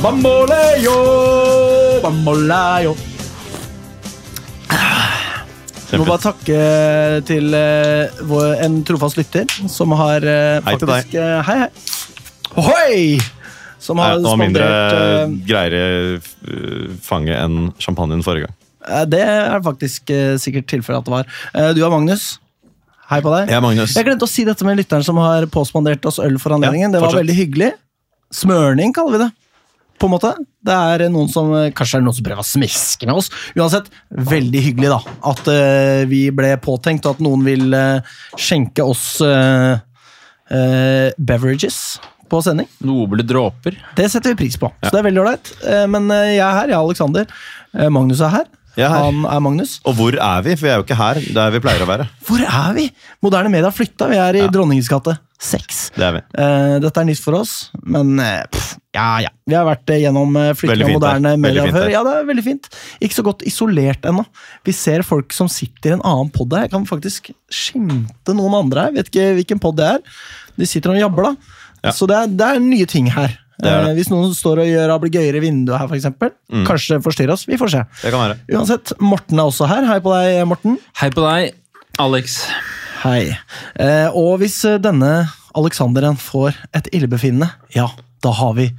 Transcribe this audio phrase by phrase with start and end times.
[0.00, 0.92] Bamboleo,
[2.00, 2.92] bamboleo.
[5.90, 6.60] Vi må bare takke
[7.28, 11.68] til eh, vår, en trofast lytter som har eh, faktisk eh, Hei, hei.
[12.62, 13.02] Ohoi!
[13.80, 14.68] Som Nei, har det var mindre
[15.44, 18.56] greier greiere fange enn champagnen forrige gang.
[19.12, 21.74] Det er faktisk sikkert tilfellet at det var.
[21.76, 22.38] Du er Magnus.
[23.12, 23.52] Hei på deg.
[23.52, 23.98] Jeg er Magnus.
[23.98, 26.88] Jeg glemte å si dette med lytteren som har påspandert oss øl for anledningen.
[26.88, 27.70] Ja, det var veldig hyggelig.
[28.40, 29.30] Smørning kaller vi det.
[30.00, 30.32] På en måte.
[30.64, 33.28] Det er noen som, Kanskje er noen som prøver å smiske med oss.
[33.52, 35.00] Uansett, veldig hyggelig da,
[35.32, 39.76] at uh, vi ble påtenkt, og at noen vil uh, skjenke oss uh,
[41.20, 42.66] beverages på sending.
[42.86, 43.76] Noble dråper.
[43.98, 44.70] Det setter vi pris på.
[44.82, 45.50] Så det er veldig ålreit.
[45.90, 47.30] Men jeg er her, jeg er Alexander.
[47.76, 48.48] Eh, Magnus er her.
[48.76, 48.92] Er.
[48.92, 49.78] Han er Magnus.
[49.88, 50.54] Og hvor er vi?
[50.58, 52.06] For vi er jo ikke her der vi pleier å være.
[52.26, 52.86] Hvor er vi?
[53.24, 54.08] Moderne media har flytta.
[54.10, 54.52] Vi er i Ja.
[54.52, 55.80] Dronningens gate 6.
[55.96, 56.20] Det er vi.
[56.36, 59.30] Eh, dette er nytt for oss, men eh, pff, ja, ja.
[59.48, 61.40] Vi har vært eh, gjennom uh, flytting av moderne der.
[61.40, 61.88] Medier før.
[61.88, 62.68] Ja, det er veldig fint.
[63.00, 64.26] Ikke så godt isolert ennå.
[64.68, 66.66] Vi ser folk som sitter i en annen pod her.
[66.66, 68.96] Jeg kan faktisk skimte noen andre her.
[68.98, 70.20] Vet ikke hvilken pod det er.
[70.60, 71.56] De sitter og jabber, da.
[71.88, 71.94] Ja.
[71.96, 73.38] Så det er, det er nye ting her.
[73.62, 73.90] Det det.
[73.90, 76.64] Eh, hvis noen står og gjør ablegøyer i vinduet her, for eksempel, Mm.
[76.66, 77.46] kanskje forstyrrer oss.
[77.46, 77.82] Vi får se.
[78.02, 78.38] Det kan være.
[78.56, 79.86] Uansett, Morten er også her.
[79.86, 80.78] Hei på deg, Morten.
[81.00, 81.54] Hei på deg,
[81.98, 82.40] Alex.
[83.02, 83.36] Hei.
[83.78, 87.88] Eh, og hvis eh, denne Alexanderen får et illebefinnende, ja,
[88.22, 88.70] da har vi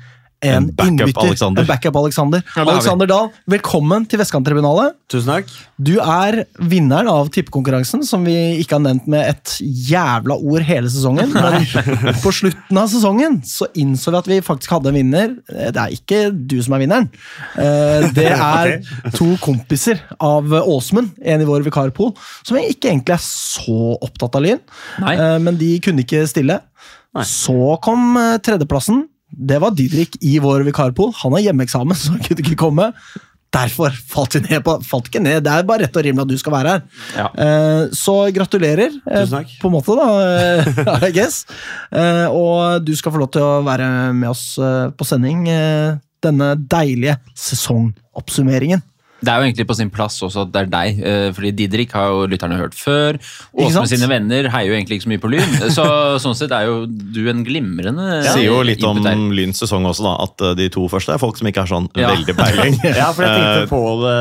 [0.41, 1.61] en, en backup Alexander.
[1.61, 2.41] En backup Alexander.
[2.55, 2.63] Ja.
[2.65, 4.95] Alexander Dahl, velkommen til Vestkanttribunalet.
[5.11, 5.51] Tusen takk.
[5.77, 6.39] Du er
[6.71, 11.29] vinneren av tippekonkurransen, som vi ikke har nevnt med et jævla ord hele sesongen.
[11.35, 15.35] Men på slutten av sesongen så innså vi at vi faktisk hadde en vinner.
[15.45, 17.11] Det er ikke du som er vinneren.
[17.61, 18.73] Eh, Det er
[19.13, 24.47] to kompiser av Åsmund, en i vår vikarpool, som ikke egentlig er så opptatt av
[24.47, 24.61] Lyn.
[25.05, 26.57] Eh, Men de kunne ikke stille.
[27.13, 27.25] Nei.
[27.27, 29.05] Så kom eh, tredjeplassen.
[29.31, 31.13] Det var Didrik i vår vikarpool.
[31.23, 32.91] Han har hjemmeeksamen, så han kunne ikke komme.
[33.51, 36.29] Derfor falt vi ned på Falt ikke ned, det er bare rett og rimelig at
[36.31, 36.83] du skal være her.
[37.17, 37.25] Ja.
[37.45, 39.57] Eh, så gratulerer, eh, Tusen takk.
[39.59, 40.05] på en måte, da,
[40.37, 41.41] eh, I guess.
[41.91, 44.45] Eh, og du skal få lov til å være med oss
[44.95, 45.43] på sending
[46.21, 48.83] denne deilige sesongoppsummeringen.
[49.21, 51.91] Det er jo egentlig på sin plass også at det er deg, eh, fordi Didrik
[51.93, 53.19] har jo lytterne hørt før.
[53.53, 55.85] Åsmund sine venner heier jo egentlig ikke så mye på Lyn, så
[56.23, 58.33] sånn sett er jo du en glimrende ja.
[58.33, 58.97] sier jo litt om.
[59.31, 60.13] Lyns sesong også, da.
[60.25, 62.09] At eh, de to første er folk som ikke har sånn Ja.
[62.15, 62.79] veldig peiling.
[63.01, 64.15] Ja, for jeg Eh, tenkte på det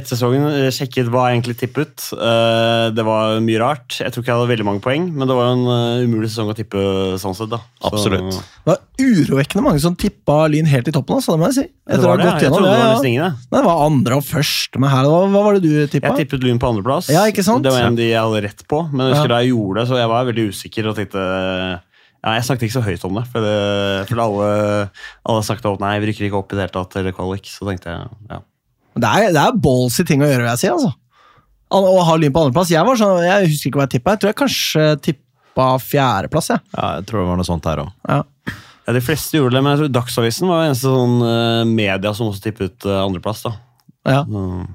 [0.00, 0.48] etter sesongen.
[0.50, 2.08] eh, Sjekket hva jeg egentlig tippet.
[2.16, 3.98] Eh, Det var mye rart.
[4.00, 6.30] Jeg tror ikke jeg hadde veldig mange poeng, men det var jo en eh, umulig
[6.32, 6.80] sesong å tippe
[7.20, 7.50] sånn sett.
[7.52, 7.60] da.
[7.82, 8.40] Så- Absolutt.
[8.40, 11.16] Det var urovekkende mange som tippa Lyn helt i toppen.
[11.20, 11.66] Altså, det må jeg si.
[11.86, 12.26] Det Etter å ha var det.
[12.26, 13.28] gått Jeg gjennom det var ja, ja.
[13.36, 15.08] Nei, Det var andre og første med her.
[15.10, 16.12] Hva, var det du tippa?
[16.14, 17.08] Jeg tippet Lyn på andreplass.
[17.12, 17.62] Ja, ikke sant?
[17.66, 19.34] Det var en de jeg hadde rett på, men jeg husker Ja.
[19.34, 22.76] da jeg gjorde det, så jeg var veldig usikker og tenkte ja, Jeg snakket ikke
[22.78, 24.50] så høyt om det, for, det, for alle,
[25.30, 27.46] alle snakket om at nei, vi rykker ikke opp i det hele tatt, eller kvalik.
[27.50, 28.40] Så tenkte jeg ja.
[28.96, 30.70] Det er, det er ballsy ting å gjøre, vil jeg si.
[30.72, 30.94] altså.
[31.76, 32.70] Al- Å ha Lyn på andreplass.
[32.72, 34.14] Jeg, var sånn, jeg husker ikke hva jeg tippa.
[34.14, 36.48] Jeg tror jeg kanskje tippa fjerdeplass.
[36.54, 36.62] jeg.
[36.78, 37.92] Ja, jeg tror det var noe sånt her òg.
[38.08, 38.22] Ja.
[38.86, 42.28] Ja, De fleste gjorde det, men jeg tror Dagsavisen var eneste sånn eh, media som
[42.30, 43.42] også tippet eh, andreplass.
[43.42, 43.52] da.
[44.06, 44.22] Ja.
[44.24, 44.66] Mm.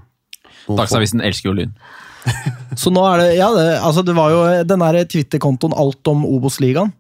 [0.78, 1.74] Dagsavisen elsker jo Lyn.
[2.82, 6.22] Så nå er det Ja, det, altså det var jo den der Twitter-kontoen Alt om
[6.28, 6.92] Obos-ligaen.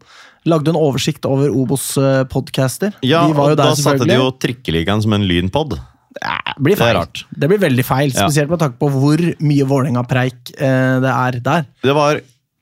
[0.50, 2.96] Lagde en oversikt over Obos-podcaster.
[3.06, 5.76] Ja, de var og da satte de jo Trikkeligaen som en lynpod.
[6.22, 6.98] Ja, det blir Det er feil.
[6.98, 7.22] rart.
[7.32, 8.26] Det blir veldig feil, Ja.
[8.26, 11.66] spesielt med tanke på hvor mye Vålerenga-preik eh, det er der.
[11.86, 12.20] Det var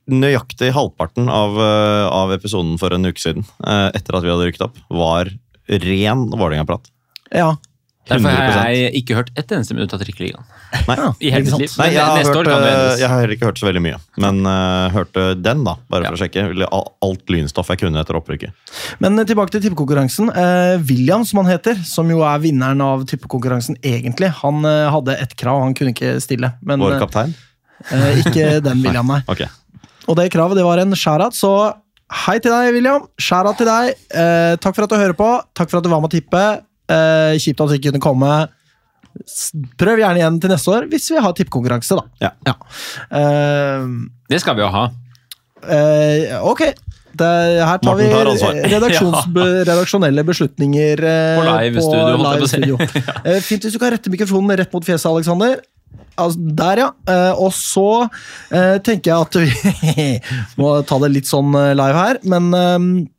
[0.09, 4.45] nøyaktig halvparten av, eh, av episoden for en uke siden, eh, etter at vi hadde
[4.51, 5.31] rykket opp, var
[5.69, 6.91] ren Vålerenga-prat.
[7.31, 7.55] Ja,
[8.09, 10.45] Derfor har jeg ikke hørt ett eneste minutt av Trikkeligaen.
[10.87, 11.75] Nei, I hele mitt liv.
[11.79, 13.99] Nei, jeg har, hørt, kan det eh, jeg har heller ikke hørt så veldig mye,
[14.23, 16.45] men uh, hørte den, da, bare for å sjekke.
[17.05, 18.73] Alt lynstoff jeg kunne etter opprykket.
[19.03, 20.31] Men eh, tilbake til tippekonkurransen.
[20.35, 25.17] Uh, William, som han heter, som jo er vinneren av tippekonkurransen egentlig, han uh, hadde
[25.21, 26.53] et krav, han kunne ikke stille.
[26.65, 27.37] Men Vår eh, kaptein?
[28.19, 29.21] ikke den William, nei.
[29.29, 29.47] Okay.
[30.09, 31.53] Og det kravet det var en shout-out, så
[32.25, 33.05] hei til deg, William.
[33.21, 33.93] Shout-out til deg.
[34.09, 35.29] Eh, takk for at du hører på.
[35.57, 36.43] Takk for at du var med å tippe.
[36.89, 38.31] Eh, kjipt at du ikke kunne komme.
[39.79, 42.29] Prøv gjerne igjen til neste år, hvis vi har tippekonkurranse, da.
[42.47, 42.53] Ja.
[43.13, 43.87] Eh,
[44.29, 44.87] Det skal vi jo ha.
[45.59, 46.61] Uh, ok.
[47.19, 47.27] Det,
[47.65, 49.25] her tar Morten vi redaksjons,
[49.67, 52.77] redaksjonelle beslutninger På live studio, på studio.
[52.77, 53.03] Live studio.
[53.27, 55.59] Eh, Fint hvis du kan rette mikrofonen rett mot fjeset, Alexander.
[56.19, 56.89] Altså, der, ja.
[57.11, 57.87] Eh, og så
[58.55, 60.07] eh, tenker jeg at vi
[60.61, 63.09] må ta det litt sånn live her, men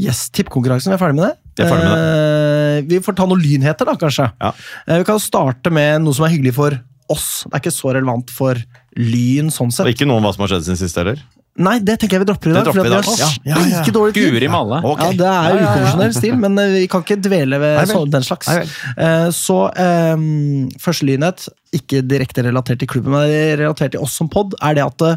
[0.00, 1.43] Yes, tippekonkurransen, vi er ferdig med det.
[1.62, 4.30] Eh, vi får ta noen lynheter, da, kanskje.
[4.40, 4.52] Ja.
[4.88, 6.80] Eh, vi kan starte med noe som er hyggelig for
[7.12, 7.44] oss.
[7.46, 8.58] Det er ikke så relevant for
[8.96, 9.86] Lyn sånn sett.
[9.86, 11.18] Og ikke noe om hva som har skjedd siden sist heller.
[11.56, 12.64] Nei, det tenker jeg vi dropper i dag.
[12.64, 13.04] Det dropper i dag.
[13.20, 13.80] Ja, ja, ja.
[13.82, 14.32] like dårlig tid.
[14.34, 14.80] Guri malla.
[14.82, 15.66] Ja, Det er Ja, ja, ja.
[15.68, 17.94] ukonvensjonell stil, men eh, vi kan ikke dvele ved Nei vel.
[17.96, 18.48] sånn- den slags.
[18.48, 18.64] Nei.
[18.98, 23.30] Eh, Så um, første lynhet, ikke direkte relatert til klubben, men
[23.60, 25.16] relatert til oss som pod, er det at eh,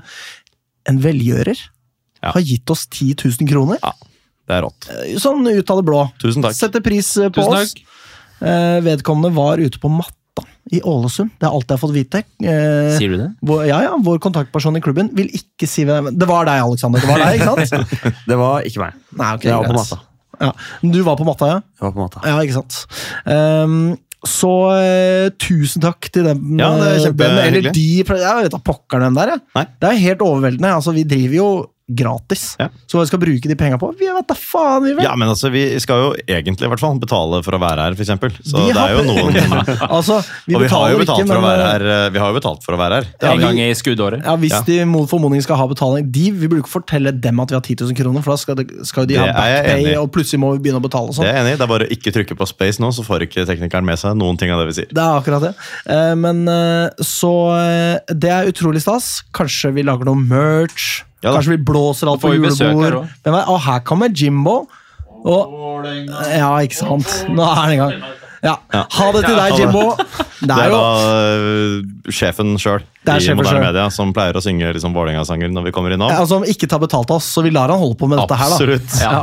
[0.89, 1.57] en velgjører
[2.23, 2.31] Ja.
[2.33, 3.77] har gitt oss 10 000 kroner.
[3.81, 3.93] Ja,
[4.47, 4.87] det er rått.
[4.93, 6.03] Eh, Sånn ut av det blå.
[6.23, 6.55] Tusen takk.
[6.57, 7.75] Setter pris eh, på Tusen oss.
[8.39, 11.31] Eh, Vedkommende var ute på matta i Ålesund.
[11.39, 12.23] Det er alt jeg har fått vite.
[12.43, 13.29] Eh, Sier du det?
[13.47, 17.03] Vår, ja, ja, vår kontaktperson i klubben vil ikke si hvem Det var deg, Alexander.
[17.03, 18.17] Det var deg, ikke sant?
[18.29, 18.99] Det var ikke meg.
[19.17, 20.01] Nei, ok, Jeg var på matta.
[20.37, 20.51] Ja.
[20.83, 21.61] Du var på matta, ja?
[21.79, 22.25] Jeg var på matta.
[22.29, 22.81] Ja, ikke sant.
[23.25, 23.95] Um,
[24.27, 26.43] så uh, tusen takk til dem.
[26.59, 27.47] Ja, det er eh, kjempehyggelig.
[27.63, 29.43] eller de, Jeg vet da pokker hvem der, jeg.
[29.57, 29.65] Nei.
[29.81, 30.73] Det er helt overveldende.
[30.77, 31.49] Altså, vi driver jo
[31.87, 32.57] gratis.
[32.59, 32.67] Ja.
[32.85, 33.87] Så hva vi skal bruke de penga på?
[33.95, 35.05] Vi vet da faen, vi vel!
[35.05, 37.95] Ja, men altså, Vi skal jo egentlig i hvert fall betale for å være her,
[37.95, 38.11] f.eks.
[38.43, 39.37] Så Vi det er jo noen
[39.97, 41.85] altså, vi Og vi har jo betalt ikke, for å være eh, her.
[41.95, 43.07] eh, Vi har jo betalt for å være her.
[43.13, 44.25] Det Ja, En gang i skuddåret.
[44.27, 44.61] Ja, Hvis Ja.
[44.67, 47.63] de mot formodning skal ha betaling de, Vi burde ikke fortelle dem at vi har
[47.63, 50.39] 10 000 kroner, for da skal, det, skal de Det ha er backpay, og plutselig
[50.43, 51.15] må vi begynne å betale.
[51.15, 51.57] og Det er jeg enig i.
[51.61, 54.15] Det er bare å ikke trykke på space nå, så får ikke teknikeren med seg
[54.19, 54.91] noen ting av det vi sier.
[54.91, 55.53] Det er akkurat det.
[55.87, 56.43] Eh, Men
[56.99, 57.33] så
[58.11, 59.23] Det er utrolig stas.
[59.31, 61.03] Kanskje vi lager noe merch.
[61.23, 61.33] Ja.
[61.33, 63.07] Kanskje vi blåser alt på julebord.
[63.25, 63.43] her?
[63.47, 64.67] Og her kommer Jimbo.
[65.25, 65.85] Og,
[66.29, 67.25] ja, ikke sant.
[67.29, 67.93] Nå er han i gang.
[68.45, 68.53] Ja.
[68.73, 69.57] Ha det til deg.
[69.59, 69.85] Jimbo.
[70.45, 70.81] Det er jo
[72.13, 76.03] sjefen sjøl i moderne media som pleier å synge liksom Vålerenga-sanger når vi kommer inn
[76.03, 78.19] Ja, altså, Om ikke tar betalt av oss, så vi lar han holde på med
[78.19, 78.57] dette her, da.
[78.57, 78.95] Absolutt.
[79.07, 79.21] Ja.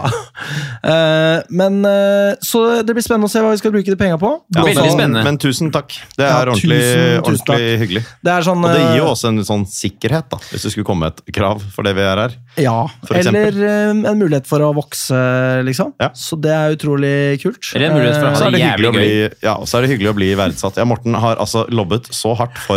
[0.85, 4.17] Eh, men eh, Så det blir spennende å se hva vi skal bruke de penga
[4.21, 4.31] på.
[4.55, 5.25] Ja, Veldig spennende.
[5.27, 5.95] Men tusen takk.
[6.17, 8.05] Det Ja, er ordentlig, tusen, tusen ordentlig hyggelig.
[8.25, 10.75] Det er sånn Og det gir jo eh, også en sånn sikkerhet, da, hvis det
[10.75, 12.37] skulle komme et krav for det vi er her.
[12.61, 12.77] Ja,
[13.13, 15.21] eller eh, en mulighet for å vokse,
[15.67, 15.95] liksom.
[16.03, 16.11] Ja.
[16.19, 17.61] Så det er utrolig kult.
[17.75, 18.99] Eller en mulighet for å ha Så det, det jævlig gøy.
[18.99, 19.13] bli,
[19.45, 20.81] ja, så er det hyggelig å bli verdsatt.
[20.81, 22.74] Ja, Morten har altså lobbet så hardt for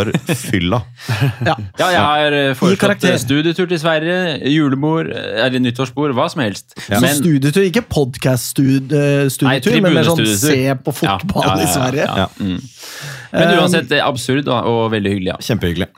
[0.48, 0.80] fylla.
[1.46, 1.54] ja.
[1.78, 4.18] Ja, jeg har eh, foreslått eh, studietur til Sverige,
[4.52, 6.76] julebord eh, eller nyttårsbord, hva som helst.
[6.88, 7.00] Ja.
[7.02, 12.08] Så studietur, ikke podkast-studietur, men mer sånn se på fotball Ja, ja, ja, i Sverige.
[12.08, 12.26] ja.
[12.26, 12.28] Ja.
[12.38, 12.60] Mm.
[13.32, 15.32] Men uansett, det er absurd og, og veldig hyggelig.
[15.34, 15.38] Ja.
[15.50, 15.90] Kjempehyggelig.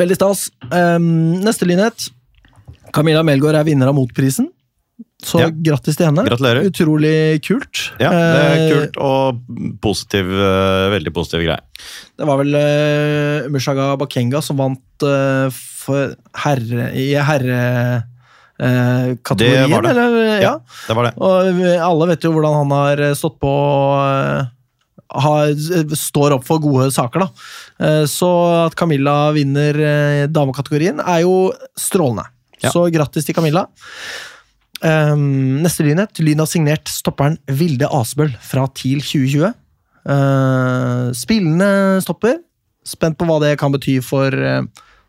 [0.00, 0.46] Veldig stas.
[0.72, 1.08] Um,
[1.44, 2.08] neste lynhet.
[2.94, 4.48] Camilla Melgaard er vinner av Motprisen.
[5.24, 5.48] Så Ja.
[5.50, 6.24] grattis til henne.
[6.28, 6.64] Gratulerer.
[6.68, 7.90] Utrolig kult.
[7.98, 9.40] Ja, det er Eh, kult og
[9.80, 11.60] positiv, øh, veldig positiv greie.
[12.18, 16.12] Det var vel uh, Mushaga Bakenga som vant uh, for
[16.44, 19.90] herre, i herrekategorien, Det var det.
[19.90, 20.42] eller?
[20.42, 20.54] Ja.
[20.88, 21.14] Det var det.
[21.18, 21.30] Og
[21.88, 23.54] alle vet jo hvordan han har stått på
[25.14, 25.46] har,
[25.94, 27.28] står opp for gode saker, da.
[27.86, 28.30] Eh, Så
[28.66, 32.24] at Camilla vinner eh, damekategorien, er jo strålende.
[32.64, 32.70] Ja.
[32.72, 33.66] Så grattis til Camilla.
[34.84, 36.18] Um, neste lynhet.
[36.20, 39.54] Lyn har signert stopperen Vilde Asbøl fra TIL 2020.
[40.04, 42.40] Uh, spillende stopper.
[42.84, 44.66] Spent på hva det kan bety for uh,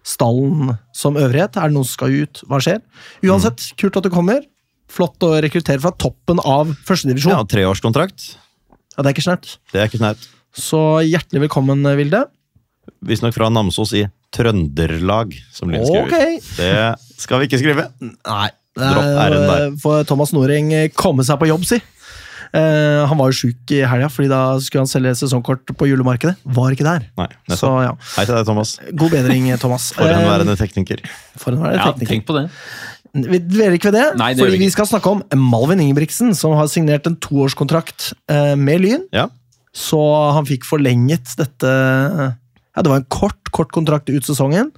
[0.07, 1.59] stallen som øvrighet.
[1.59, 2.43] Er det noen som skal ut?
[2.47, 2.79] Hva skjer?
[3.27, 4.45] Uansett, kult at du kommer.
[4.95, 7.33] Flott å rekruttere fra toppen av førstedivisjon.
[7.35, 7.49] Ja, Ja.
[7.51, 8.35] Treårskontrakt.
[8.95, 9.57] det er ikke snert.
[9.73, 10.27] Det er ikke snaut.
[10.55, 12.21] Så hjertelig velkommen, Vilde.
[13.03, 16.07] Visstnok fra Namsos i Trøndelag, som Lyn skriver.
[16.07, 16.37] Okay.
[16.55, 17.89] Det skal vi ikke skrive.
[17.99, 18.49] Nei.
[18.75, 19.77] Dropp R-en.
[19.81, 21.81] For Thomas Noreng komme seg på jobb, si.
[22.55, 26.37] Eh, han var jo sjuk i helga, fordi da skulle han selge sesongkort på julemarkedet.
[26.55, 27.07] Var ikke der.
[27.19, 28.75] Nei, Så ja, Hei til deg, Thomas.
[28.95, 29.89] God bedring, Thomas.
[29.97, 31.01] Forhenværende tekniker.
[31.03, 32.13] Eh, Forhenværende Ja, tekniker.
[32.13, 32.45] tenk på det.
[33.15, 36.33] Vi dveler ikke ved det, Nei, det fordi vi vi skal snakke om Malvin Ingebrigtsen,
[36.35, 39.05] som har signert en toårskontrakt eh, med Lyn.
[39.15, 39.29] Ja.
[39.75, 39.99] Så
[40.35, 44.71] han fikk forlenget dette Ja, det var en kort, kort kontrakt ut sesongen.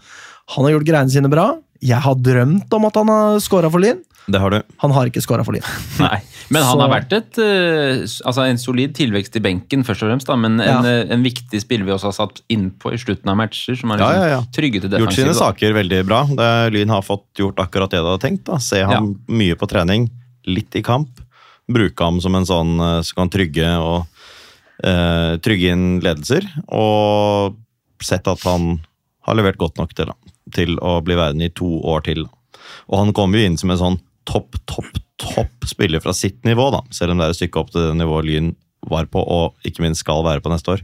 [0.54, 1.48] Han har gjort greiene sine bra.
[1.81, 4.00] Jeg har drømt om at han har scora for Lyn.
[4.27, 4.57] Det har du.
[4.84, 5.63] Han har ikke scora for Lyn.
[6.03, 6.17] Nei.
[6.51, 10.10] Men han Så- har vært et, eh, altså en solid tilvekst i benken, først og
[10.12, 10.27] fremst.
[10.27, 10.79] Da, men en, Ja.
[10.84, 14.00] eh, en viktig spiller vi også har satt innpå i slutten av matcher, som har
[14.00, 14.41] Ja, liksom ja, ja.
[14.55, 15.39] trygget det Gjort sine da.
[15.39, 16.24] saker veldig bra.
[16.25, 18.43] Det, Lyn har fått gjort akkurat det de hadde tenkt.
[18.46, 18.57] Da.
[18.60, 20.10] Se ham mye på trening,
[20.46, 21.22] litt i kamp.
[21.69, 24.07] Bruke ham som en sånn eh, som kan trygge og
[24.86, 26.46] uh, trygge inn ledelser.
[26.72, 27.55] Og
[28.03, 28.79] sett at han
[29.27, 30.13] har levert godt nok til, da,
[30.56, 32.25] til å bli værende i to år til.
[32.88, 36.70] Og han kommer jo inn som en sånn topp, topp, topp spiller fra sitt nivå,
[36.74, 36.82] da.
[36.92, 38.54] Selv om det er et stykke opp til det nivået Lyn
[38.88, 40.84] var på, og ikke minst skal være på neste år.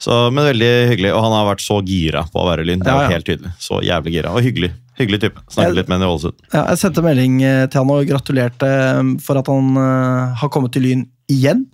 [0.00, 2.80] Så, men veldig hyggelig, og han har vært så gira på å være Lyn.
[2.80, 3.16] Det er Ja, jo ja.
[3.18, 3.50] helt tydelig.
[3.60, 4.30] Så jævlig gira.
[4.32, 4.70] Og hyggelig.
[5.00, 5.42] Hyggelig type.
[5.52, 6.38] Snakket litt med ham i Ålesund.
[6.52, 10.52] Ja, jeg sendte melding eh, til han og gratulerte eh, for at han eh, har
[10.52, 11.66] kommet til Lyn igjen.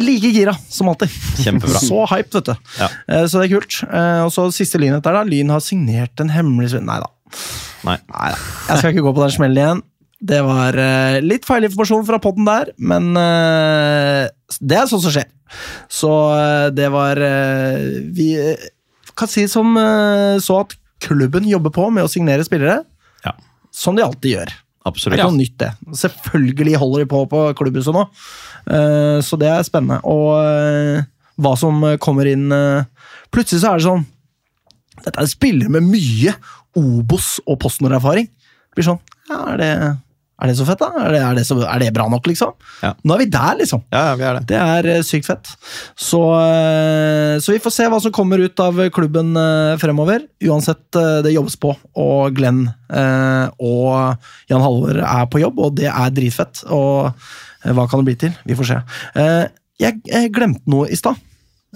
[0.00, 1.12] Like gira som alltid.
[1.44, 1.80] Kjempebra.
[1.90, 2.54] Så hype, vet du.
[2.80, 2.88] Ja.
[3.08, 3.76] Eh, Så det er kult.
[3.86, 5.22] Eh, Og så siste lynhet der, da.
[5.28, 7.10] Lyn har signert en hemmelig Nei da.
[7.86, 7.96] Nei.
[8.10, 8.38] Nei da.
[8.70, 9.82] Jeg skal ikke gå på den smellen igjen.
[10.20, 15.28] Det var eh, litt feil informasjon fra podden der, men det er sånt som skjer.
[15.90, 16.10] Så
[16.76, 17.18] det var
[18.14, 18.28] Vi
[19.18, 19.72] kan si som
[20.44, 22.82] så at klubben jobber på med å signere spillere,
[23.24, 23.32] Ja,
[23.72, 24.52] som de alltid gjør.
[24.88, 25.16] Absolutt.
[25.16, 25.70] Det er ikke noe nytt, det.
[26.00, 28.04] Selvfølgelig holder de på på klubbhuset nå,
[29.24, 30.00] så det er spennende.
[30.08, 31.04] Og eh,
[31.40, 32.84] hva som kommer inn eh,
[33.32, 34.06] Plutselig så er det sånn
[35.00, 36.34] Dette er spillere med mye
[36.78, 38.28] Obos- og PostNord-erfaring.
[38.28, 39.00] Det Blir sånn
[39.30, 39.70] ja, er, det,
[40.40, 41.04] er det så fett, da?
[41.04, 42.54] Er det, er, det så, er det bra nok, liksom?
[42.80, 42.94] Ja.
[43.04, 43.82] Nå er vi der, liksom.
[43.92, 44.42] Ja, ja, vi er det.
[44.48, 45.50] Det er eh, sykt fett.
[46.00, 50.24] Så, eh, så vi får se hva som kommer ut av klubben eh, fremover.
[50.48, 53.90] Uansett, det jobbes på, og Glenn og
[54.50, 56.64] Jan Halvor er på jobb, og det er dritfett.
[56.72, 57.12] Og
[57.76, 58.32] hva kan det bli til?
[58.48, 58.78] Vi får se.
[59.80, 60.00] Jeg,
[60.34, 61.20] glemte noe i stad.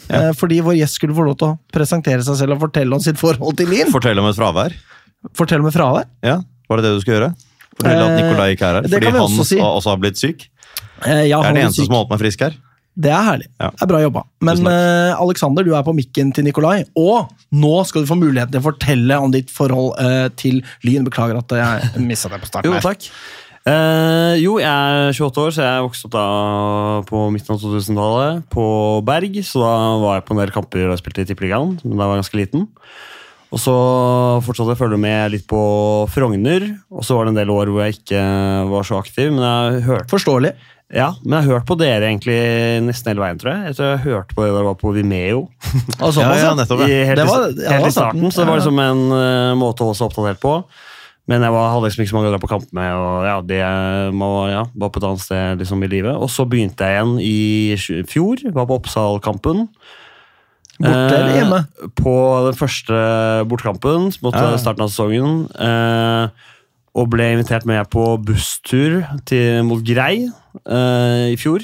[0.08, 0.32] Ja.
[0.34, 3.20] Fordi vår gjest skulle få lov til å presentere seg selv og fortelle om sitt
[3.20, 3.92] forhold til Lyn.
[3.94, 4.74] Fortell om et fravær.
[5.38, 6.08] Fortelle om et fravær.
[6.26, 7.34] Ja, Var det det du skulle gjøre?
[7.78, 9.58] Fortell at Eh, Nikolai ikke er her, fordi han også si.
[9.58, 10.46] også har blitt syk.
[11.04, 11.86] Eh, Jeg Jeg er den eneste syk.
[11.88, 12.54] som har holdt meg frisk her.
[12.94, 13.48] Det er herlig.
[13.58, 13.70] Ja.
[13.74, 14.20] Det er Bra jobba.
[14.46, 18.52] Men uh, Alexander, du er på mikken til Nikolai, og nå skal du få muligheten
[18.54, 21.02] til å fortelle om ditt forhold uh, til Lyn.
[21.08, 22.70] Beklager at jeg mista det på starten.
[22.70, 23.08] Jo, takk.
[23.66, 26.24] Uh, jo, jeg er 28 år, så jeg vokste opp da
[27.08, 28.64] på midten av 2000-tallet på
[29.08, 29.40] Berg.
[29.42, 32.14] Så da var jeg på en del kamper og spilte i Tippeligaen, men da var
[32.18, 32.66] jeg ganske liten.
[33.54, 33.72] Og så
[34.42, 35.58] fortsatte jeg å følge med litt på
[36.10, 38.22] Frogner, og så var det en del år hvor jeg ikke
[38.72, 39.28] var så aktiv.
[39.30, 40.50] Men jeg hørte Forståelig.
[40.94, 42.38] ja, men jeg har hørt på dere egentlig
[42.88, 43.68] nesten hele veien, tror jeg.
[43.70, 45.44] Jeg tror jeg hørte på det dere var på Vimeo.
[46.00, 46.56] Såpass, Ja, ja, ja.
[46.58, 46.82] nettopp.
[46.82, 48.26] I, helt, Det var- ja, helt i starten.
[48.34, 50.56] så det var liksom en uh, måte å holde seg oppdatert på.
[51.30, 53.36] Men jeg var, hadde liksom ikke så mange å dra på kamp med, og ja,
[53.48, 53.60] det
[54.12, 56.18] må, ja, var på et annet sted liksom i livet.
[56.20, 59.62] Og så begynte jeg igjen i fjor, var på Oppsal-kampen.
[60.80, 61.88] Borte eller Eh.
[61.94, 62.14] På
[62.48, 62.96] den første
[63.48, 64.56] bortkampen mot Ja.
[64.58, 65.46] starten av sesongen.
[65.54, 66.28] Eh,
[66.94, 70.28] og ble invitert med på busstur til, mot Grei
[70.66, 71.60] eh, i fjor.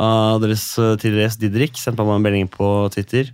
[0.00, 1.76] Av deres eh, tidligere gjest Didrik.
[1.76, 3.30] Sendte meg en melding på Twitter.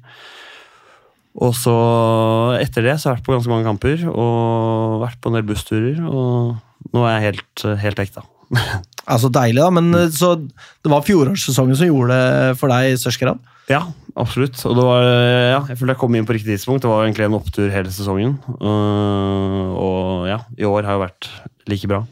[1.40, 5.30] Og så etter det så har jeg vært på ganske mange kamper og vært på
[5.30, 6.00] en del bussturer.
[6.10, 6.56] Og
[6.92, 8.26] nå er jeg helt, helt ekte.
[9.06, 9.70] Altså Deilig, da.
[9.74, 13.40] Men eh, så det var fjorårssesongen som gjorde det for deg i størst grad?
[13.70, 13.84] Ja,
[14.18, 14.58] absolutt.
[14.66, 16.82] Og det var, ja, jeg føler jeg kom inn på riktig tidspunkt.
[16.84, 18.38] Det var egentlig en opptur hele sesongen.
[18.58, 21.30] Uh, og ja, i år har jo vært
[21.70, 22.02] like bra.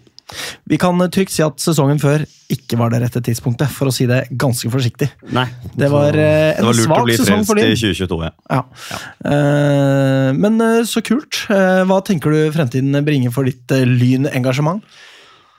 [0.68, 3.94] Vi kan eh, trygt si at sesongen før ikke var det rette tidspunktet, for å
[3.94, 5.08] si det ganske forsiktig.
[5.34, 5.46] Nei.
[5.76, 8.20] Det var eh, Det en var lurt å bli sesong frelst i 2022.
[8.28, 8.32] Ja.
[8.58, 9.00] Ja.
[9.32, 11.44] Eh, men eh, så kult.
[11.48, 14.84] Uh, hva tenker du fremtiden bringer for ditt uh, Lyn-engasjement?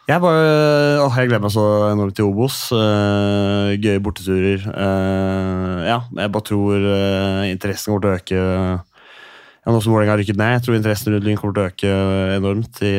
[0.09, 0.45] Jeg bare,
[1.03, 2.55] åh, jeg gleder meg så enormt til Obos.
[2.73, 4.63] Uh, gøye borteturer.
[4.65, 8.39] Uh, ja, jeg bare tror uh, interessen kommer til å øke.
[8.39, 11.69] Ja, nå som Vålerenga har rykket ned, jeg tror interessen rundt Lyn kommer til å
[11.69, 11.91] øke
[12.39, 12.95] enormt i,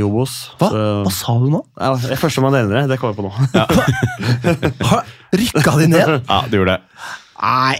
[0.00, 0.34] i Obos.
[0.58, 1.62] Hva, Så, hva sa du nå?
[1.78, 4.82] ja, det er første man nevner det, det kommer jeg på nå.
[4.90, 5.14] Har,
[5.44, 6.14] rykka de ned?
[6.32, 7.06] ja, de gjorde det.
[7.38, 7.76] Nei,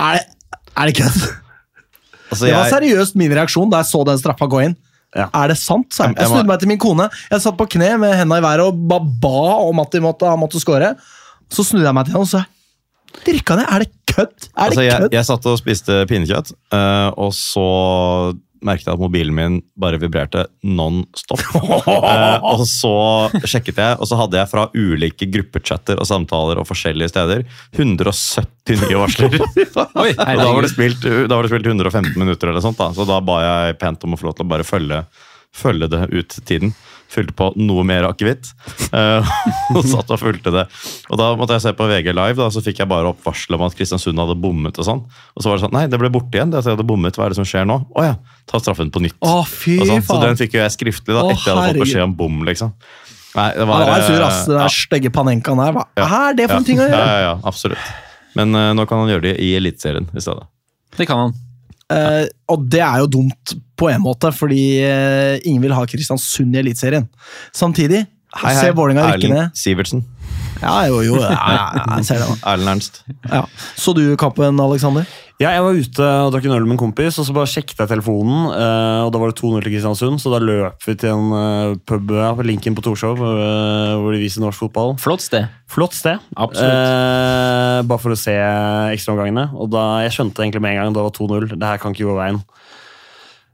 [0.00, 0.24] er det,
[0.72, 1.20] er det kødd?
[2.30, 4.80] Altså, Det var jeg, seriøst min reaksjon da jeg så den straffa gå inn.
[5.16, 5.30] Ja.
[5.32, 5.88] Er det sant?
[5.96, 6.28] sa jeg.
[6.28, 7.08] Snudde meg til min kone.
[7.30, 10.28] Jeg satt på kne med henda i været og ba, ba om at de måtte,
[10.28, 10.92] han måtte score.
[11.52, 12.44] Så snudde jeg meg til han og sa
[13.24, 13.68] drikka ned!
[13.70, 14.48] Er det kødd?
[14.50, 15.16] Er altså, det jeg, kødd?
[15.16, 17.66] jeg satt og spiste pinnekjøtt, eh, og så
[18.64, 21.42] merket jeg at mobilen min bare vibrerte non stop.
[22.06, 22.90] Eh, og så
[23.48, 27.42] sjekket jeg, og så hadde jeg fra ulike gruppechatter og samtaler og forskjellige steder
[27.76, 29.36] 170 nye varsler.
[29.36, 32.90] Oi, Og da var, det spilt, da var det spilt 115 minutter, eller sånt da.
[32.96, 35.02] så da ba jeg pent om å få lov til å bare følge,
[35.56, 36.74] følge det ut tiden.
[37.12, 38.48] Fylte på noe mer akevitt,
[38.90, 39.28] eh,
[39.76, 40.64] og satt og fulgte det.
[41.10, 43.54] Og Da måtte jeg se på VG Live, da, så fikk jeg bare opp varsel
[43.54, 44.76] om at Kristiansund hadde bommet.
[44.82, 45.04] Og sånn.
[45.36, 46.50] Og så var det sånn, nei, det ble borte igjen.
[46.50, 47.78] det at jeg hadde bommet, Hva er det som skjer nå?
[47.94, 48.16] Å ja,
[48.50, 49.16] ta straffen på nytt.
[49.22, 50.02] Å, fy sånn.
[50.06, 52.42] Så den fikk jo jeg skriftlig da, etter jeg hadde fått beskjed om bom.
[52.48, 52.74] liksom.
[53.36, 54.42] Nei, det Han var, var sur, ass.
[54.48, 54.68] Den ja.
[54.72, 55.72] stygge panenkaen der.
[55.76, 56.06] Hva Ja.
[56.30, 57.06] er det for ja, en ting å gjøre?
[57.06, 57.90] ja, ja, absolutt.
[58.36, 60.46] Men uh, nå kan han gjøre det i Eliteserien i stedet.
[60.96, 61.34] Det kan han.
[61.92, 66.56] Uh, og det er jo dumt på en måte, fordi eh, ingen vil ha Kristiansund
[66.56, 67.08] i Eliteserien.
[67.56, 68.04] Samtidig,
[68.36, 69.42] se Vålerenga rykke ned.
[69.46, 70.04] Erling Sivertsen.
[70.56, 71.18] Ja, jo, jo.
[71.20, 72.32] Ja, ja, jeg ser det.
[72.48, 73.02] Erlend Ernst.
[73.28, 73.42] Ja.
[73.76, 75.04] Så du kampen, Alexander?
[75.36, 77.82] Ja, jeg var ute og drakk en øl med en kompis, og så bare sjekket
[77.82, 78.46] jeg telefonen.
[78.56, 81.74] eh, og Da var det 2-0 til Kristiansund, så da løp vi til en eh,
[81.84, 84.94] pub ja, på Linken på Torshov, hvor de viser norsk fotball.
[85.02, 85.44] Flott sted.
[85.68, 86.24] Flott sted.
[86.40, 86.72] Absolutt.
[86.72, 88.36] Eh, bare for å se
[88.96, 89.50] ekstraomgangene.
[89.60, 91.52] Og da, jeg skjønte egentlig med en gang da det var 2-0.
[91.52, 92.40] Det her kan ikke gå veien.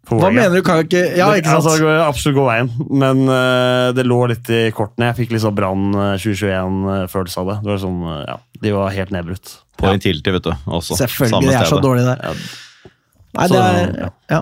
[0.03, 0.41] Hva Vålerenga.
[0.41, 0.63] mener du?
[0.67, 1.67] Kan ikke Ja, ikke sant?
[1.71, 5.13] Altså, det absolutt gå veien, men uh, det lå litt i kortene.
[5.13, 7.57] Jeg fikk litt sånn Brann eh, 2021-følelse av det.
[7.63, 9.53] det var sånn, uh, ja, de var helt nedbrutt.
[9.79, 10.51] På Intility, vet du.
[10.67, 10.99] Også.
[10.99, 12.27] Selvfølgelig, Samme de er så dårlige der.
[12.27, 12.91] Ja.
[13.33, 14.41] Nei, Så- det er, ja.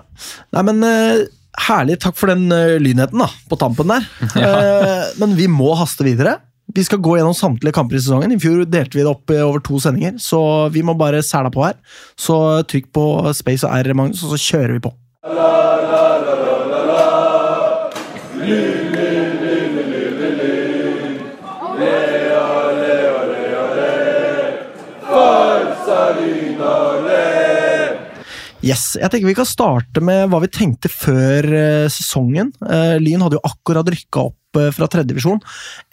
[0.57, 1.21] Nei, men uh,
[1.69, 1.99] herlig.
[2.03, 4.07] Takk for den uh, lynheten da, på tampen der.
[4.41, 6.39] Eh, men vi må haste videre.
[6.73, 8.33] Vi skal gå gjennom samtlige kamper i sesongen.
[8.33, 11.65] I fjor delte vi det opp over to sendinger, så vi må bare sæla på
[11.67, 11.77] her.
[12.19, 12.37] Så
[12.71, 13.05] trykk på
[13.37, 14.93] space og R, Magnus, og så kjører vi på.
[15.23, 16.60] la la la la.
[28.61, 32.53] Yes, jeg tenker Vi kan starte med hva vi tenkte før eh, sesongen.
[32.61, 35.41] Eh, Lyn hadde jo akkurat rykka opp eh, fra tredjedivisjon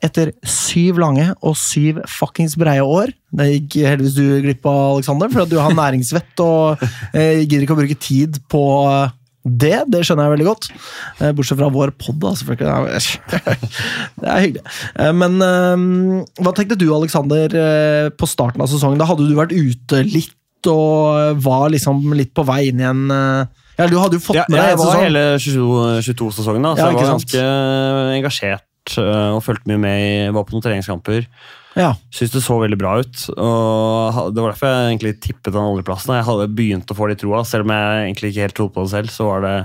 [0.04, 3.14] etter syv lange og syv fuckings breie år.
[3.32, 6.84] Det gikk heldigvis du glipp av, Alexander, for at du har næringsvett og
[7.14, 8.64] gidder ikke å bruke tid på
[9.48, 9.78] det.
[9.88, 10.70] Det skjønner jeg veldig godt.
[11.38, 13.18] Bortsett fra vår pod, selvfølgelig.
[14.22, 14.64] Det er hyggelig.
[15.20, 15.40] Men
[16.40, 19.00] hva tenkte du, Alexander, eh, på starten av sesongen?
[19.00, 23.46] Da hadde du vært ute litt og var liksom litt på vei inn igjen eh,
[23.78, 26.88] Ja, du hadde jo fått Ja, med deg jeg var hele 22-sesongen, da, så Ja,
[26.90, 27.28] jeg var sant?
[27.30, 27.46] ganske
[28.18, 30.02] engasjert øh, og fulgte mye med.
[30.02, 31.28] i- Var på noen treningskamper.
[31.78, 31.92] Ja.
[32.10, 33.30] Syns det så veldig bra ut.
[33.38, 36.16] og Det var derfor jeg egentlig tippet den oljeplassen.
[36.18, 38.82] Jeg hadde begynt å få litt troa, selv om jeg egentlig ikke helt trodde på
[38.88, 39.12] det selv.
[39.14, 39.56] Så var det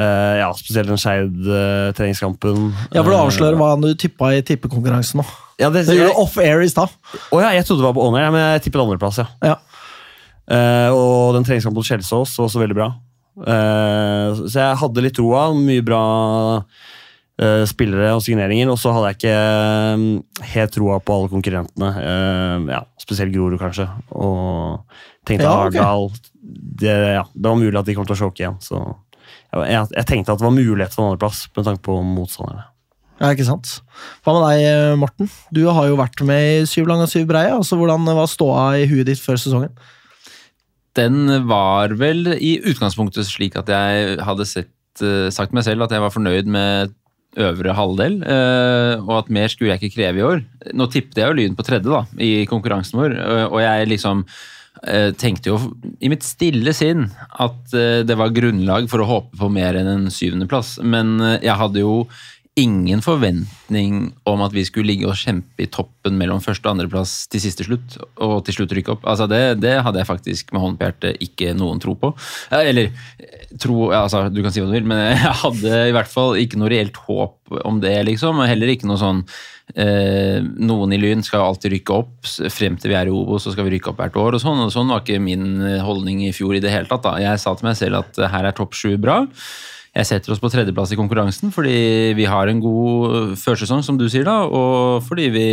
[0.00, 2.70] uh, ja, spesielt den Skeid-treningskampen.
[2.94, 5.26] ja, for du avslører hva du tippa i tippekonkurransen nå.
[5.60, 6.88] Ja, det, Det gjorde du off-air i stad.
[7.34, 9.18] Å ja, jeg trodde det var på on-air, men jeg tippet andreplass.
[9.20, 9.26] ja.
[9.44, 9.56] Ja.
[10.50, 12.90] Eh, og den treningskampen mot Kjelsås var også veldig bra.
[13.40, 15.44] Uh, så jeg hadde litt troa.
[15.56, 16.00] Mye bra
[16.60, 18.72] uh, spillere og signeringer.
[18.72, 21.92] Og så hadde jeg ikke eh, helt troa på alle konkurrentene.
[22.70, 23.86] Ja, spesielt Grorud, kanskje.
[24.10, 24.82] Og
[25.28, 25.78] tenkte Ja, at ok.
[25.78, 26.10] Arendal
[26.80, 28.58] det, ja, det var mulig at de kom til å choke igjen.
[28.64, 31.98] Så jeg, jeg, jeg tenkte at det var mulighet for en andreplass med tanke på
[32.02, 32.64] motstanderne.
[33.20, 33.68] Ja, ikke sant?
[34.24, 35.28] Hva med deg, Morten?
[35.52, 37.52] Du har jo vært med i Syv lange og syv breie.
[37.52, 39.74] Altså, hvordan var ståa i huet ditt før sesongen?
[40.98, 45.94] Den var vel i utgangspunktet slik at jeg hadde sett, eh, sagt meg selv at
[45.94, 46.96] jeg var fornøyd med
[47.38, 50.40] øvre halvdel, eh, og at mer skulle jeg ikke kreve i år.
[50.74, 54.24] Nå tippet jeg jo Lyn på tredje da, i konkurransen vår, eh, og jeg liksom
[55.20, 55.56] tenkte jo
[56.00, 57.02] i mitt stille sinn
[57.42, 57.72] at
[58.06, 62.06] det var grunnlag for å håpe på mer enn en syvendeplass, men jeg hadde jo
[62.60, 67.14] ingen forventning om at vi skulle ligge og kjempe i toppen mellom første og andreplass
[67.32, 69.06] til siste slutt, og til slutt rykke opp.
[69.08, 72.12] Altså det, det hadde jeg faktisk med hånden på hjertet ikke noen tro på.
[72.52, 72.92] Eh, Eller
[73.60, 76.60] tro altså, Du kan si hva du vil, men jeg hadde i hvert fall ikke
[76.60, 78.38] noe reelt håp om det, liksom.
[78.38, 79.24] Og heller ikke noe sånn
[79.74, 82.12] eh, Noen i Lyn skal alltid rykke opp.
[82.52, 84.38] Frem til vi er i Obo, så skal vi rykke opp hvert år.
[84.38, 85.48] og sånn, og Sånn var ikke min
[85.82, 87.02] holdning i fjor i det hele tatt.
[87.08, 87.16] da.
[87.22, 89.24] Jeg sa til meg selv at eh, her er topp sju bra.
[89.96, 94.06] Jeg setter oss på tredjeplass i konkurransen fordi vi har en god førsesong, som du
[94.08, 95.46] sier, da, og fordi vi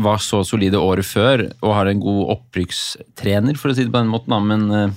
[0.00, 4.00] var så solide året før og har en god opprykkstrener, for å si det på
[4.00, 4.32] den måten.
[4.32, 4.94] da, Men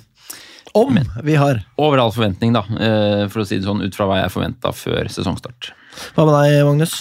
[0.73, 1.63] om men, vi har.
[1.77, 4.71] over all forventning, da, eh, for å si det sånn, ut fra hva jeg forventa
[4.75, 5.71] før sesongstart.
[6.15, 6.93] Hva med deg, Magnus?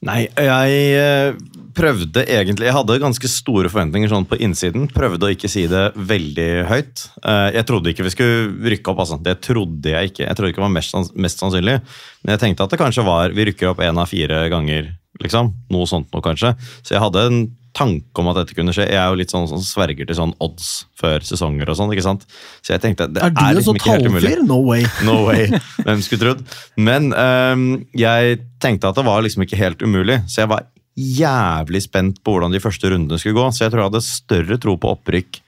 [0.00, 1.34] Nei, jeg eh,
[1.76, 4.86] prøvde egentlig Jeg hadde ganske store forventninger sånn på innsiden.
[4.94, 7.02] Prøvde å ikke si det veldig høyt.
[7.20, 9.02] Eh, Jeg trodde ikke vi skulle rykke opp.
[9.04, 9.18] altså.
[9.20, 10.24] Det trodde jeg ikke.
[10.24, 11.76] Jeg trodde ikke det var mest, mest sannsynlig.
[12.24, 14.88] Men jeg tenkte at det kanskje var Vi rykker opp én av fire ganger,
[15.24, 15.52] liksom.
[15.72, 16.54] Noe sånt noe, kanskje.
[16.82, 17.40] Så jeg hadde en
[17.76, 18.88] tanke om at dette kunne skje.
[18.90, 21.92] Jeg er jo litt sånn som sverger til sånn odds før sesonger og sånn.
[21.94, 22.26] ikke sant?
[22.64, 24.32] Så jeg tenkte det Er du er liksom sånn ikke helt umulig.
[24.48, 24.86] No way.
[25.06, 25.46] No way.
[25.86, 26.42] Hvem skulle trodd?
[26.80, 30.66] Men um, jeg tenkte at det var liksom ikke helt umulig, så jeg var
[31.00, 33.46] jævlig spent på hvordan de første rundene skulle gå.
[33.54, 35.40] Så jeg tror jeg hadde større tro på opprykk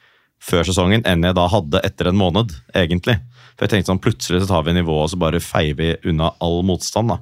[0.42, 3.18] før sesongen enn jeg da hadde etter en måned, egentlig.
[3.54, 6.32] For jeg tenkte sånn, plutselig så tar vi nivået og så bare feier vi unna
[6.42, 7.12] all motstand.
[7.12, 7.18] da.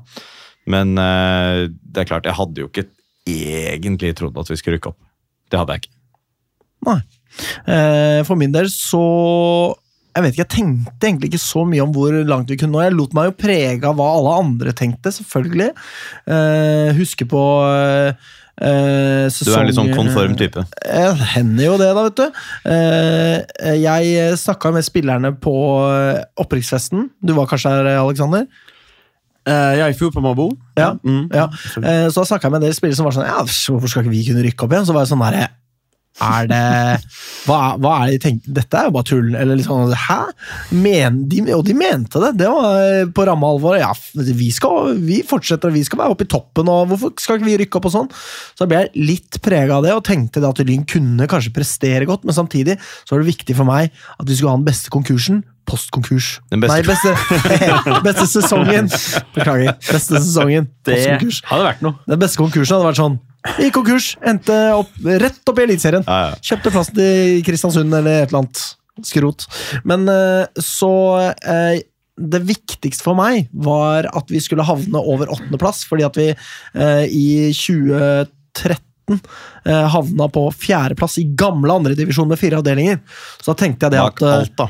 [0.70, 2.86] Men øh, det er klart, jeg hadde jo ikke
[3.30, 5.00] egentlig trodd at vi skulle rykke opp.
[5.50, 5.96] Det hadde jeg ikke.
[6.88, 7.00] Nei.
[7.70, 9.00] Eh, For min del så
[10.16, 12.80] Jeg vet ikke, jeg tenkte egentlig ikke så mye om hvor langt vi kunne nå.
[12.82, 15.68] Jeg lot meg jo prege av hva alle andre tenkte, selvfølgelig.
[16.34, 18.24] Eh, husker på eh,
[18.58, 20.64] eh, Du er er litt sånn konform type.
[20.82, 22.42] Eh, hender jo det, da, vet du.
[22.74, 25.54] Eh, jeg snakka med spillerne på
[25.92, 27.06] eh, opprykksfesten.
[27.22, 28.48] Du var kanskje her, Aleksander?
[29.50, 30.50] Eh, jeg er i fjor på Mabo.
[30.78, 30.92] Ja.
[31.02, 31.24] Mm.
[31.34, 31.48] Ja.
[31.82, 34.06] Eh, så da snakka jeg med en del spillere som var sånn Ja, hvorfor skal
[34.06, 34.86] ikke vi kunne rykke opp igjen?
[34.88, 35.50] Så var jeg sånn der,
[36.20, 36.64] Er det
[37.48, 38.54] hva, hva er det de tenker?
[38.58, 39.28] Dette er jo bare tull.
[39.38, 40.18] Eller liksom Hæ?
[40.76, 42.32] Men, de, og de mente det.
[42.42, 43.78] Det var eh, på ramme alvor.
[43.80, 47.48] Ja, vi, skal, vi fortsetter, vi skal være oppe i toppen, og hvorfor skal ikke
[47.48, 48.10] vi rykke opp og sånn?
[48.58, 52.26] Så ble jeg litt prega av det, og tenkte at Lyn kunne kanskje prestere godt,
[52.28, 55.40] men samtidig så var det viktig for meg at vi skulle ha den beste konkursen.
[55.70, 56.28] Postkonkurs.
[56.50, 57.14] Den beste- Nei, beste,
[58.08, 58.90] beste sesongen.
[59.36, 59.76] Beklager.
[59.86, 60.66] Beste sesongen.
[60.84, 60.98] Det
[61.46, 61.94] hadde vært noe.
[62.10, 63.18] Den beste konkursen hadde vært sånn
[63.64, 64.90] I konkurs, endte opp,
[65.22, 66.02] rett opp i Eliteserien.
[66.04, 66.40] Ja, ja.
[66.50, 68.64] Kjøpte plassen til Kristiansund eller et eller annet
[69.08, 69.46] skrot.
[69.88, 70.90] Men eh, så
[71.40, 71.78] eh,
[72.20, 77.06] Det viktigste for meg var at vi skulle havne over åttendeplass, fordi at vi eh,
[77.08, 77.24] i
[77.56, 79.20] 2013
[79.64, 83.00] eh, havna på fjerdeplass i gamle andredivisjon med fire avdelinger.
[83.40, 84.68] Så da tenkte jeg det at Bak alt, da.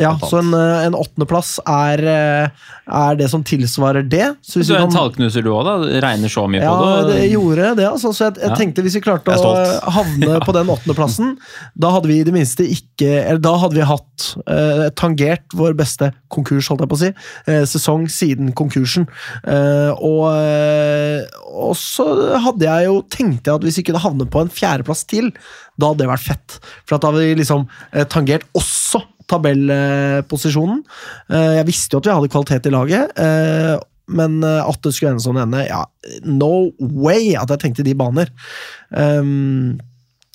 [0.00, 2.48] Ja, så en, eh, en åttendeplass er, eh,
[2.88, 4.36] er det som tilsvarer det.
[4.42, 5.74] Så Du er en tallknuser du òg, da?
[5.84, 7.16] Du Regner så mye Ja, på det.
[7.20, 7.86] det gjorde det.
[7.90, 8.12] altså.
[8.12, 8.56] Så jeg, jeg Ja.
[8.56, 11.36] tenkte hvis vi klarte å havne på den åttendeplassen,
[11.78, 15.74] da hadde vi i det minste ikke Eller da hadde vi hatt eh, tangert vår
[15.76, 17.12] beste konkurs, holdt jeg på å si.
[17.48, 19.06] Eh, sesong siden konkursen.
[19.44, 22.06] Eh, og, eh, og så
[22.40, 25.32] hadde jeg jo tenkte jeg at hvis vi kunne havne på en fjerdeplass til,
[25.78, 26.58] da hadde det vært fett.
[26.86, 27.66] For at da hadde vi liksom
[28.08, 30.82] tangert også tabellposisjonen.
[31.30, 33.14] Eh, jeg visste jo at vi hadde kvalitet i laget.
[33.18, 33.76] Eh,
[34.12, 35.84] men eh, at det skulle ende som det ende, ja,
[36.26, 38.32] no way at jeg tenkte de baner.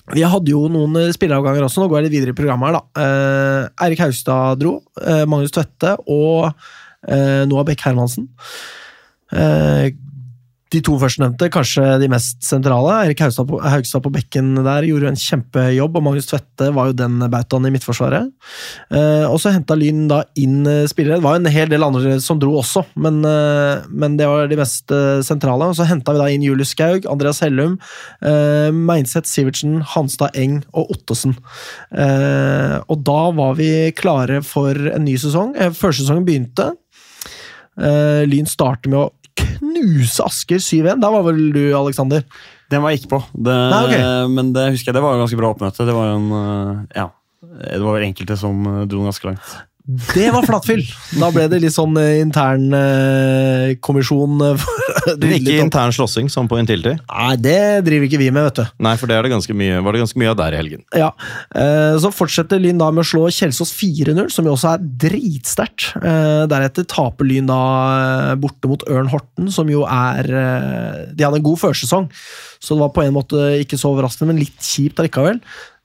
[0.07, 3.07] Vi hadde jo noen spilleavganger også, nå går jeg litt videre i programmet her, da.
[3.83, 4.77] Eirik Haugstad dro,
[5.27, 6.47] Magnus Tvedte og
[7.51, 8.29] Noah Beck Hermansen.
[10.73, 12.91] De to førstnevnte kanskje de mest sentrale.
[13.07, 16.89] Erik Haugstad på, Haugstad på bekken der gjorde jo en kjempejobb, og Magnus Tvedte var
[16.89, 18.27] jo den bautaen i Midtforsvaret.
[18.91, 21.21] Eh, og så henta Lyn da inn eh, spillere.
[21.21, 24.51] Det var jo en hel del andre som dro også, men, eh, men det var
[24.51, 25.69] de mest eh, sentrale.
[25.71, 27.77] Og så henta vi da inn Julius Skaug, Andreas Hellum,
[28.19, 31.37] eh, Meinseth Sivertsen, Hanstad Eng og Ottesen.
[31.95, 35.55] Eh, og da var vi klare for en ny sesong.
[35.77, 36.73] Førsesongen begynte.
[37.77, 41.01] Lyn starter med å knuse Asker 7-1.
[41.01, 42.25] Der var vel du, Aleksander?
[42.71, 44.33] Den var jeg ikke på, det, Nei, okay.
[44.33, 45.87] men det husker jeg, det var jo ganske bra oppmøte.
[45.87, 47.05] Det var jo en, øh, ja,
[47.63, 49.53] det var vel enkelte som øh, dro ganske langt.
[49.87, 50.81] Det var flattfyll!
[51.15, 54.33] Da ble det litt sånn eh, intern eh, kommisjon.
[54.41, 56.97] det Men rydde ikke intern slåssing som på Intility.
[57.07, 58.73] Nei, det driver ikke vi med, vet du.
[58.83, 60.83] Nei, for det, er det mye, var det ganske mye av der i helgen.
[60.91, 61.13] Ja,
[61.55, 65.87] eh, Så fortsetter Lyn da med å slå Kjelsås 4-0, som jo også er dritsterkt.
[66.01, 67.61] Eh, Deretter taper Lyn da
[68.33, 72.11] eh, borte mot Ørn Horten, som jo er eh, De hadde en god førsesong,
[72.59, 75.39] så det var på en måte ikke så overraskende, men litt kjipt allikevel.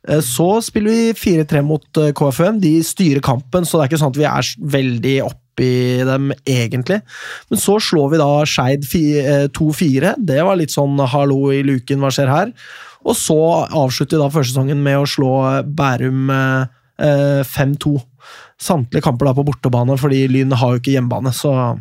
[0.09, 2.61] Eh, Så spiller vi 4-3 mot eh, KFUM.
[2.63, 5.71] De styrer kampen, så det er ikke sånn at vi er veldig oppi
[6.09, 7.03] dem, egentlig.
[7.51, 10.15] Men så slår vi da Skeid eh, 2-4.
[10.19, 12.55] Det var litt sånn hallo i luken, hva skjer her?
[13.03, 13.37] Og så
[13.67, 15.33] avslutter vi da førsesongen med å slå
[15.67, 16.67] Bærum eh,
[17.03, 17.97] eh, 5-2.
[18.63, 21.77] Samtlige kamper da på bortebane, fordi Lyn har jo ikke hjemmebane, så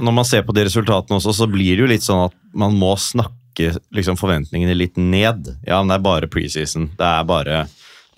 [0.00, 2.74] Når man ser på de resultatene også, så blir det jo litt sånn at man
[2.80, 5.56] må snakke liksom, forventningene litt ned.
[5.66, 6.90] Ja, men det er bare preseason.
[6.98, 7.66] Det er bare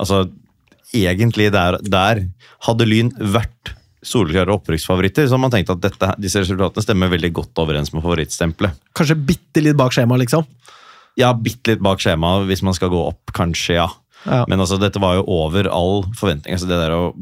[0.03, 0.25] Altså,
[0.93, 2.25] egentlig der, der
[2.67, 7.31] hadde Lyn vært soleklare opprykksfavoritter, så har man tenkt at dette, disse resultatene stemmer veldig
[7.37, 8.75] godt overens med favorittstempelet.
[8.99, 10.43] kanskje bitte litt bak skjema, liksom.
[11.21, 13.87] Ja, bitte litt bak skjemaet hvis man skal gå opp, kanskje, ja.
[14.27, 14.43] Ja.
[14.51, 16.57] Men altså, dette var jo over all forventning.
[16.57, 17.15] Altså, det der å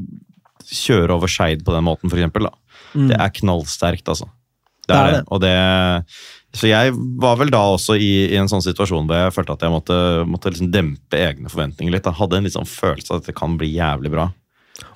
[0.71, 2.57] kjøre over Skeid på den måten, for eksempel, da.
[2.95, 4.31] Det er knallsterkt, altså.
[4.89, 5.19] Det Det er er det.
[5.21, 5.25] det.
[5.29, 5.55] Og det
[6.57, 9.63] så jeg var vel da også i, i en sånn situasjon hvor jeg følte at
[9.67, 12.09] jeg måtte, måtte liksom dempe egne forventninger litt.
[12.09, 14.31] Jeg Hadde en litt sånn følelse av at det kan bli jævlig bra.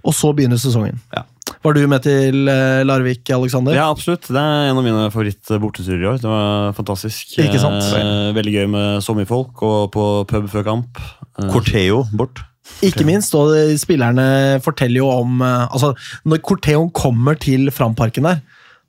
[0.05, 0.99] Og så begynner sesongen.
[1.15, 1.23] Ja.
[1.65, 3.77] Var du med til eh, Larvik, Aleksander?
[3.77, 4.27] Ja, absolutt.
[4.29, 6.19] Det er en av mine favorittborteturer i år.
[6.21, 7.37] Det var fantastisk.
[7.41, 7.85] Ikke sant?
[7.97, 11.01] Eh, Veldig gøy med så mye folk, og på pub før kamp.
[11.39, 12.43] Eh, Corteo bort.
[12.85, 15.93] Ikke minst, og spillerne forteller jo om eh, Altså,
[16.25, 18.41] når Corteon kommer til Framparken der,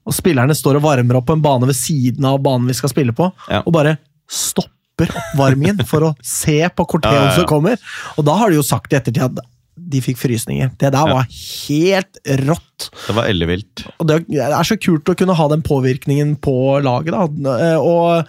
[0.06, 2.92] og spillerne står og varmer opp på en bane ved siden av banen vi skal
[2.94, 3.64] spille på, Ja.
[3.66, 3.98] og bare
[4.30, 7.32] stopper oppvarmingen for å se på ja.
[7.36, 7.78] som kommer.
[8.18, 9.44] Og da har de jo sagt i ettertid at
[9.76, 10.72] de fikk frysninger.
[10.80, 12.90] Det der var helt rått.
[13.08, 13.84] Det var ellevilt.
[14.00, 17.12] Og det er så kult å kunne ha den påvirkningen på laget.
[17.12, 17.76] Da.
[17.82, 18.24] Og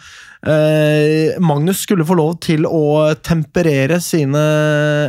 [1.42, 4.42] Magnus skulle få lov til å temperere sine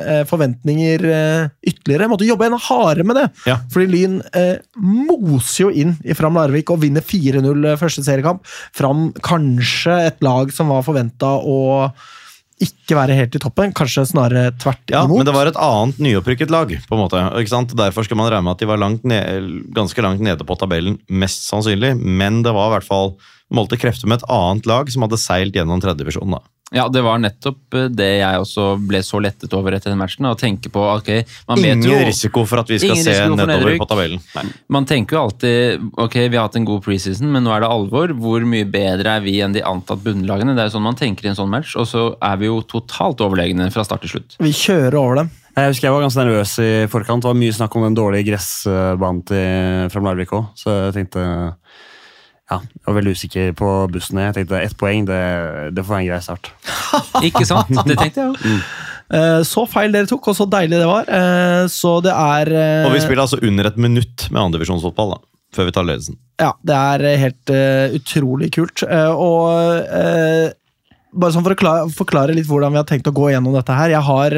[0.02, 2.10] eh, forventninger eh, ytterligere.
[2.12, 3.26] Måtte jobbe enda hardere med det.
[3.50, 3.60] Ja.
[3.74, 8.46] Fordi Lyn eh, moser jo inn i Fram Larvik og vinner 4-0 første seriekamp.
[8.76, 11.60] Fram kanskje et lag som var forventa å
[12.60, 15.20] ikke være helt i toppen, kanskje snarere tvert Ja, imot.
[15.20, 16.68] men det var et annet nyopprykket lag.
[16.90, 17.76] på en måte, ikke sant?
[17.78, 20.98] Derfor skal man regne med at de var langt ned, ganske langt nede på tabellen,
[21.10, 21.96] mest sannsynlig.
[22.02, 23.16] Men det var i hvert fall
[23.54, 26.40] målte krefter med et annet lag som hadde seilt gjennom tredjedivisjonen.
[26.76, 30.28] Ja, det var nettopp eh, det jeg også ble så lettet over etter den matchen.
[30.28, 31.12] Å tenke på, ok,
[31.48, 34.20] man vet Ingen jo risiko for at vi skal se nedover på tabellen.
[34.36, 34.44] Nei.
[34.76, 37.72] Man tenker jo alltid ok, vi har hatt en god preseason, men nå er det
[37.72, 38.12] alvor.
[38.20, 40.58] Hvor mye bedre er vi enn de antatt bunnlagene?
[40.58, 42.60] Det er jo sånn man tenker i en sånn match, og så er vi jo
[42.68, 44.40] totalt overlegne fra start til slutt.
[44.44, 45.32] Vi kjører over dem.
[45.58, 47.24] Jeg husker jeg var ganske nervøs i forkant.
[47.24, 51.24] Det var mye snakk om den dårlige gressbanen til Fram Larvik òg, så jeg tenkte
[52.52, 54.20] ja, jeg var veldig usikker på bussen.
[54.24, 55.18] Jeg tenkte ett poeng, det,
[55.76, 56.52] det får være en grei start.
[57.28, 57.74] Ikke sant?
[57.88, 58.60] Det tenkte jeg jo.
[59.18, 61.08] Eh, Så feil dere tok, og så deilig det var.
[61.08, 65.20] Eh, Så det er eh, Og vi spiller altså under et minutt med andredivisjonsfotball da,
[65.56, 66.18] før vi tar ledelsen.
[66.40, 67.54] Ja, det er helt
[68.00, 68.84] utrolig kult.
[68.88, 70.48] Eh, og eh,
[71.18, 73.76] bare sånn for å kla- forklare litt hvordan vi har tenkt å gå gjennom dette
[73.76, 73.92] her.
[73.96, 74.36] Jeg har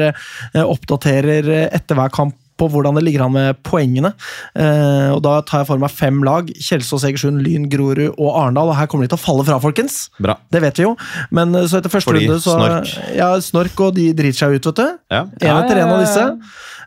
[0.66, 4.12] oppdaterer etter hver kamp på hvordan det ligger an med poengene.
[4.54, 6.50] Eh, og Da tar jeg for meg fem lag.
[6.60, 8.70] Kjelsås, Egersund, Lyn, Grorud og Arendal.
[8.72, 10.02] Og her kommer de til å falle fra, folkens.
[10.20, 10.36] Bra.
[10.52, 10.94] Det vet vi jo.
[11.34, 12.92] Men eh, så etter første Fordi runde så snork.
[13.16, 14.86] Ja, snork, og de driter seg ut, vet du.
[15.16, 15.24] Ja.
[15.40, 16.26] En etter en av disse.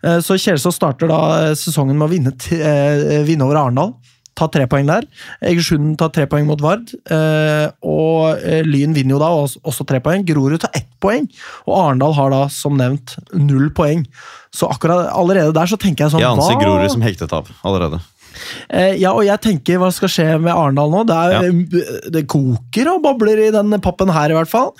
[0.04, 3.94] Eh, Så Kjelsås starter da eh, sesongen med å vinne, t- eh, vinne over Arendal.
[4.36, 5.06] Ta tre poeng der.
[5.46, 6.90] Egersund tar tre poeng mot Vard.
[7.12, 10.24] eh, Og eh, Lyn vinner jo da også, tre poeng.
[10.26, 11.28] Grorud tar ett poeng.
[11.68, 14.06] Og Arendal har da, som nevnt, null poeng.
[14.54, 17.48] Så akkurat allerede der så tenker jeg sånn Jeg anser hva- Grorud som hektet av
[17.64, 18.02] allerede.
[18.70, 21.04] Eh, ja, og jeg tenker hva skal skje med Arendal nå?
[21.10, 24.72] Det, er, det koker og bobler i den pappen her, i hvert fall.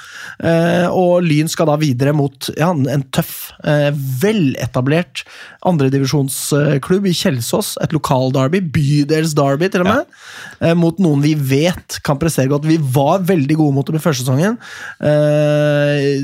[0.44, 3.90] Eh, og Lyn skal da videre mot ja, en tøff, eh,
[4.24, 5.24] veletablert
[5.64, 7.76] andredivisjonsklubb i Kjelsås.
[7.84, 10.18] Et lokalderby, bydelsderby til og med.
[10.64, 10.74] Ja.
[10.76, 12.66] mot noen vi vet kan prestere godt.
[12.68, 14.58] Vi var veldig gode mot dem i første sesongen.
[15.04, 16.24] Eh,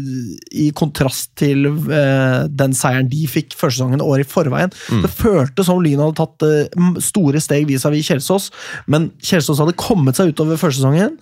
[0.63, 4.71] I kontrast til eh, den seieren de fikk første sesongen året i forveien.
[5.04, 6.97] Det føltes som Lyn hadde tatt eh, m-
[7.30, 8.50] store steg vis-à-vis Kjelsås,
[8.89, 11.15] men Kjelsås hadde kommet seg utover første sesongen.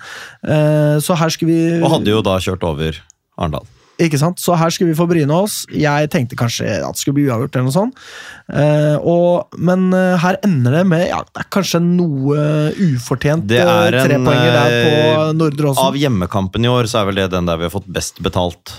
[0.47, 2.95] Eh, så her skulle vi Og hadde jo da kjørt over
[3.37, 3.65] Arendal.
[3.99, 4.37] ikke sant?
[4.39, 5.63] Så her skulle vi få bryne oss.
[5.73, 7.95] Jeg tenkte kanskje at det skulle bli uavgjort, eller noe sånt.
[8.53, 12.37] Eh, og, men eh, her ender det med ja, det er kanskje noe
[12.77, 15.83] ufortjent Det er eh, en, trepoenger der på Nordre Åsen.
[15.89, 18.75] Av hjemmekampen i år så er vel det den der vi har fått best betalt,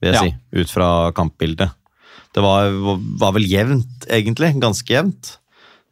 [0.00, 0.24] vil jeg Ja.
[0.24, 0.60] si.
[0.64, 1.76] Ut fra kampbildet.
[2.34, 2.72] Det var,
[3.20, 4.48] var vel jevnt, egentlig.
[4.58, 5.36] Ganske jevnt.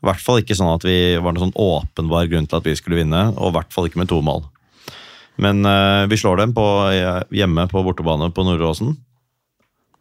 [0.03, 2.75] I hvert fall ikke sånn at vi var noen sånn åpenbar grunn til at vi
[2.79, 4.43] skulle vinne, og i hvert fall ikke med to mål.
[5.43, 8.97] Men eh, vi slår dem på, eh, hjemme på bortebane på Nordåsen.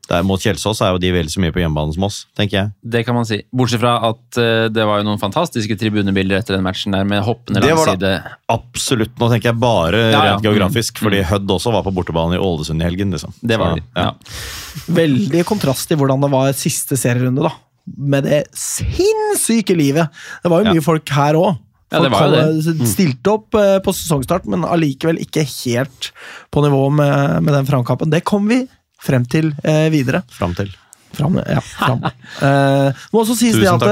[0.09, 2.71] Der mot Kjelsås er jo de vel så mye på hjemmebane som oss, tenker jeg.
[2.83, 3.37] Det kan man si.
[3.55, 7.21] Bortsett fra at uh, det var jo noen fantastiske tribunebilder etter den matchen der med
[7.23, 8.33] hoppende Det var langside.
[8.51, 9.13] Absolutt.
[9.21, 10.21] Nå tenker jeg bare Ja, ja.
[10.33, 13.13] rent geografisk, fordi Hødd også var på bortebane i Ålesund i helgen.
[13.15, 13.31] liksom.
[13.39, 13.85] Det var Så, de.
[13.95, 14.09] ja.
[14.09, 14.91] Ja.
[14.99, 17.53] Veldig kontrast til hvordan det var siste serierunde, da.
[17.85, 20.09] Med det sinnssyke livet.
[20.43, 20.73] Det var jo Ja.
[20.77, 21.57] mye folk her òg.
[21.91, 22.87] Ja, det var det.
[22.87, 26.11] Stilte opp eh, på sesongstart, men allikevel ikke helt
[26.53, 28.09] på nivå med, med den framkampen.
[28.13, 28.61] Det kom vi
[29.01, 30.21] frem til eh, videre.
[30.31, 30.69] Fram til.
[31.17, 32.05] Fram, ja, fram.
[32.41, 33.83] Eh, må også sies det at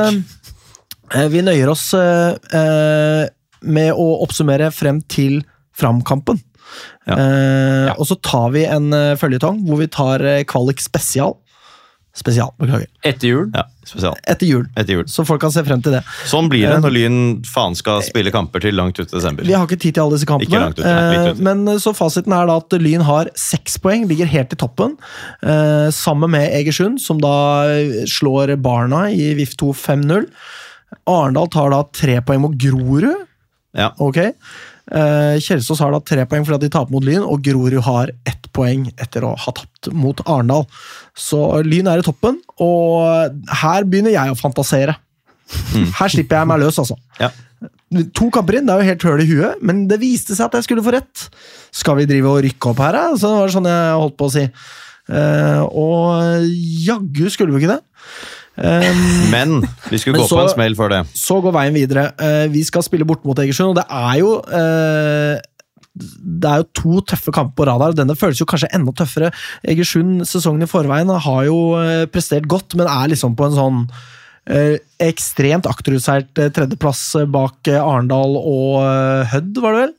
[1.11, 3.25] eh, vi nøyer oss eh, eh,
[3.67, 5.41] med å oppsummere frem til
[5.75, 6.39] framkampen.
[7.09, 7.17] Ja.
[7.19, 11.35] Eh, Og så tar vi en føljetong hvor vi tar eh, kvalik spesial.
[12.19, 12.89] Spesial, beklager.
[13.07, 13.45] Etter jul.
[13.55, 14.17] Ja, spesial.
[14.27, 14.65] Etter jul.
[14.75, 15.05] Etter jul.
[15.07, 16.01] Så folk kan se frem til det.
[16.27, 19.47] Sånn blir det når Lyn faen skal spille kamper til langt ut i desember.
[19.47, 21.39] Vi har ikke tid til alle disse Ikke langt ut, nei, eh, ut.
[21.47, 24.97] Men eh, så fasiten er da at Lyn har seks poeng, ligger helt i toppen.
[25.41, 27.33] eh, Sammen med Egersund, som da
[27.71, 30.27] eh, slår Barna i VIF 2 5-0.
[31.09, 33.25] Arendal tar da tre poeng mot Grorud.
[33.77, 33.91] Ja.
[34.01, 34.17] Ok.
[34.89, 38.49] Eh, Kjelsås har da tre poeng fordi de taper mot Lyn, og Grorud har ett
[38.55, 40.65] poeng etter å ha tapt mot Arendal.
[41.17, 44.97] Så Lyn er i toppen, og her begynner jeg å fantasere.
[45.97, 46.97] Her slipper jeg meg løs, altså.
[47.19, 47.31] Ja.
[48.15, 50.59] To kamper inn, det er jo helt høl i huet, men det viste seg at
[50.59, 51.25] jeg skulle få rett.
[51.73, 53.05] Skal vi drive og rykke opp her, da?
[53.17, 54.45] Så det var sånn jeg holdt på å si.
[55.09, 56.45] Eh, og
[56.85, 57.81] jaggu skulle vi ikke det.
[58.59, 59.53] Um, Men
[59.89, 60.97] vi skulle Men gå så- på en smell før det.
[61.15, 62.11] så går veien videre.
[62.19, 65.39] Eh, vi skal spille bort mot Egersund, og det er jo eh,
[65.95, 67.95] det er jo to tøffe kamper på rad.
[67.95, 69.31] Denne føles jo kanskje enda tøffere.
[69.67, 73.81] Egersund sesongen i forveien har jo eh, prestert godt, men er liksom på en sånn
[74.49, 78.81] ekstremt akterutseilt tredjeplass bak Arendal og
[79.29, 79.91] Hødd, var det vel?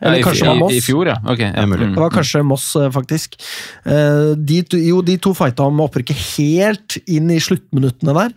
[0.00, 0.72] Eller Ja, i, kanskje det var i, Moss.
[0.72, 1.16] I fjor, ja.
[1.24, 1.62] Okay, Ja.
[1.62, 1.66] er.
[1.84, 1.94] Mm.
[1.94, 3.36] Det var kanskje Moss, eh, faktisk.
[3.84, 8.32] Eh, De, to- jo, de to fighta om opprykket helt inn i sluttminuttene der.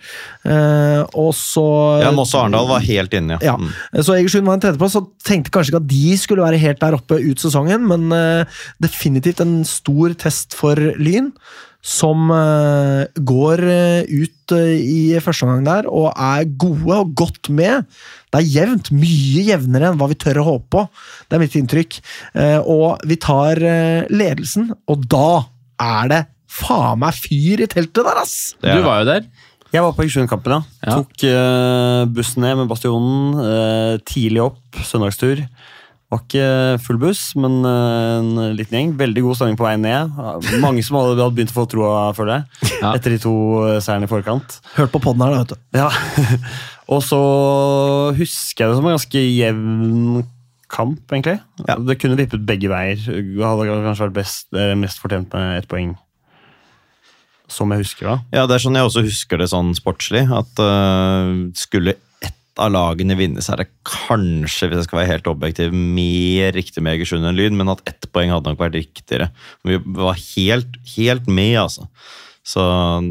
[0.46, 3.54] Eh, Og så Ja, Moss og Arendal var helt inne, ja.
[3.54, 3.58] Ja.
[3.58, 3.70] Mm.
[4.04, 6.94] Så Egersund var en tredjeplass, og tenkte kanskje ikke at de skulle være helt der
[7.00, 8.10] oppe ut sesongen, men
[8.82, 11.32] definitivt en stor test for Lyn.
[11.84, 12.30] Som
[13.20, 13.60] går
[14.08, 17.86] ut i første omgang der og er gode og godt med.
[18.34, 20.84] Det er jevnt, mye jevnere enn hva vi tør å håpe på.
[21.30, 22.00] Det er mitt inntrykk.
[22.34, 25.44] Eh, og vi tar eh, ledelsen, og da
[25.84, 26.22] er det
[26.54, 28.36] faen meg fyr i teltet der, ass!
[28.62, 29.28] Du var jo der.
[29.74, 30.60] Jeg var på Egersund-kampen, ja.
[30.86, 30.98] Ja.
[30.98, 34.02] Tok eh, bussen ned med Bastionen.
[34.10, 35.46] tidlig opp, søndagstur.
[36.14, 36.48] Var ikke
[36.86, 38.92] full buss, men eh, en liten gjeng.
[39.00, 40.12] Veldig god stemning på vei ned.
[40.62, 42.70] Mange som hadde, begynt å få troa, føler jeg.
[42.84, 42.92] Ja.
[42.94, 44.60] Etter de to eh, seirene i forkant.
[44.76, 45.82] Hørt på poden her, da, vet du.
[45.82, 45.90] Ja.
[46.94, 47.20] Og så
[48.20, 50.24] husker jeg det som en ganske jevn
[50.74, 51.40] kamp, egentlig.
[51.66, 51.80] Ja.
[51.82, 53.02] Det kunne vippet begge veier.
[53.02, 55.96] Det hadde kanskje vært best, eh, mest fortjent med ett poeng.
[57.50, 58.16] Som jeg husker, da.
[58.34, 60.24] Ja, det er sånn jeg også husker det sånn sportslig.
[60.34, 61.98] At uh, skulle
[62.62, 66.84] av lagene vinne, så er det kanskje, hvis jeg skal være helt objektiv, mer riktig
[66.84, 69.32] med Egersund enn Lyn, men at ett poeng hadde nok vært riktigere.
[69.66, 71.88] Vi var helt, helt med, altså.
[72.46, 72.62] Så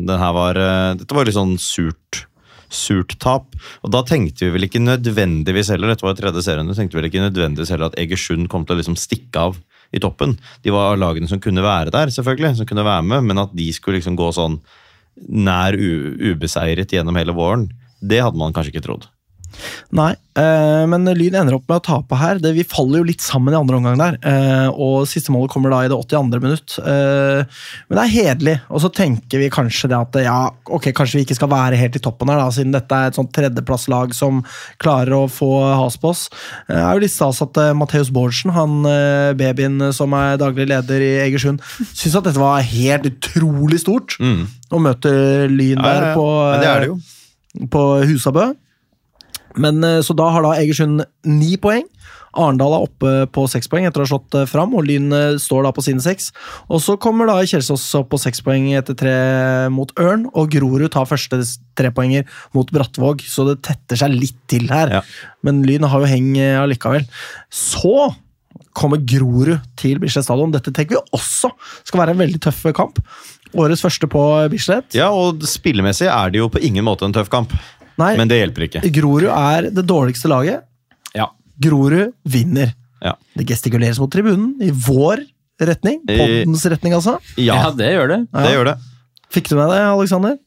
[0.07, 2.27] det var, eh, dette var litt sånn surt,
[2.73, 3.57] surt tap.
[3.83, 7.11] Og da tenkte vi vel ikke nødvendigvis heller dette var tredje serien, vi tenkte vel
[7.11, 9.59] ikke nødvendigvis heller at Egersund kom til å liksom stikke av
[9.93, 10.39] i toppen.
[10.65, 13.69] De var lagene som kunne være der, selvfølgelig, som kunne være med, men at de
[13.75, 14.61] skulle liksom gå sånn
[15.29, 17.67] nær ubeseiret gjennom hele våren,
[18.01, 19.11] det hadde man kanskje ikke trodd.
[19.93, 20.11] Nei,
[20.41, 22.41] eh, men Lyn ender opp med å tape her.
[22.43, 24.17] Det, vi faller jo litt sammen i andre omgang der.
[24.25, 26.41] Eh, og siste målet kommer da i det 82.
[26.43, 26.77] minutt.
[26.81, 27.43] Eh,
[27.89, 28.57] men det er hederlig.
[28.73, 30.39] Og så tenker vi kanskje det at ja,
[30.73, 33.19] ok, kanskje vi ikke skal være helt i toppen her, da, siden dette er et
[33.19, 34.41] sånt tredjeplasslag som
[34.83, 35.51] klarer å få
[35.83, 36.27] has på oss.
[36.69, 40.41] Eh, Det er jo litt stas at uh, Matheus Bårdsen, han eh, babyen som er
[40.41, 41.63] daglig leder i Egersund,
[41.93, 44.17] syns at dette var helt utrolig stort.
[44.23, 44.47] Mm.
[44.73, 45.11] Å møte
[45.53, 46.15] Lyn Ja, der ja, ja.
[46.17, 48.47] på, Men det er det på Husabø.
[49.57, 51.85] Men, eh, så da har da Egersund ni poeng.
[52.33, 55.37] Arendal er oppe på seks poeng etter å ha slått eh, fram, og Lyn eh,
[55.41, 56.31] står da på sine seks.
[56.73, 59.15] Og så kommer da Kjelsås opp på seks poeng etter tre
[59.73, 61.43] mot Ørn, og Grorud tar første
[61.79, 62.25] trepoenger
[62.57, 64.99] mot Brattvåg, så det tetter seg litt til her.
[65.01, 65.05] Ja.
[65.45, 67.05] Men Lyn har jo heng allikevel.
[67.53, 68.13] Så
[68.73, 70.53] kommer Grorud til Bislett stadion.
[70.55, 71.53] Dette tenker vi også
[71.85, 73.01] skal være en veldig tøff kamp.
[73.53, 74.95] Årets første på Bislett.
[74.97, 77.53] Ja, og spillemessig er det jo på ingen måte en tøff kamp,
[78.01, 78.83] Nei, men det hjelper ikke.
[78.95, 80.65] Grorud er det dårligste laget.
[81.17, 81.29] Ja.
[81.63, 82.73] Grorud vinner.
[83.03, 83.17] Ja.
[83.37, 85.25] Det gestikuleres mot tribunen i vår
[85.63, 86.01] retning.
[86.07, 87.19] Poddens retning, altså.
[87.37, 88.21] Ja, Ja, det gjør det.
[88.33, 88.79] det gjør det.
[89.33, 90.39] Fikk du med det, Alexander?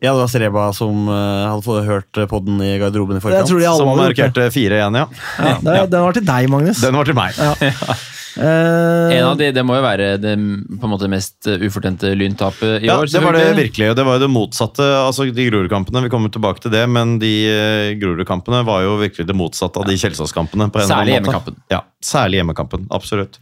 [0.00, 3.50] Ja, det var Sereba som uh, hadde fått hørt podden i garderoben i forkant.
[3.50, 5.04] Som markerte 4-1, ja.
[5.44, 6.80] Ja, Den var til deg, Magnus.
[6.80, 7.36] Den var til meg.
[8.38, 12.12] Eh, En av de, Det må jo være det på en måte mest uh, ufortjente
[12.14, 13.10] lyntapet i Ja, år.
[13.10, 13.90] det var det virkelig.
[13.90, 14.86] og Det var jo det motsatte.
[15.06, 19.26] altså De Grorud-kampene, vi kommer tilbake til det, men de eh, Grorud-kampene var jo virkelig
[19.26, 20.70] det motsatte av de Kjelsås-kampene.
[20.70, 21.56] på en eller Særlig hjemmekampen.
[21.70, 22.86] Ja, særlig hjemmekampen.
[22.90, 23.38] Absolutt.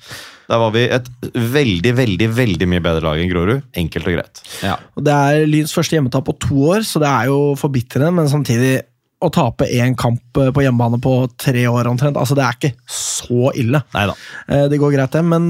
[0.49, 3.63] Der var vi et veldig, veldig veldig mye bedre lag enn Grorud.
[3.77, 4.41] Enkelt og greit.
[4.65, 4.79] Ja.
[4.97, 8.29] og det er Lyns første hjemmetap på to år, så det er jo forbitrende, men
[8.33, 8.79] samtidig
[9.25, 12.75] å tape én kamp eh, på hjemmebane på tre år omtrent, altså det er ikke
[12.93, 13.81] så ille.
[13.95, 14.15] Neida.
[14.49, 15.49] Eh, Det går greit, det, men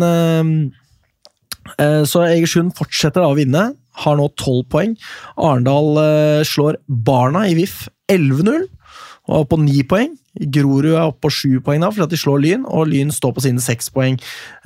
[1.77, 3.67] eh, Så Egersund fortsetter da å vinne.
[3.99, 4.95] Har nå tolv poeng.
[5.37, 5.99] Arendal
[6.47, 8.69] slår Barna i VIF 11-0
[9.29, 10.15] og er på ni poeng.
[10.39, 13.45] Grorud er oppe på sju poeng da, fordi de slår Lyn, og Lyn står på
[13.45, 14.19] sine seks poeng.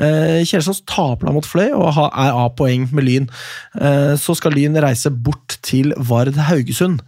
[0.02, 3.30] Eh, Kjelsås taper da mot Fløy og er A-poeng med Lyn.
[3.78, 7.02] Eh, så skal Lyn reise bort til Vard Haugesund.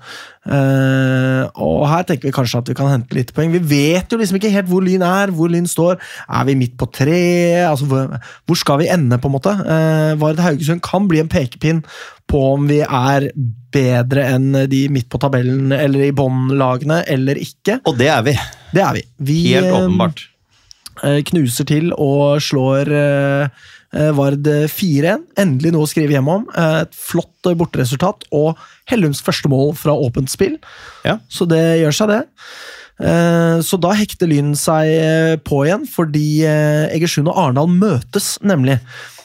[0.44, 3.52] Eh, og her tenker vi kanskje at vi kan hente litt poeng.
[3.54, 6.00] Vi vet jo liksom ikke helt hvor Lyn er, hvor Lyn står.
[6.28, 7.64] Er vi midt på treet?
[7.68, 9.54] Altså, hvor, hvor skal vi ende, på en måte?
[9.54, 11.84] Eh, Vard Haugesund kan bli en pekepinn
[12.30, 13.28] på om vi er
[13.74, 17.80] bedre enn de midt på tabellen eller i båndlagene eller ikke.
[17.86, 18.34] Og det er vi.
[18.74, 19.02] Det er vi.
[19.30, 20.24] Vi Helt eh, åpenbart.
[21.04, 23.64] eh, knuser til og slår eh,
[24.16, 25.26] Vard 4-1.
[25.38, 26.46] Endelig noe å skrive hjem om.
[26.58, 28.58] Et flott borteresultat og
[28.90, 30.56] Hellums første mål fra åpent spill.
[31.06, 31.20] Ja.
[31.30, 32.22] Så det gjør seg, det.
[33.66, 38.76] Så da hekter Lyn seg på igjen, fordi Egersund og Arendal møtes, nemlig.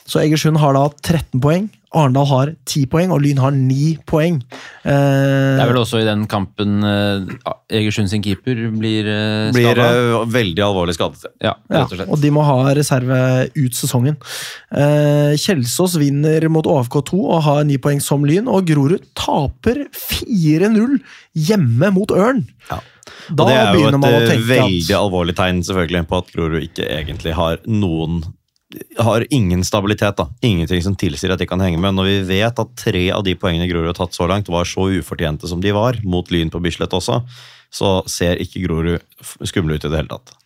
[0.10, 4.36] Så Egersund har da 13 poeng, Arendal har ti poeng, og Lyn har ni poeng.
[4.84, 9.82] Eh, Det er vel også i den kampen eh, Egersund sin keeper blir uh, Blir
[9.82, 11.26] eh, veldig alvorlig skadet.
[11.42, 12.12] Ja, Ja, rett og slett.
[12.14, 14.20] og de må ha reserve ut sesongen.
[14.70, 21.00] Eh, Kjelsås vinner mot AFK2 og har ni poeng som Lyn, og Grorud taper 4-0
[21.34, 22.46] hjemme mot Ørn.
[22.70, 22.82] Ja.
[23.34, 26.62] Da og det er jo et eh, veldig at alvorlig tegn selvfølgelig på at Grorud
[26.66, 28.22] ikke egentlig har noen
[28.98, 30.18] har ingen stabilitet.
[30.18, 30.30] da.
[30.42, 31.96] Ingenting som tilsier at de kan henge med.
[31.98, 34.90] Når vi vet at tre av de poengene Grorud har tatt så langt, var så
[34.90, 37.24] ufortjente som de var, mot Lyn på Bislett også,
[37.74, 39.02] så ser ikke Grorud
[39.46, 40.39] skummel ut i det hele tatt.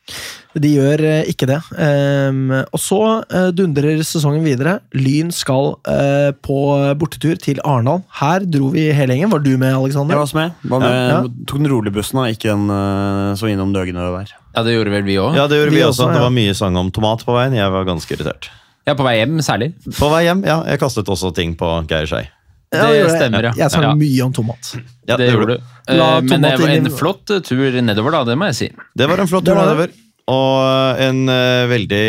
[0.54, 1.58] De gjør eh, ikke det.
[1.82, 4.76] Ehm, og så eh, dundrer sesongen videre.
[4.94, 6.58] Lyn skal eh, på
[7.00, 8.04] bortetur til Arendal.
[8.20, 9.32] Her dro vi hele gjengen.
[9.34, 10.20] Var du med, Jeg Alexander?
[10.22, 10.60] var med.
[10.76, 11.22] Var med Ja.
[11.50, 12.28] Tok den rolige bussen, da.
[12.30, 14.36] ikke den så innom Døgnø der.
[14.54, 15.34] Ja, det gjorde vel vi òg.
[15.40, 16.12] Ja, det gjorde Vi vi, også, også.
[16.12, 16.14] ja.
[16.20, 17.56] Det var mye sang om tomat på veien.
[17.58, 18.52] Jeg var ganske irritert.
[18.86, 19.72] Ja, på vei hjem særlig.
[19.98, 20.60] På vei hjem, ja.
[20.68, 22.28] Jeg kastet også ting på Geir Skei.
[22.74, 23.54] Ja, det stemmer, ja.
[23.58, 23.94] Jeg sang Ja.
[23.98, 24.74] mye om tomat.
[25.08, 25.68] Ja, det gjorde du.
[25.88, 28.24] Eh, La Men det var en flott eh, tur nedover, da.
[28.32, 28.70] Det må jeg si.
[28.96, 29.94] Det var en flott tur nedover.
[30.32, 32.04] Og en uh, veldig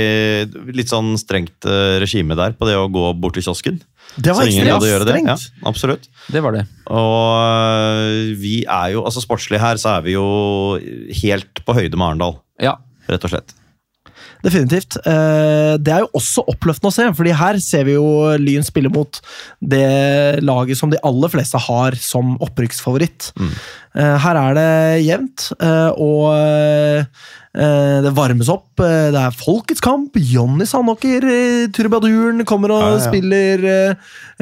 [0.76, 3.80] litt sånn strengt uh, regime der på det å gå bort til kiosken.
[4.14, 5.08] Det var ekstremt strengt!
[5.08, 5.16] det.
[5.26, 6.06] Ja, absolutt.
[6.30, 6.62] Det var det.
[6.86, 10.28] Og uh, vi er jo, altså sportslig her, så er vi jo
[11.24, 12.76] helt på høyde med Arendal, Ja.
[13.10, 13.56] rett og slett.
[14.44, 14.98] Definitivt.
[15.08, 18.06] Eh, Det er jo også oppløftende å se, fordi her ser vi jo
[18.40, 19.20] Lyn spille mot
[19.60, 23.32] det laget som de aller fleste har som opprykksfavoritt.
[23.40, 23.54] Mm.
[23.94, 24.70] Eh, her er det
[25.06, 27.04] jevnt, eh, og eh,
[28.02, 28.72] det varmes opp.
[28.82, 30.16] det er folkets kamp.
[30.18, 31.22] Jonny Sandåker,
[31.70, 33.62] trubaduren, kommer og Ja, ja, spiller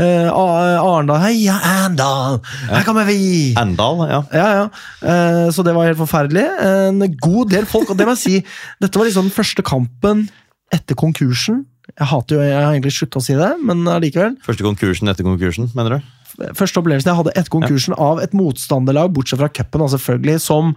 [0.00, 1.20] A- Arendal.
[1.20, 2.38] Heia Arendal!
[2.70, 3.52] Her kommer vi!
[3.60, 4.22] Arendal, ja.
[4.32, 5.50] Ja, ja.
[5.52, 6.46] Så det var helt forferdelig.
[6.88, 8.40] En god del folk, og det må jeg si,
[8.86, 10.24] dette var liksom den første kampen
[10.72, 11.66] etter konkursen.
[11.92, 14.38] Jeg hater jo, jeg har egentlig sluttet å si det, men allikevel.
[14.46, 16.10] Første konkursen etter konkursen, mener du?
[16.58, 20.74] Første opplevelsen jeg hadde etter konkursen av et motstanderlag, bortsett fra cupen, selvfølgelig, som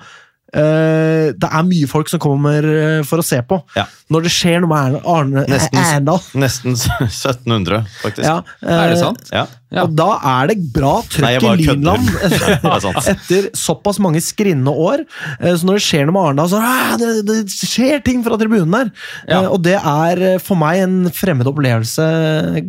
[0.55, 3.57] Uh, det er mye folk som kommer eh, for å se på.
[3.75, 3.83] Ja.
[4.13, 6.11] Når det skjer noe med Arne, Arne Nesten.
[6.39, 6.77] Nesten
[7.09, 8.23] 1700, faktisk.
[8.23, 9.25] Ja, Er det eh, sant?
[9.33, 9.47] Ja.
[9.75, 9.83] Ja.
[9.83, 11.65] Og da er det bra trøkk i.
[11.65, 12.07] Lynland.
[12.25, 12.85] Er.
[13.15, 15.03] Etter såpass mange skrinne år.
[15.39, 18.37] eh, Så når det skjer noe med Arendal, så «Ah, det, det skjer ting fra
[18.39, 18.91] tribunen der.
[19.27, 19.41] Ja.
[19.43, 22.05] Eh, Og det er eh, for meg en fremmed opplevelse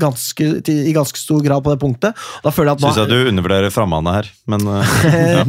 [0.01, 2.17] ganske, i ganske stor grad på det punktet.
[2.45, 4.67] Da føler jeg at Syns jeg du undervurderer framhandet her, men
[5.37, 5.45] ja.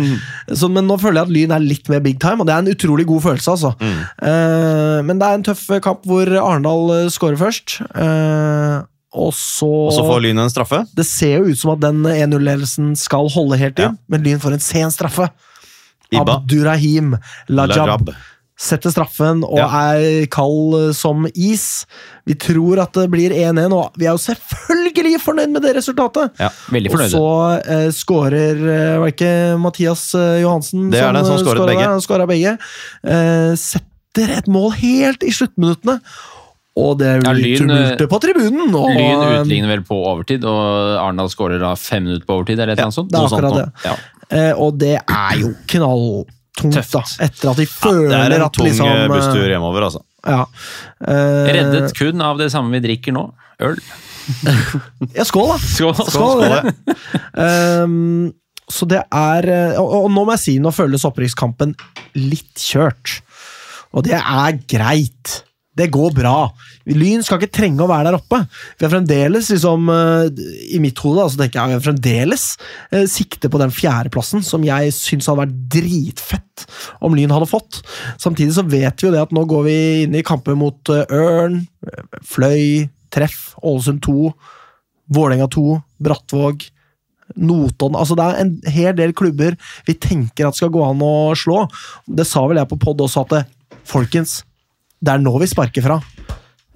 [0.53, 2.65] så, men nå føler jeg at Lyn er litt mer big time, og det er
[2.65, 3.55] en utrolig god følelse.
[3.57, 3.73] altså.
[3.81, 3.99] Mm.
[4.29, 7.79] Eh, men det er en tøff kamp hvor Arendal scorer først.
[9.15, 10.81] Og så, Og så får Lyn en straffe.
[10.95, 14.57] Det ser jo ut som at den 1-0-ledelsen skal holde helt inn, men Lyn får
[14.57, 15.29] en sen straffe.
[16.11, 16.37] Ibba.
[16.41, 17.15] Abdurrahim
[17.51, 18.11] Lajab Lajab.
[18.57, 19.67] setter straffen og Ja.
[19.93, 21.85] er kald som is.
[22.25, 26.31] Vi tror at det blir 1-1, og vi er jo selvfølgelig fornøyd med det resultatet.
[26.39, 26.49] Ja.
[26.71, 27.13] Veldig fornøyd.
[27.13, 31.35] Og så eh, skårer eh, Var det ikke Mathias eh, Johansen Det er det, som
[31.35, 31.83] eh, skåret skåret begge.
[31.83, 31.91] der?
[31.91, 32.57] Han begge.
[33.03, 35.99] Eh, setter et mål helt i sluttminuttene.
[36.77, 38.75] Og det er blir ja, tumulte på tribunen.
[38.77, 42.61] Og, Lyn utligner vel på overtid, og Arendal skårer da fem minutter på overtid.
[42.61, 43.11] Er eller annet sånt?
[43.13, 43.87] det er sånt akkurat det.
[43.87, 43.95] Ja.
[44.27, 47.03] Eh, og det er jo knalltungt, da.
[47.25, 50.03] Etter at de Det er en tung liksom eh, eh, busstur hjemover, altså.
[50.27, 50.43] Ja.
[51.01, 53.29] Eh, Reddet kun av det samme vi drikker nå.
[53.67, 53.79] Øl.
[55.15, 55.57] Ja, skål, da!
[55.77, 55.93] Skål.
[55.95, 57.05] Skål, Skål, skål
[57.47, 58.33] Ehm,
[58.67, 61.71] så det er eh, og, og nå må jeg si, nå føles opprykkskampen
[62.19, 63.21] litt kjørt.
[63.95, 65.37] Og det er greit.
[65.77, 66.49] Det går bra.
[66.89, 68.39] Lyn skal ikke trenge å være der oppe.
[68.79, 70.41] Vi har fremdeles, liksom, eh,
[70.73, 72.45] i mitt hode, altså så tenker jeg vi har fremdeles
[72.91, 76.65] eh, sikte på den fjerdeplassen, som jeg syns hadde vært dritfett
[77.05, 77.83] om Lyn hadde fått.
[78.17, 81.05] Samtidig så vet vi jo det at nå går vi inn i kamper mot eh,
[81.13, 81.61] Ørn,
[82.25, 84.31] Fløy, Treff, Ålesund 2,
[85.13, 85.67] Vålerenga 2,
[86.03, 86.67] Brattvåg.
[87.35, 91.35] Notodden altså Det er en hel del klubber vi tenker at skal gå an å
[91.37, 91.65] slå.
[92.07, 93.41] Det sa vel jeg på pod også, at det,
[93.87, 94.39] folkens,
[95.03, 96.01] det er nå vi sparker fra.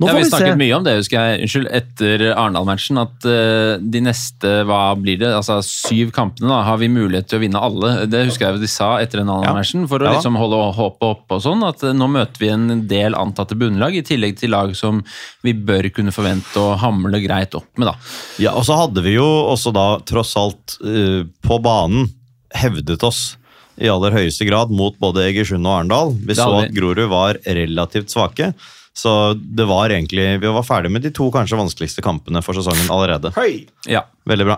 [0.01, 0.38] Nå Ja, får vi vi, se.
[0.38, 2.97] snakket mye om det husker jeg, unnskyld, etter Arendal-matchen.
[2.97, 7.38] At uh, de neste hva blir det, altså syv kampene da, har vi mulighet til
[7.38, 7.91] å vinne alle.
[8.09, 9.84] Det husker jeg de sa etter den Arendal-matchen.
[9.91, 10.15] For å Ja.
[10.17, 11.61] liksom holde håpet oppe og sånn.
[11.67, 15.03] At eh, nå møter vi en del antatte bunnlag, i tillegg til lag som
[15.45, 17.91] vi bør kunne forvente å hamle greit opp med.
[17.91, 17.95] da.
[18.41, 22.09] Ja, og så hadde vi jo også da tross alt uh, på banen
[22.57, 23.36] hevdet oss
[23.82, 26.13] i aller høyeste grad mot både Egersund og Arendal.
[26.27, 26.73] Vi så at.
[26.75, 28.51] Grorud var relativt svake.
[28.93, 32.89] Så det var egentlig, vi var ferdig med de to kanskje vanskeligste kampene for sesongen
[32.91, 33.32] allerede.
[33.38, 33.63] Høy!
[33.88, 34.03] Ja.
[34.27, 34.57] Veldig bra.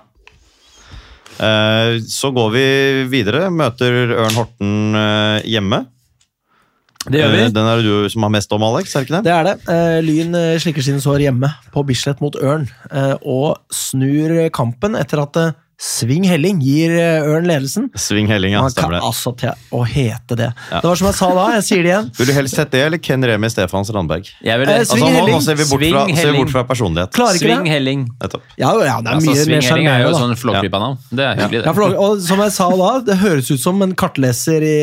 [1.40, 2.66] Eh, Så går vi
[3.14, 3.48] videre.
[3.54, 5.84] Møter Ørn Horten eh, hjemme.
[7.04, 7.40] Det gjør vi.
[7.46, 8.94] Eh, Den er det du som har mest om, Alex?
[8.96, 9.24] er det ikke det?
[9.28, 9.56] Det er det.
[9.74, 12.68] Eh, Lyn slikker sine sår hjemme på Bislett mot Ørn,
[13.22, 15.42] og snur kampen etter at
[15.84, 17.90] Sving Helling gir eh, Ørn ledelsen.
[18.00, 18.62] Sving Helling, ja.
[18.64, 19.02] Man kan Stemmer det.
[19.04, 20.48] altså til å hete det.
[20.72, 20.80] Ja.
[20.80, 22.08] Det var som jeg sa da, jeg sier det igjen.
[22.20, 24.30] Vil du helst sett det, eller Ken Remi Stefans Randberg?
[24.48, 25.36] Jeg vil, Eh, Altså, Sving Helling.
[25.36, 27.12] nå ser vi bort fra, vi bort fra personlighet.
[27.18, 27.74] Klarer ikke Sving det.
[27.76, 28.06] Helling.
[28.24, 30.24] Ja, ja, det er Altså, mye Sving mer Helling er jo sjarmerende.
[30.24, 30.98] sånn flåklypa-navn.
[31.12, 31.68] Det er hyggelig, det.
[31.68, 34.80] Ja, for, og som jeg sa da, det høres ut som en kartleser i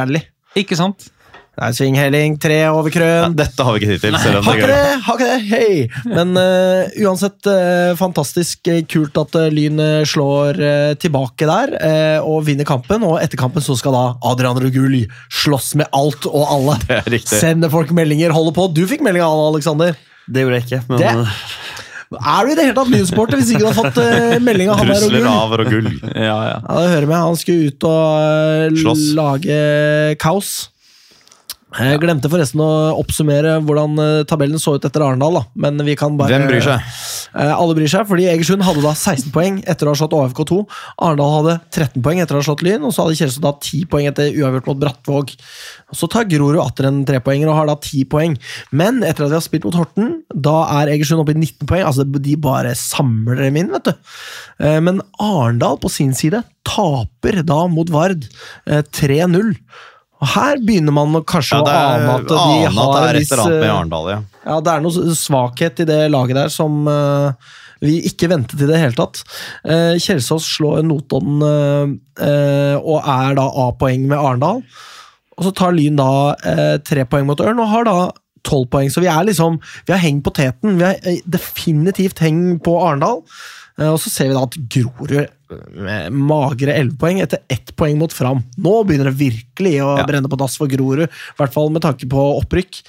[0.00, 0.24] rally.
[0.56, 1.10] Ikke sant?
[1.58, 4.62] Det svinghelling, tre over Ja, dette har vi ikke tid til, selv om Har det
[4.62, 5.00] ikke er gøy.
[5.08, 6.12] har ikke det, hei!
[6.12, 10.60] Men uh, uansett, uh, fantastisk eh, kult at uh, Lyn slår
[11.02, 13.02] tilbake der eh, og vinner kampen.
[13.08, 15.00] Og etter kampen så skal da Adrian Rugul
[15.42, 16.78] slåss med alt og alle.
[16.86, 17.40] Det er riktig.
[17.42, 18.68] Sende folk meldinger, holde på.
[18.74, 19.98] Du fikk melding av han, Alexander.
[20.30, 20.82] Det gjorde jeg ikke.
[20.92, 21.28] Men Det-
[22.08, 24.78] Er du i det hele tatt Lyn-sporter hvis ikke du har fått uh, melding av
[24.80, 25.90] han der Trusler av og gull.
[26.14, 26.56] Ja, ja.
[26.62, 27.18] Ja, det hører med.
[27.20, 29.02] Han skulle ut og uh, Slåss.
[29.18, 29.58] lage
[30.22, 30.52] kaos.
[31.76, 35.34] Jeg glemte forresten å oppsummere hvordan eh, tabellen så ut etter Arendal.
[35.36, 35.42] da.
[35.60, 36.32] Men vi kan bare...
[36.32, 36.86] Hvem bryr seg?
[37.36, 40.62] Eh, alle bryr seg, fordi Egersund hadde da 16 poeng etter å ha slått ÅFK2.
[41.04, 43.84] Arendal hadde 13 poeng etter å ha slått Lyn, og så hadde Kjelsund da 10
[43.92, 45.34] poeng etter uavgjort mot Brattvåg.
[46.00, 48.38] Så tar Grorud atter en trepoenger og har da 10 poeng.
[48.72, 51.84] Men etter at vi har spilt mot Horten, da er Egersund oppe i 19 poeng.
[51.84, 53.92] Altså, de bare samler dem inn, vet du.
[54.64, 58.24] Eh, Men Arendal på sin side taper da mot Vard
[58.64, 59.52] eh, 3-0.
[60.18, 63.32] Her begynner man kanskje Ja, er, å ane at de ane at det er et
[63.32, 64.18] eller annet med Arendal, ja.
[64.48, 67.54] Ja, det er noe svakhet i det laget der som uh,
[67.84, 69.22] vi ikke ventet i det hele tatt.
[69.62, 74.64] Uh, Kjelsås slår Notodden uh, og er da A-poeng med Arendal.
[75.38, 76.34] Og så tar Lyn da
[76.82, 77.98] tre poeng mot Ørn og har da
[78.42, 78.88] tolv poeng.
[78.90, 80.80] Så vi er liksom, vi har heng på teten.
[80.80, 80.98] Vi har
[81.30, 83.20] definitivt heng på Arendal.
[83.86, 85.30] Og så ser vi da at Grorud
[85.72, 88.42] med magre 11 poeng etter ett poeng mot Fram.
[88.60, 90.06] Nå begynner det virkelig å Ja.
[90.08, 92.82] brenne på dass for Grorud, i hvert fall med tanke på opprykk.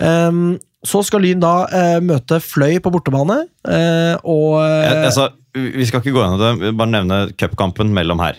[0.00, 5.86] Um, så skal Lyn da uh, møte Fløy på bortebane, uh, og uh, Altså, vi
[5.88, 8.36] skal ikke gå gjennom det, bare nevne cupkampen mellom her.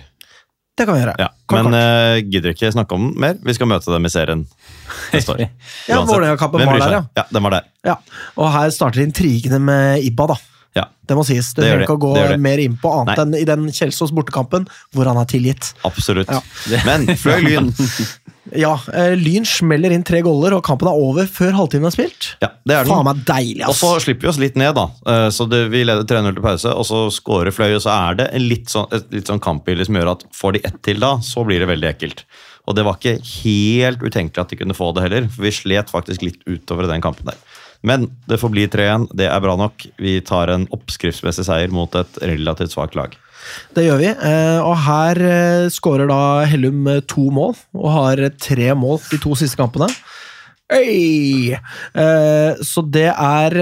[0.78, 1.16] det kan vi gjøre.
[1.18, 1.32] Ja.
[1.50, 3.38] Men eh, gidder ikke snakke om den mer.
[3.42, 4.44] Vi skal møte dem i serien
[5.10, 5.48] neste år.
[5.90, 7.02] Ja, Vålerenga-kampen var der, ja.
[7.18, 7.24] ja.
[7.34, 7.66] Den var der.
[7.88, 7.96] Ja.
[8.38, 10.38] Og her starter intrigene med Ibba, da.
[10.78, 11.50] Ja, Det må sies.
[11.56, 12.14] Du trenger ikke å gå
[12.44, 13.24] mer inn på annet Nei.
[13.26, 15.74] enn i den Kjelsås bortekampen, hvor han er tilgitt.
[15.88, 16.30] absolutt.
[16.32, 16.42] Ja.
[16.88, 17.74] Men Fløy Lyn.
[18.56, 22.28] Ja, eh, Lyn smeller inn tre goller, og kampen er over før halvtimen er spilt.
[22.40, 22.94] Ja, det er den.
[22.94, 24.86] Faen meg deilig, Og så slipper vi oss litt ned, da.
[25.04, 28.16] Eh, Så det, Vi leder 3-0 til pause, og så scorer Fløy, og så er
[28.22, 31.04] det en litt sånn, et litt sånn kampbilde som gjør at får de ett til
[31.04, 32.24] da, så blir det veldig ekkelt.
[32.68, 35.92] Og det var ikke helt utenkelig at de kunne få det heller, for vi slet
[35.92, 37.36] faktisk litt utover den kampen der.
[37.84, 39.86] Men det får bli 3-1, det er bra nok.
[40.02, 43.14] Vi tar en oppskriftsmessig seier mot et relativt svakt lag.
[43.78, 44.08] Det gjør vi.
[44.12, 49.20] eh, Og her eh, skårer da Hellum eh, to mål, og har tre mål de
[49.24, 49.88] to siste kampene.
[50.74, 51.54] Øy!
[51.96, 53.56] Eh, Så det er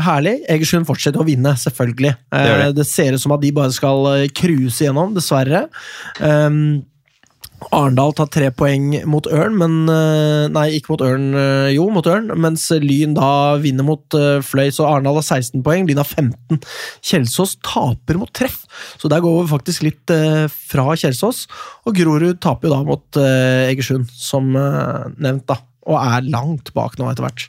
[0.00, 0.38] herlig.
[0.48, 2.14] Egersund fortsetter å vinne, selvfølgelig.
[2.32, 2.72] Eh, Det gjør.
[2.78, 5.66] Det ser ut som at de bare skal cruise gjennom, dessverre.
[7.74, 12.06] Arendal tar tre poeng mot Ørn, men eh, Nei, ikke mot Ørn, eh, jo, mot
[12.06, 12.30] Ørn.
[12.38, 16.60] Mens Lyn da vinner mot eh, Fløy, så Arendal har 16 poeng, Lyn har 15.
[17.10, 18.62] Kjelsås taper mot treff,
[19.00, 20.14] så der går vi faktisk litt
[20.70, 21.44] fra Kjelsås.
[21.88, 25.58] Og Grorud taper jo da mot Egersund, som nevnt, da.
[25.88, 27.46] Og er langt bak nå, etter hvert.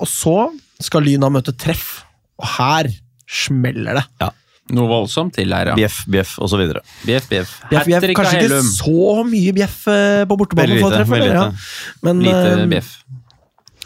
[0.00, 0.38] Og så
[0.82, 2.02] skal Lyn da møte treff,
[2.40, 2.90] og her
[3.30, 4.32] smeller det.
[4.72, 5.76] Noe voldsomt til her, ja.
[5.76, 6.62] Bjeff, bjeff osv.
[7.04, 7.50] Bjeff, bjeff.
[7.68, 10.78] Bjeff, av kanskje ikke så mye bjeff eh, på bortebane.
[10.80, 11.00] For lite.
[11.02, 11.34] treffe, eller?
[11.34, 11.42] lite.
[11.42, 11.98] Ja.
[12.06, 12.70] Men, Lite bjef.
[12.72, 12.94] bjeff.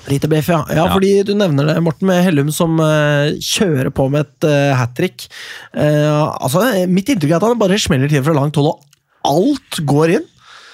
[0.08, 0.60] Lite bjeff, ja.
[0.70, 0.76] ja.
[0.78, 0.86] Ja.
[0.94, 4.94] Fordi du nevner det, Morten, med Hellum som uh, kjører på med et uh, hat
[4.96, 5.26] trick.
[5.74, 10.14] altså, mitt inntrykk er at han bare smeller til fra langt hold, og alt går
[10.20, 10.28] inn.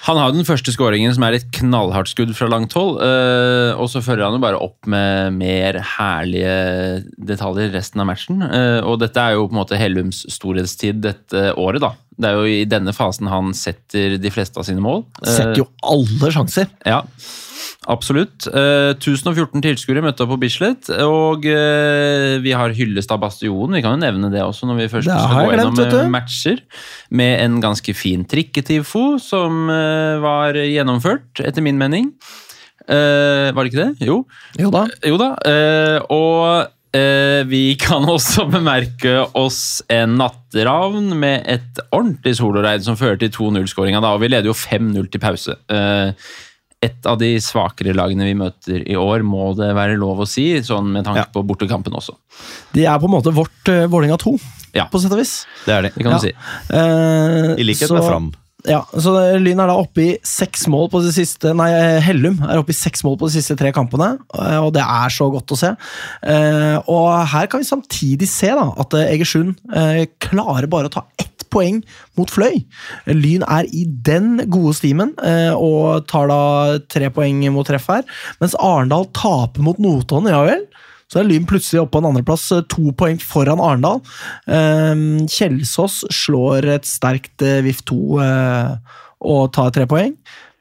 [0.05, 2.99] Han har den første skåringen som er et knallhardt skudd fra langt hold.
[3.01, 8.43] eh, og så følger han jo bare opp med mer herlige detaljer resten av matchen.
[8.45, 11.95] Eh, og dette er jo på en måte Hellums storhetstid dette året, da.
[12.15, 15.01] Det er jo i denne fasen han setter de fleste av sine mål.
[15.25, 16.69] Eh, Setter jo alle sjanser.
[16.85, 17.01] Ja,
[17.91, 18.47] absolutt.
[18.49, 23.77] Eh, 1014 tilskuere møtte opp på Bislett, og eh, vi har Hyllestad Bastionen.
[23.77, 26.63] Vi kan jo nevne det også når vi først skal gå gjennom eh, matcher.
[27.15, 32.11] Med en ganske fin trikketifo som eh, var gjennomført, etter min mening.
[32.85, 34.07] Eh, var det ikke det?
[34.07, 34.21] Jo.
[34.61, 34.85] Jo da.
[35.07, 35.33] Jo da.
[35.49, 36.71] eh, og
[37.51, 43.99] vi kan også bemerke oss en natteravn med et ordentlig soloreid som fører til 2-0-skåringa.
[43.99, 45.57] Og vi leder jo 5-0 til pause.
[45.67, 46.13] Eh,
[46.83, 50.51] et av de svakere lagene vi møter i år, må det være lov å si,
[50.61, 51.31] sånn med tanke Ja.
[51.33, 52.13] på bortekampen også.
[52.73, 54.39] De er på en måte vårt uh, Vålerenga 2,
[54.75, 54.85] Ja.
[54.91, 55.45] på sett og vis.
[55.65, 55.89] Det er de.
[55.95, 56.17] Det kan Ja.
[56.19, 56.33] du si.
[56.69, 58.33] Uh, I likhet så- med Fram.
[58.67, 61.69] Ja, så Lyn er da oppe i seks mål på de siste Nei,
[62.01, 65.07] Hellum er oppe i seks mål på de siste tre kampene, eh, og det er
[65.13, 65.69] så godt å se.
[66.25, 70.91] Uh, Og her kan vi samtidig se da at eh, Egersund uh, klarer bare å
[70.91, 71.81] ta ett poeng
[72.19, 72.61] mot Fløy.
[73.09, 76.41] Lyn er i den gode stimen eh, og tar da
[76.91, 78.03] tre poeng mot treff her,
[78.41, 80.67] mens Arendal taper mot Notodden, ja vel.
[81.11, 84.01] Så er Lyn plutselig oppe på en andreplass, eh, to poeng foran Arendal.
[84.47, 84.95] Eh,
[85.31, 90.15] Kjelsås slår et sterkt eh, VIF 2 eh, og tar tre poeng.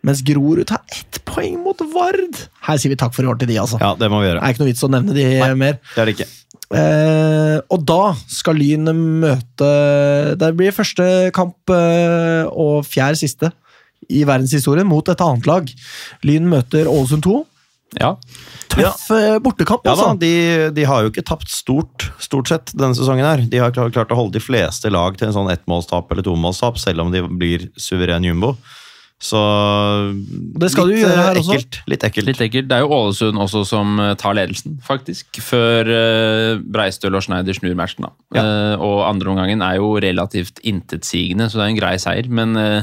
[0.04, 2.36] Mens Grorud tar ett poeng mot Vard.
[2.66, 3.78] Her sier vi takk for i år til de, altså.
[3.80, 4.40] Ja, det må vi gjøre.
[4.42, 5.52] Det er ikke noe vits å nevne de Nei.
[5.56, 5.78] mer.
[5.94, 6.30] Det er det ikke.
[6.74, 8.00] Eh, og da
[8.32, 8.88] skal Lyn
[9.20, 9.66] møte
[10.40, 11.04] Det blir første
[11.36, 13.50] kamp eh, og fjerde siste
[14.12, 15.68] i verdenshistorien mot et annet lag.
[16.28, 17.36] Lyn møter Ålesund 2.
[18.00, 18.10] Ja.
[18.74, 19.38] Tøff ja.
[19.40, 20.10] bortekamp, Ja altså.
[20.18, 20.32] de,
[20.74, 23.24] de har jo ikke tapt stort, stort sett denne sesongen.
[23.24, 23.44] her.
[23.48, 26.76] De har klar- klart å holde de fleste lag til en sånn ettmålstap eller tomålstap,
[26.82, 28.56] selv om de blir suveren jumbo.
[29.22, 29.40] Så
[30.60, 31.54] Det skal du gjøre eh, her også.
[31.54, 31.78] ekkelt.
[31.88, 32.26] Litt ekkelt.
[32.28, 32.68] Litt ekkelt.
[32.68, 35.40] Det er jo Ålesund også som eh, tar ledelsen, faktisk.
[35.40, 38.04] Før uh, Breistøl og Schneider snur matchen.
[38.08, 38.12] da.
[38.36, 38.44] Ja.
[38.44, 42.28] Eh, og andreomgangen er jo relativt intetsigende, så det er en grei seier.
[42.28, 42.82] Men eh,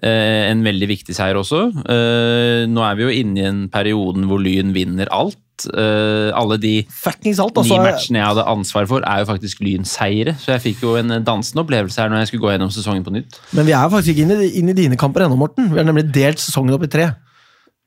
[0.00, 1.66] eh, en veldig viktig seier også.
[1.84, 5.40] Eh, nå er vi jo inne i en perioden hvor Lyn vinner alt.
[5.66, 7.78] Eh, alle de Fuckings alt, ni altså.
[7.82, 10.36] matchene jeg hadde ansvar for, er jo faktisk Lyn-seire.
[10.38, 13.14] Så jeg fikk jo en dansende opplevelse her når jeg skulle gå gjennom sesongen på
[13.16, 13.40] nytt.
[13.56, 15.70] Men vi er faktisk ikke inne, i- i dine kamper ennå, Morten.
[15.72, 17.08] Vi har nemlig delt sesongen opp i tre.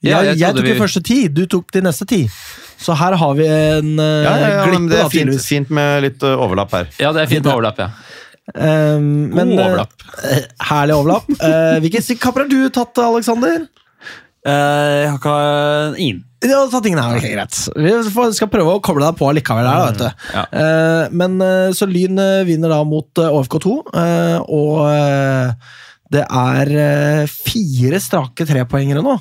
[0.04, 2.24] Ja, jeg, jeg jeg, tok de vi- første ti, du tok de neste ti.
[2.82, 4.90] Så her har vi en uh, Ja, ja, ja, glipp.
[4.90, 6.88] det da, er fint, fint med litt uh, overlapp her.
[6.98, 7.90] Ja, det er fint med overlapp, ja.
[8.56, 9.94] Um, men, God eh, overlapp.
[10.18, 10.40] Uh,
[10.72, 11.30] herlig overlapp.
[11.38, 13.68] Uh, hvilke kamper har du tatt, Aleksander?
[14.42, 15.34] Eh, jeg har ikke
[16.02, 16.22] ingen.
[16.42, 17.58] Du har tatt ingen her, ok, greit.
[17.78, 17.92] Vi
[18.34, 20.24] skal prøve å koble deg på likevel her, da, vet du.
[20.34, 20.46] Ja.
[20.58, 25.76] Eh, men eh, så Lyn eh, vinner da mot eh, OFK2, eh, og eh,
[26.12, 29.14] det er eh, fire strake trepoengere nå.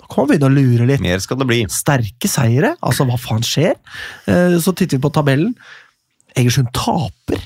[0.00, 1.04] Da kan man begynne å lure litt.
[1.04, 1.60] Mer skal det bli.
[1.72, 3.76] Sterke seire, altså hva faen skjer?
[4.24, 5.52] Eh, så titter vi på tabellen.
[6.36, 7.44] Egersund taper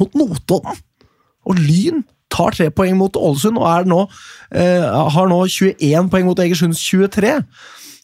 [0.00, 0.80] mot Notodden,
[1.46, 2.00] og Lyn
[2.36, 4.04] tar tre poeng mot Ålesund og er nå,
[4.52, 4.84] eh,
[5.16, 7.34] har nå 21 poeng mot Egersunds 23.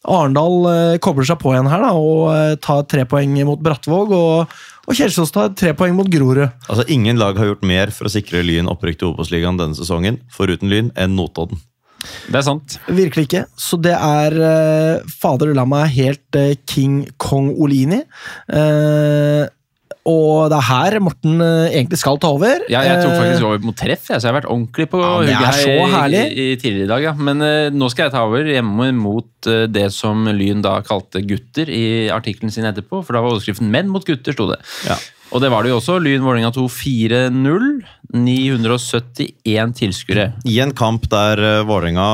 [0.03, 4.15] Arendal eh, kobler seg på igjen her da, og eh, tar tre poeng mot Brattvåg.
[4.17, 6.49] Og, og Kjelsås tar tre poeng mot Grorud.
[6.67, 10.19] Altså, Ingen lag har gjort mer for å sikre Lyn opprykk til Obos-ligaen denne sesongen,
[10.33, 11.61] foruten Lyn, enn Notodden.
[12.03, 12.77] Det er sant.
[12.91, 13.43] Virkelig ikke.
[13.59, 18.01] Så det er eh, Fader la meg helt eh, King Kong Olini.
[18.51, 19.43] Eh,
[20.03, 22.65] og det er her Morten eh, egentlig skal ta over.
[22.71, 24.99] Ja, jeg tok Eh, faktisk over mot treff, jeg, så jeg har vært ordentlig på
[24.99, 27.05] Ja, er hugget her i, i, tidligere i dag.
[27.07, 27.13] Ja.
[27.15, 31.23] Men uh, nå skal jeg ta over hjemme mot uh, det som Lyn da kalte
[31.27, 33.03] gutter i artikkelen sin etterpå.
[33.03, 34.59] For da var overskriften 'Menn mot gutter', sto det.
[34.89, 34.99] Ja.
[35.33, 35.97] Og det var det jo også.
[36.03, 37.69] Lyn Vålerenga 2 4-0.
[38.13, 40.27] 971 tilskuere.
[40.45, 42.05] I en kamp der Vålerenga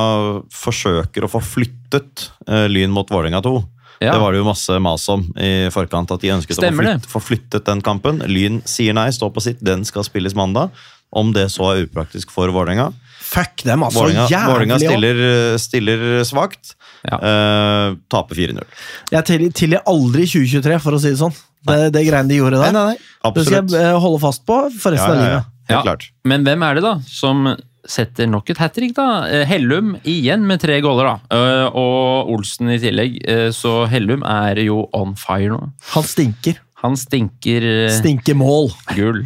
[0.56, 3.58] forsøker å få flyttet eh, Lyn mot Vålerenga 2.
[4.00, 4.14] Ja.
[4.16, 7.00] Det var det jo masse mas om i forkant, at de ønsket Stemmer å få,
[7.04, 7.12] det.
[7.12, 8.22] få flyttet den kampen.
[8.32, 10.72] Lyn sier nei, står på sitt, den skal spilles mandag.
[11.12, 12.91] Om det så er upraktisk for Vålerenga.
[13.30, 14.04] Fuck dem, altså.
[14.06, 14.89] Vålerenga Vålerenga Jævlig.
[14.93, 16.76] stiller, stiller svakt.
[17.04, 17.18] Ja.
[17.20, 18.64] Uh, taper 4-0.
[19.12, 21.36] Jeg tilgir til aldri 2023, for å si det sånn.
[21.68, 23.00] Det, det greiene de gjorde der.
[23.36, 25.39] Det skal jeg eh, holde fast på for resten Ja, av ja, ja.
[25.41, 25.56] livet.
[25.70, 25.82] Ja.
[25.84, 26.06] klart.
[26.30, 27.50] Men hvem er det da som
[27.88, 29.26] setter nok et hat trick, da?
[29.28, 31.36] Eh, Hellum igjen med tre goller, da.
[31.36, 33.20] Eh, Og Olsen i tillegg.
[33.28, 35.72] Eh, Så Hellum er jo on fire nå.
[35.94, 36.60] Han stinker.
[36.84, 38.70] Han stinker Stinker mål.
[38.96, 39.26] gull.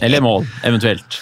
[0.00, 1.20] Eller mål, eventuelt.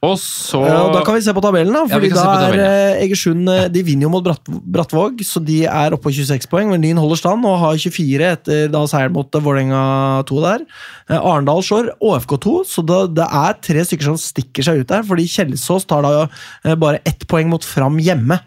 [0.00, 1.82] Og så Ja, og da kan vi se på tabellen, da.
[1.90, 5.20] Fordi ja, da på er tabellen, eh, Egersund eh, De vinner jo mot Bratt, Brattvåg,
[5.28, 6.70] så de er oppe på 26 poeng.
[6.72, 9.82] Men Lyn holder stand og har 24 etter da seieren mot eh, Vålerenga
[10.30, 10.64] 2 der.
[11.10, 15.04] Eh, Arendal slår ÅFK2, så det, det er tre stykker som stikker seg ut der.
[15.04, 18.40] Fordi Kjelsås tar da eh, bare ett poeng mot Fram hjemme.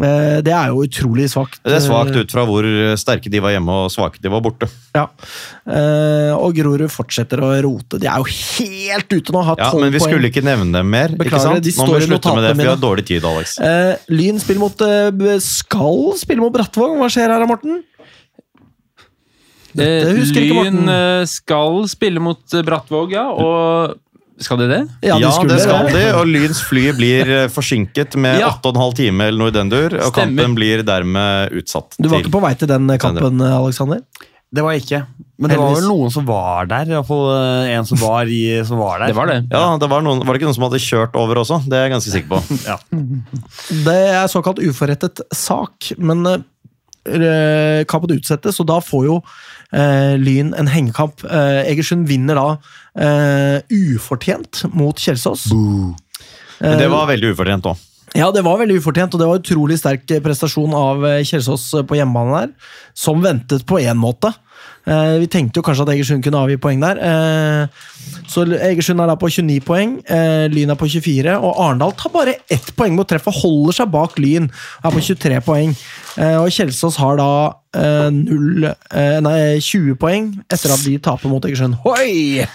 [0.00, 1.60] Eh, Det er jo utrolig svakt.
[1.62, 2.62] Det er svakt Eh, ut fra hvor
[2.98, 4.68] sterke de var hjemme og svake de var borte.
[4.94, 5.04] Ja.
[5.66, 7.98] Eh, Og Grorud fortsetter å rote.
[7.98, 9.42] De er jo helt ute nå.
[9.44, 10.10] Har Ja, Men vi poeng.
[10.10, 11.08] skulle ikke nevne dem mer.
[11.08, 11.62] ikke Beklager, sant?
[11.64, 13.58] de Nå må vi slutte med det, for vi har dårlig tid, Alex.
[13.60, 14.76] Eh, Lyn spiller mot
[15.40, 16.96] skal spille mot Brattvåg.
[16.98, 17.82] Hva skjer her, Morten?
[19.74, 20.86] Dette husker ikke Morten.
[20.86, 23.28] Lyn skal spille mot Brattvåg, ja.
[23.30, 23.98] Og
[24.40, 24.80] skal de det?
[25.04, 28.50] Ja, de ja det skal de, og Lyns fly blir eh, forsinket med Ja.
[28.62, 30.14] 8,5 time eller noe i den dur, og Stemmer.
[30.40, 31.94] kampen blir dermed utsatt.
[32.00, 34.00] Du var ikke på vei til den kampen, Alexander?
[34.50, 34.98] Det var jeg ikke.
[35.40, 35.84] Men det var Heldigvis.
[35.86, 36.88] vel noen som var der.
[36.90, 39.06] I hvert fall eh, en som var, i, som var der.
[39.12, 39.36] Det var det.
[39.52, 41.60] Ja, det var, noen, var det ikke noen som hadde kjørt over også?
[41.70, 42.40] Det er jeg ganske sikker på.
[42.70, 42.76] Ja.
[43.86, 46.26] Det er såkalt uforrettet sak, men
[47.06, 51.22] eh, kampen utsettes, og da får jo eh, Lyn en hengekamp.
[51.24, 52.48] Eh, Egersund vinner da
[52.98, 55.50] eh, ufortjent mot Kjelsås.
[55.52, 57.86] Men det var veldig ufortjent òg.
[58.18, 61.98] Ja, det var veldig ufortjent, og det var utrolig sterk prestasjon av eh, Kjelsås på
[61.98, 64.32] hjemmebane der, som ventet på én måte.
[64.86, 67.00] Eh, vi tenkte jo kanskje at Egersund kunne avgi poeng der.
[67.04, 67.66] Eh,
[68.30, 72.12] så Egersund er da på 29 poeng, eh, Lyn er på 24, og Arendal tar
[72.14, 74.50] bare ett poeng mot treff og holder seg bak Lyn,
[74.84, 75.74] er på 23 poeng.
[76.20, 77.30] Og Kjelsås har da
[77.74, 81.78] eh, null, eh, nei, 20 poeng etter at de taper mot Egersund.
[81.84, 82.46] Hoi!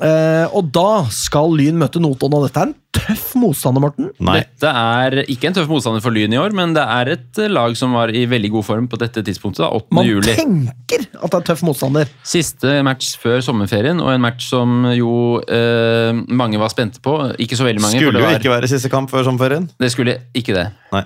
[0.00, 4.10] Eh, og da skal Lyn møte Notodden, og dette er en tøff motstander, Morten.
[4.24, 4.36] Nei.
[4.44, 7.50] Dette er ikke en tøff motstander for Lyn i år, men det er et eh,
[7.52, 9.64] lag som var i veldig god form på dette tidspunktet.
[9.64, 9.90] da, 8.
[9.98, 10.36] Man juli.
[10.38, 12.12] tenker at det er tøff motstander.
[12.26, 15.10] Siste match før sommerferien, og en match som jo
[15.42, 17.16] uh, mange var spente på.
[17.42, 17.98] Ikke så veldig mange.
[17.98, 19.68] for Skulle det jo var- ikke være siste kamp før sommerferien.
[19.80, 20.68] Det skulle ikke det.
[20.94, 21.04] Nei.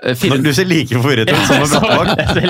[0.00, 2.06] Eh, fire- Du ser like forvirret ut som med Brattvåg.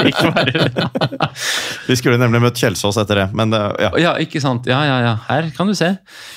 [0.07, 1.31] Like
[1.91, 3.91] Vi skulle nemlig møtt Kjelsås etter det, men ja.
[4.01, 4.67] Ja, ikke sant.
[4.71, 5.15] Ja, ja, ja.
[5.29, 5.95] Her kan du se.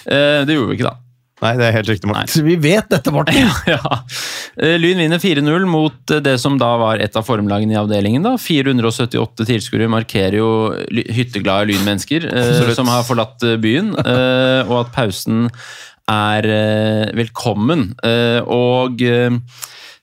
[0.10, 0.98] Eh, det gjorde vi ikke, da.
[1.44, 2.08] Nei, det er helt riktig.
[2.08, 2.30] Morten.
[2.32, 3.36] Så vi vet dette, Morten.
[3.68, 3.76] ja.
[3.76, 3.98] ja.
[4.80, 8.24] Lyn vinner 4-0 mot eh, det som da var et av formlagene i avdelingen.
[8.26, 8.34] da.
[8.40, 10.50] 478 tilskuere markerer jo
[10.90, 15.46] hytteglade lynmennesker eh, som har forlatt eh, byen, eh, og at pausen
[16.12, 17.90] er eh, velkommen.
[18.04, 19.40] Eh, og eh, Eh,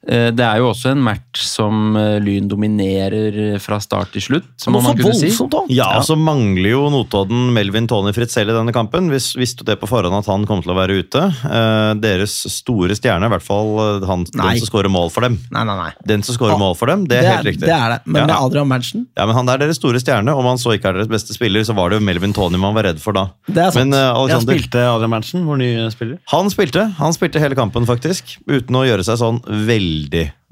[0.03, 4.74] Det er jo også en match som eh, Lyn dominerer fra start til slutt, som
[4.74, 5.28] man kunne si.
[5.70, 5.86] Ja.
[5.92, 9.07] Ja, så mangler jo Notodden Melvin Tony Fritzel i denne kampen.
[9.12, 11.22] Vis, visste jo det på forhånd at han kom til å være ute.
[11.46, 13.70] Eh, deres store stjerne, i hvert fall
[14.03, 15.38] eh, han, den som skårer mål for dem.
[15.55, 15.92] Nei, nei, nei.
[16.09, 17.64] Den som skårer Ah, mål for dem, det er helt riktig.
[17.68, 18.00] Det er det.
[18.07, 18.26] Men Ja.
[18.32, 20.34] med Adrian Berntsen Ja, men Han er deres store stjerne.
[20.34, 22.74] Om han så ikke er deres beste spiller, så var det jo Melvin Tony man
[22.74, 23.28] var redd for da.
[23.46, 23.88] Det er sant.
[23.88, 26.18] Men uh, Jeg spilte Adrian Berntsen, vår nye spiller.
[26.34, 28.34] han spilte han spilte hele kampen, faktisk.
[28.50, 29.91] Uten å gjøre seg sånn veldig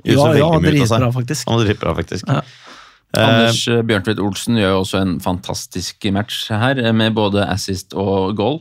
[0.04, 1.48] Ja, ja, veldig han driver bra, dritbra, faktisk.
[1.48, 2.28] Han var dritbra, faktisk.
[2.28, 2.42] Ja.
[3.10, 7.42] Eh, Anders eh, Bjørntvedt Olsen gjør jo også en fantastisk match her, eh, med både
[7.50, 8.60] assist og goal.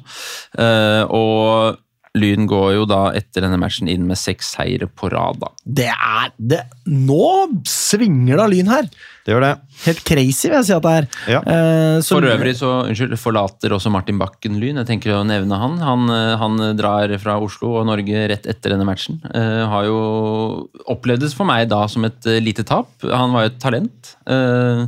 [0.58, 1.78] Eh, Og
[2.18, 5.52] Lyn går jo da etter denne matchen inn med seks seire på rad, da.
[5.64, 6.64] Det er det.
[6.90, 8.90] Nå svinger det av Lyn her!
[9.30, 9.52] det gjør det.
[9.84, 11.08] Helt crazy, vil jeg si at det er.
[11.30, 11.40] Ja.
[11.46, 14.80] Eh, så- For øvrig så unnskyld, forlater også Martin Bakken Lyn.
[14.82, 15.78] Jeg tenker å nevne han.
[15.78, 19.20] Han, eh, han drar fra Oslo og Norge rett etter denne matchen.
[19.30, 22.90] Eh, har jo opplevdes for meg da som et eh, lite tap.
[23.04, 24.16] Han var jo et talent.
[24.26, 24.88] Eh,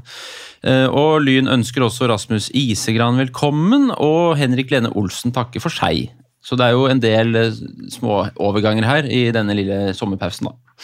[0.64, 6.10] eh, og Lyn ønsker også Rasmus Isegran velkommen, og Henrik Lene Olsen takker for seg.
[6.42, 7.58] Så det er jo en del eh,
[7.94, 10.80] små overganger her i denne lille sommerpausen, da.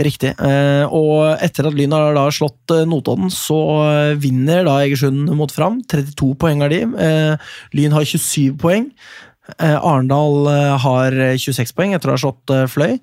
[0.00, 0.32] Riktig.
[0.38, 3.60] Eh, og etter at Lyn har da slått eh, Notodden, så
[4.22, 5.80] vinner da Egersund mot Fram.
[5.90, 6.84] 32 poeng har de.
[7.76, 8.90] Lyn har 27 poeng.
[9.58, 10.46] Arendal
[10.78, 13.00] har 26 poeng etter å ha slått Fløy.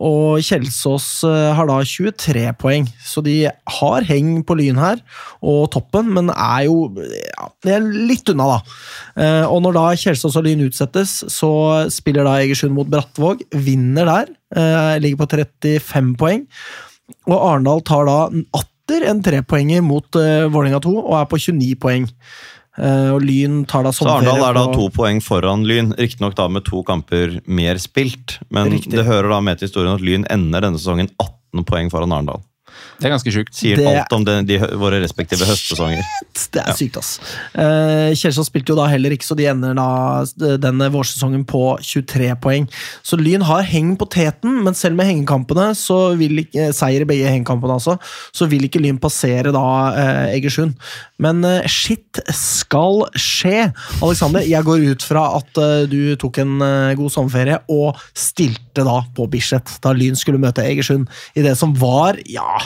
[0.00, 5.02] Og Kjelsås eh, har da 23 poeng, så de har heng på Lyn her,
[5.44, 8.78] og toppen, men er jo ja, det er litt unna, da.
[9.20, 11.52] Eh, Og når da Kjelsås og Lyn utsettes, så
[11.92, 16.46] spiller da Egersund mot Brattvåg, vinner der, eh, ligger på 35 poeng.
[17.28, 18.18] Og Arendal tar da
[18.56, 22.08] atter en trepoenger mot Vålerenga 2 og er på 29 poeng.
[22.78, 26.38] Eh, og Lyn tar da Så sommerferie Arendal er da to poeng foran Lyn, riktignok
[26.48, 28.38] med to kamper mer spilt.
[28.50, 28.96] Men Riktig.
[28.96, 32.40] det hører da med til historien at Lyn ender denne sesongen 18 poeng foran Arendal.
[32.98, 33.54] Det er ganske sjukt.
[33.56, 36.02] Sier Det- alt om de, de, våre respektive høstsesonger.
[36.52, 37.18] Det er sykt, ass.
[37.54, 40.24] Eh, Kjelsås spilte jo da heller ikke, så de ender da
[40.62, 42.68] denne vårsesongen på 23 poeng.
[43.02, 47.08] Så Lyn har heng på teten, men selv med hengekampene, så vil ikke, seier i
[47.08, 47.98] begge hengekampene altså,
[48.32, 49.64] så vil ikke Lyn passere da
[49.96, 50.76] eh, Egersund.
[51.22, 53.68] Men eh, shit skal skje!
[54.02, 58.86] Alexander, jeg går ut fra at eh, du tok en eh, god sommerferie og stilte
[58.86, 61.08] da på Bislett da Lyn skulle møte Egersund
[61.38, 62.60] i det som var, ja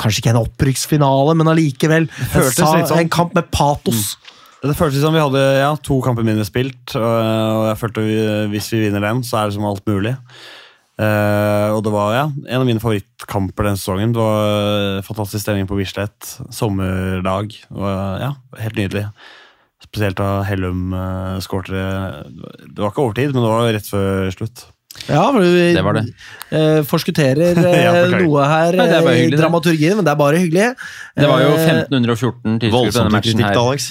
[0.00, 2.08] Kanskje ikke en opprykksfinale, men allikevel.
[2.08, 2.98] En, sånn.
[2.98, 4.16] en kamp med patos.
[4.64, 8.14] Det føltes som vi hadde ja, to kamper mindre spilt, og jeg følte vi,
[8.54, 10.14] hvis vi vinner den, så er det som alt mulig.
[10.94, 14.12] Uh, og det var ja, en av mine favorittkamper den sesongen.
[14.14, 16.36] Det var eh, fantastisk stemning på Bislett.
[16.54, 17.56] Sommerdag.
[17.74, 17.88] Og,
[18.22, 18.30] ja,
[18.60, 19.08] helt nydelig.
[19.82, 21.74] Spesielt da Hellum uh, skårte
[22.30, 24.64] Det var ikke overtid, men det var rett før slutt.
[25.08, 26.04] Ja, for du Det var det.
[26.54, 30.70] eh, forskutterer eh, Ja, noe her Nei, eh, i dramaturgien, men det er bare hyggelig.
[31.18, 33.58] Det var jo Eh, 1514 tilskudd på denne matchen her.
[33.58, 33.90] Alex.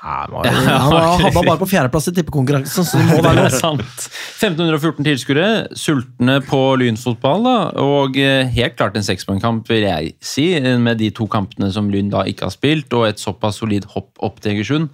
[0.00, 3.56] Han var, han var, bare på fjerdeplass i tippekonkurransen, så det må Det være lov.
[3.58, 4.06] sant.
[4.40, 10.46] 1514 tilskuere, sultne på lynfotball, da, og eh, helt klart en sekspoengkamp, vil jeg si,
[10.80, 14.08] med de to kampene som Lyn da ikke har spilt, og et såpass solid hopp
[14.24, 14.88] opp til Egersund.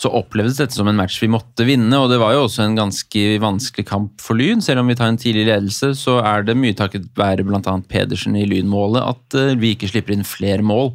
[0.00, 2.76] Så opplevdes dette som en match vi måtte vinne, og det var jo også en
[2.78, 4.60] ganske vanskelig kamp for Lyn.
[4.64, 7.78] Selv om vi tar en tidlig ledelse, så er det mye takket være bl.a.
[7.88, 10.92] Pedersen i Lynmålet at eh, vi ikke slipper inn flere mål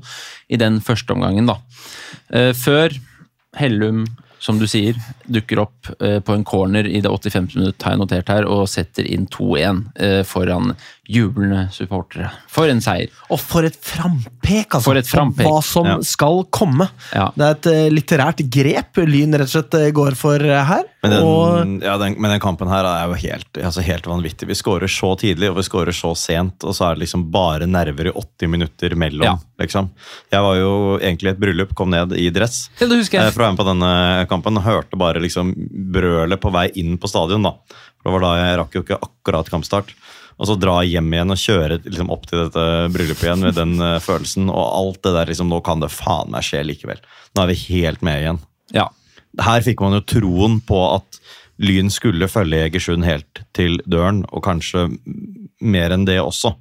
[0.53, 1.57] i den første omgangen, da.
[2.30, 2.93] Eh, Før
[3.55, 4.05] Hellum,
[4.39, 4.97] som du sier,
[5.31, 7.47] dukker opp eh, på en corner i det 85.
[7.55, 10.73] minutt, har jeg notert her, og setter inn 2-1 eh, foran
[11.09, 12.29] jublende supportere.
[12.51, 13.09] For en seier.
[13.31, 14.85] Og for et frampek, altså!
[14.89, 15.47] For et frampek.
[15.47, 15.97] Hva som Ja.
[16.05, 16.89] skal komme.
[17.15, 17.29] Ja.
[17.35, 20.85] Det er et eh, litterært grep Lyn rett og slett går for her.
[21.05, 24.47] Men den, og ja, den, men den kampen her er jo helt, altså helt vanvittig.
[24.49, 27.67] Vi skårer så tidlig og vi skårer så sent, og så er det liksom bare
[27.69, 29.27] nerver i 80 minutter mellom.
[29.27, 29.35] Ja.
[29.61, 29.91] Liksom.
[30.33, 33.29] Jeg var jo egentlig i et bryllup, kom ned i dress Ja, det husker eh,
[33.29, 33.35] jeg.
[33.35, 33.93] for å være med på denne
[34.31, 34.63] kampen.
[34.65, 35.53] Hørte bare liksom
[35.93, 37.45] brølet på vei inn på stadion.
[37.45, 37.55] da.
[38.01, 39.95] For det var da jeg rakk jo ikke akkurat kampstart.
[40.35, 43.77] Og så dra hjem igjen og kjøre liksom opp til dette bryllupet igjen med den
[43.79, 44.49] uh, følelsen.
[44.51, 46.99] Og alt det der liksom, Nå kan det faen meg skje likevel.
[47.35, 48.41] Nå er vi helt med igjen
[48.75, 48.89] Ja.
[49.41, 51.19] Her fikk man jo troen på at
[51.63, 54.89] Lyn skulle følge Egersund helt til døren, og kanskje
[55.63, 56.51] mer enn det også.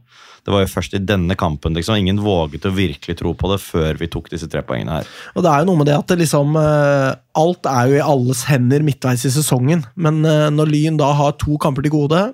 [0.44, 1.74] Det var jo først i denne kampen.
[1.74, 1.96] liksom.
[1.96, 5.10] Ingen våget å virkelig tro på det før vi tok disse tre poengene her.
[5.34, 8.04] Og det er jo noe med det at det liksom eh, Alt er jo i
[8.04, 12.26] alles hender midtveis i sesongen, men eh, når Lyn da har to kamper til gode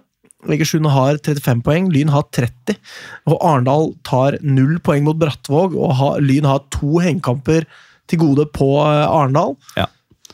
[0.49, 2.79] Egersund har 35 poeng, Lyn har 30.
[3.29, 7.67] Og Arendal tar null poeng mot Brattvåg, og Lyn har to hengekamper
[8.09, 9.57] til gode på eh, Arendal.
[9.77, 9.87] Ja.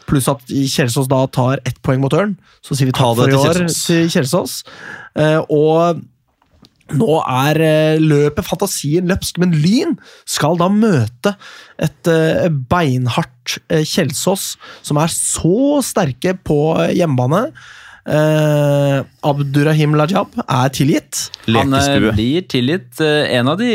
[0.07, 2.37] Pluss at Kjelsås da tar ett poeng mot Ørn.
[2.63, 4.61] Så sier vi Ha takk det for i til år til Kjelsås.
[5.19, 6.05] Eh, og
[6.95, 11.33] Nå er eh, løpet fantasien løpsk, men Lyn skal da møte
[11.83, 14.53] et eh, beinhardt eh, Kjelsås,
[14.87, 16.61] som er så sterke på
[16.95, 17.49] hjemmebane.
[18.07, 21.25] Eh, Abdurrahim Lajab er tilgitt.
[21.51, 23.01] Han eh, blir tilgitt.
[23.03, 23.73] eh, En av de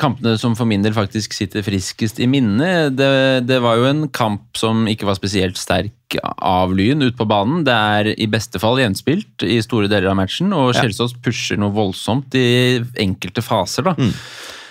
[0.00, 2.94] kampene som for min del faktisk sitter friskest i minnet.
[2.98, 3.10] Det,
[3.46, 7.62] det var jo en kamp som ikke var spesielt sterk av Lyn ut på banen.
[7.68, 10.72] Det er i beste fall gjenspilt i store deler av matchen, og.
[10.78, 13.86] Kjelsås pusher noe voldsomt i enkelte faser.
[13.92, 13.94] da.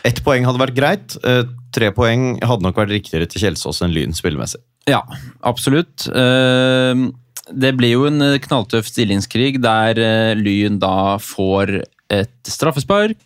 [0.07, 1.15] Ett poeng hadde vært greit.
[1.23, 4.61] eh, Tre poeng hadde nok vært riktigere til Kjelsås enn Lyn spillemessig.
[4.89, 5.03] Ja,
[5.45, 6.07] absolutt.
[6.09, 7.07] Eh,
[7.49, 11.79] Det blir jo en knalltøff stillingskrig der eh, Lyn da får
[12.09, 13.19] et straffespark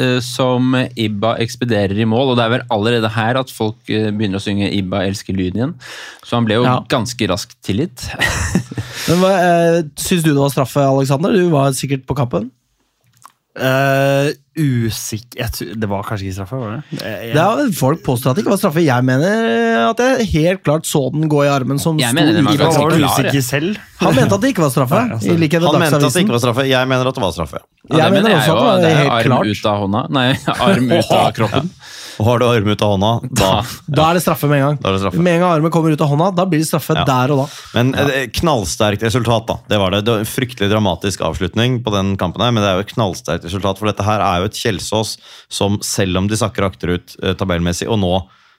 [0.00, 2.32] eh, som Ibba ekspederer i mål.
[2.32, 5.60] Og det er vel allerede her at folk eh, begynner å synge 'Ibba elsker lyden'
[5.60, 5.74] igjen.
[6.24, 6.78] Så han ble jo Ja.
[6.88, 8.06] ganske raskt tilgitt.
[9.08, 11.32] Men hva, eh, Syns du det var straffe, Alexander?
[11.36, 12.50] Du var sikkert på kampen.
[13.54, 16.56] Uh, usikker jeg tror- Det var kanskje ikke straffe?
[16.58, 16.98] var det?
[16.98, 18.82] Jeg, Det er, folk påstår at det ikke var straffe.
[18.82, 22.32] Jeg mener at jeg helt klart så den gå i armen som Jeg sto mener
[22.34, 23.78] den var i jeg var klar, usikker selv.
[24.00, 24.98] Han mente at det ikke var straffe.
[25.06, 26.66] Nei, altså, i likhet Han mente at det ikke var straffe.
[26.66, 27.58] Jeg mener at det var straffe.
[27.90, 29.46] Ja, Jeg mener jeg også at det var det er helt arm klart.
[29.46, 30.02] ut av hånda.
[30.10, 30.28] Nei,
[30.68, 31.70] arm ut av kroppen.
[32.20, 33.50] Og har du armen ut av hånda, da,
[33.90, 34.76] Da er det straffe med en gang.
[34.82, 35.18] da er det straffe.
[35.26, 37.04] Med en gang armen kommer ut av hånda, da blir det straffe Ja.
[37.08, 37.46] der og da.
[37.74, 38.26] Men ja.
[38.40, 39.58] knallsterkt resultat, da.
[39.68, 40.04] Det var det.
[40.04, 42.94] det var en fryktelig dramatisk avslutning på den kampen her, men det er jo et
[42.94, 45.16] knallsterkt resultat, for dette her er jo et Kjelsås
[45.48, 48.14] som, selv om de sakker akterut eh, tabellmessig, og nå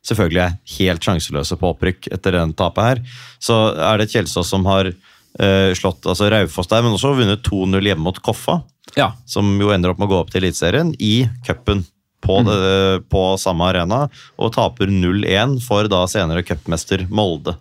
[0.05, 2.99] selvfølgelig er helt sjanseløse på opprykk etter den tapet her,
[3.41, 4.91] så er det et Kjelsås som har
[5.39, 8.59] eh, slått altså Raufoss der, men også vunnet 2-0 hjemme mot Koffa,
[8.95, 11.81] Ja, som jo ender opp med å gå opp til Eliteserien, i cupen.
[12.25, 12.47] På, Mm.
[12.49, 14.03] det, på samme arena,
[14.41, 17.55] og taper 0-1 for da senere cupmester Molde.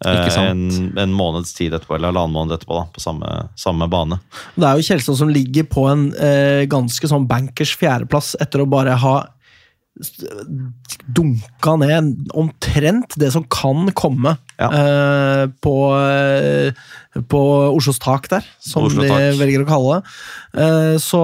[0.00, 0.72] Ikke Eh, sant.
[0.72, 4.16] En, en måneds tid etterpå, eller halvannen måned etterpå, da, på samme, samme bane.
[4.56, 8.68] Det er jo Kjelsås som ligger på en eh, ganske sånn bankers fjerdeplass etter å
[8.70, 9.18] bare ha
[11.10, 14.68] dunka ned omtrent det som kan komme Ja.
[14.70, 16.72] eh, på, eh,
[17.28, 17.40] på
[17.76, 20.62] Oslos tak der, som Oslo de velger å kalle det.
[20.62, 21.20] Eh, så,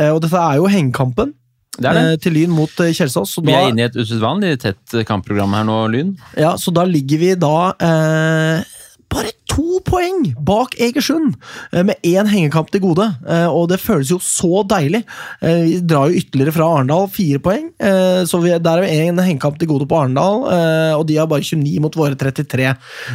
[0.00, 1.32] eh, og dette er jo hengekampen
[1.78, 2.02] det er det.
[2.12, 3.32] eh, til Lyn mot eh, Kjelsås.
[3.38, 6.14] Så Vi da, er inne i et usedvanlig tett kampprogram her nå, Lyn.
[6.36, 8.64] ja, så da ligger vi da eh,
[9.12, 11.34] bare to poeng bak Egersund,
[11.72, 13.04] eh, med én hengekamp til gode.
[13.28, 15.02] Eh, og det føles jo så deilig.
[15.44, 17.66] Eh, vi drar jo ytterligere fra Arendal, fire poeng.
[17.76, 21.18] Eh, så vi, der er vi én hengekamp til gode på Arendal, eh, og de
[21.20, 22.72] har bare 29 mot våre 33.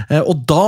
[0.09, 0.67] Eh, og da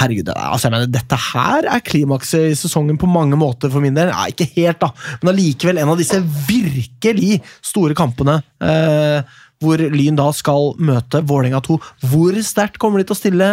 [0.00, 3.80] Herregud, er- altså jeg mener, dette her er klimakset i sesongen på mange måter for
[3.84, 4.10] min del.
[4.12, 4.90] Nei, ikke helt, da,
[5.22, 8.40] men allikevel en av disse virkelig store kampene.
[8.60, 9.22] Eh,
[9.64, 11.78] hvor Lyn da skal møte Vålerenga 2.
[12.10, 13.46] Hvor sterkt kommer de til å stille?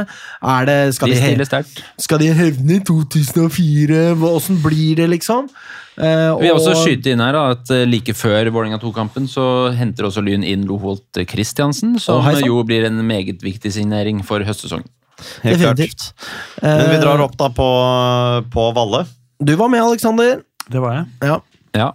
[0.44, 1.80] Er det, skal, De de, sterkt.
[2.04, 4.02] skal de hevne i 2004?
[4.20, 5.48] Hva- Åssen blir det, liksom?
[5.96, 9.72] Eh, Vi har også skyte inn her da, at eh, like før Vålerenga 2-kampen så
[9.78, 14.90] henter også Lyn inn Loholt Christiansen, som jo blir en meget viktig signering for høstsesongen.
[15.44, 15.78] Helt klart.
[15.78, 16.14] Definitivt.
[16.62, 17.70] Men vi Eh, drar opp da på,
[18.54, 19.06] på Valle,
[19.44, 20.42] Du var med, Aleksander.
[20.70, 21.06] Det var jeg.
[21.28, 21.40] Ja.
[21.74, 21.92] Ja,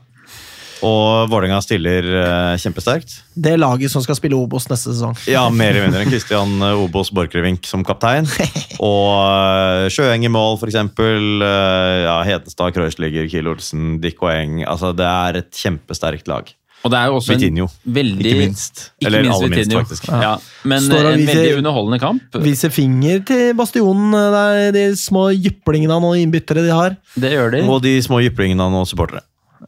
[0.85, 3.16] og Vålerenga stiller uh, kjempesterkt.
[3.35, 5.16] Det er laget som skal spille Obos neste sesong.
[5.31, 8.29] Ja, mer eller mindre enn Christian eh, Obos Borchgrevink som kaptein.
[8.79, 11.43] Og uh, Sjøeng i mål, eksempel.
[11.43, 14.62] Eh, Ja, Hedenstad, Kreuzliger, Kiel Olsen, Dick og Eng.
[14.70, 16.47] Altså, det er et kjempesterkt lag.
[16.89, 17.59] Og det er jo også en
[17.99, 18.82] veldig ikke minst.
[18.99, 20.07] Ikke Eller minst aller minst, faktisk.
[20.09, 20.34] Ja.
[20.64, 22.39] Men Står eh, en viser- veldig underholdende kamp.
[22.45, 26.97] Viser finger til Bastionen, eh, der, de små jyplingene og innbyttere de har.
[27.14, 27.64] Det gjør de.
[27.68, 29.20] Og de små jyplingene og supportere.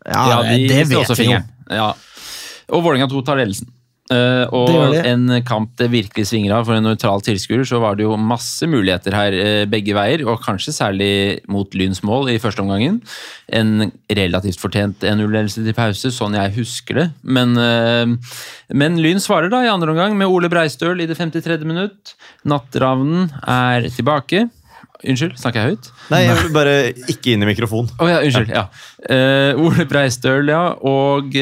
[0.06, 1.42] Ja, de det vet vi jo.
[1.70, 1.92] Ja.
[2.70, 3.68] Og Vålerenga 2 tar ledelsen.
[4.10, 6.66] Eh, og en kamp det virkelig svinger av.
[6.66, 10.42] For en nøytral tilskuer så var det jo masse muligheter her uh, begge veier, og
[10.42, 11.12] kanskje særlig
[11.50, 12.98] mot Lyns mål i første omgangen.
[13.54, 17.08] En relativt fortjent 1-0-ledelse til pause, sånn jeg husker det.
[17.22, 18.34] Men, uh,
[18.74, 21.62] men Lyn svarer da i andre omgang med Ole Breistøl i det 53.
[21.68, 22.16] minutt.
[22.50, 24.48] Natteravnen er tilbake.
[25.00, 25.86] Unnskyld, snakker jeg høyt?
[26.10, 26.74] Nei, jeg vil bare
[27.08, 27.86] ikke inn i mikrofon.
[28.02, 28.50] Oh, ja, unnskyld.
[28.52, 28.66] ja.
[29.56, 30.64] Ole Breistøl, ja.
[30.82, 31.38] Og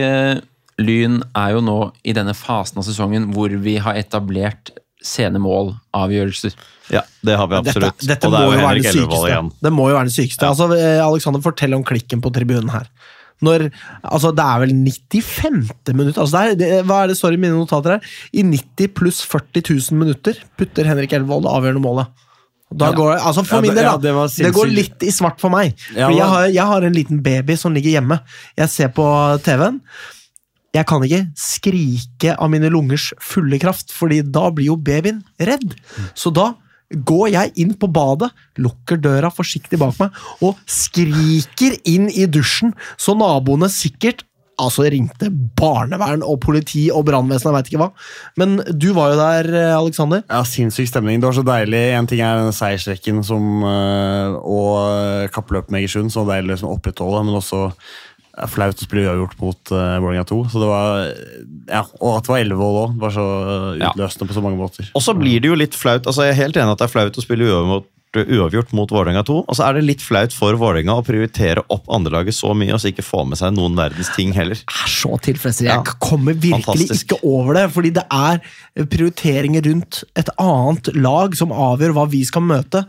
[0.79, 4.71] Lyn er jo nå i denne fasen av sesongen hvor vi har etablert
[5.05, 6.55] sene målavgjørelser.
[6.91, 7.99] Ja, det har vi absolutt.
[8.01, 9.29] Dette, dette og det må er jo være Henrik det sykeste.
[9.29, 9.51] igjen.
[9.67, 10.49] Det må jo være det sykeste.
[10.49, 12.89] Altså, eh, Alexander, fortell om klikken på tribunen her.
[13.47, 13.69] Når,
[14.03, 15.93] altså Det er vel 95.
[15.95, 18.09] minutt altså det er, det, Hva er det står i mine notater her?
[18.35, 19.63] I 90 pluss 40
[19.93, 22.11] 000 minutter putter Henrik Elvold det avgjørende målet.
[22.75, 22.97] Da Ja.
[22.99, 25.55] går, altså For Ja, min del, del, ja, det det, går litt i svart for
[25.55, 25.79] meg.
[25.95, 28.19] Ja, jeg har, jeg har en liten baby som ligger hjemme.
[28.59, 29.07] Jeg ser på
[29.47, 29.79] TV-en.
[30.77, 35.73] Jeg kan ikke skrike av mine lungers fulle kraft, fordi da blir jo babyen redd.
[36.19, 36.53] Så da
[36.89, 42.73] går jeg inn på badet, lukker døra forsiktig bak meg og skriker inn i dusjen,
[42.97, 44.25] så naboene sikkert
[44.59, 47.87] Altså ringte barnevern og politi og brannvesen, jeg veit ikke hva.
[48.43, 50.25] Men du var jo der, Aleksander.
[50.27, 51.21] Ja, Sinnssyk stemning.
[51.23, 51.83] Det var så deilig.
[51.95, 57.23] En ting er den seiersrekken øh, og kappløpet med Egersund, så deilig liksom, å opprettholde,
[57.29, 57.69] men også
[58.47, 60.39] flaut å spille uavgjort mot uh, Vålerenga 2.
[60.53, 61.13] Så det var,
[61.73, 62.97] ja, og at det var Ellevold òg.
[63.03, 63.27] var så
[63.75, 64.91] utløsende utløsende på så mange måter.
[64.95, 66.07] Og så blir det jo litt flaut.
[66.07, 69.21] altså Jeg er helt enig at det er flaut å spille uavgjort uavgjort mot Vålerenga
[69.29, 69.35] 2.
[69.53, 72.81] Og så er det litt flaut for Vålerenga å prioritere opp andrelaget så mye og
[72.81, 74.57] så ikke få med seg noen verdens ting heller.
[74.57, 75.69] Jeg er så tilfredsstilt.
[75.69, 75.97] Jeg Ja.
[76.01, 77.13] kommer virkelig Fantastisk.
[77.13, 78.41] ikke over det, fordi det er
[78.87, 82.85] prioriteringer rundt et annet lag som avgjør hva vi skal møte,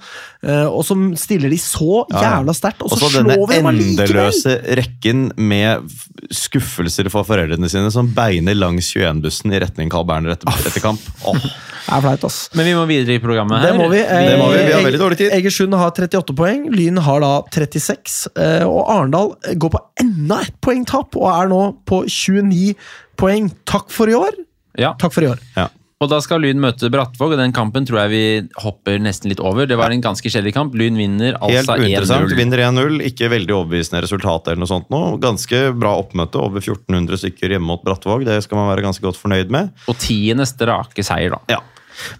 [0.45, 4.03] eh, og som stiller de så jævla sterkt, og så denne slår vi dem allikevel!
[4.05, 5.89] endeløse rekken med
[6.35, 11.01] skuffelser for foreldrene sine som beiner langs 21-bussen i retning Carl Berner etter, etter kamp.
[11.25, 11.39] Åh,
[11.89, 12.37] Det er flaut, ass.
[12.53, 13.71] Men vi må videre i programmet her.
[13.71, 14.01] Det må vi.
[14.03, 15.31] Det må vi, vi har veldig dårlig tid.
[15.33, 20.53] Egersund har 38 poeng, Lyn har da 36, eh, og Arendal går på enda et
[20.61, 22.75] poengtap og er nå på 29
[23.17, 23.49] poeng.
[23.69, 24.37] Takk for i år.
[24.77, 24.93] Ja.
[25.01, 25.41] Takk for i år.
[25.57, 25.69] ja.
[25.99, 28.19] Og da skal Lyn møte Brattvåg, og den kampen tror jeg vi
[28.63, 29.65] hopper nesten litt over.
[29.67, 30.77] Det var en ganske kjedelig kamp.
[30.79, 32.29] Lyn vinner Helt altså uinteressant.
[32.31, 32.37] 1-0.
[32.39, 33.01] Vinner 1-0.
[33.09, 34.47] Ikke veldig overbevisende resultat.
[34.47, 35.01] eller noe sånt nå.
[35.19, 36.39] Ganske bra oppmøte.
[36.39, 38.23] Over 1400 stykker hjemme mot Brattvåg.
[38.29, 39.73] Det skal man være ganske godt fornøyd med.
[39.91, 41.57] Og tiende strake seier, da.
[41.57, 41.59] Ja.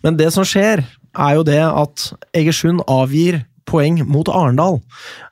[0.04, 0.84] Men det som skjer,
[1.16, 4.82] er jo det at Egersund avgir poeng mot Arendal.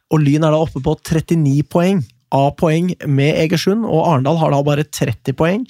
[0.08, 2.00] Og Lyn er da oppe på 39 poeng.
[2.32, 5.68] A-poeng med Egersund, og Arendal har da bare 30 poeng.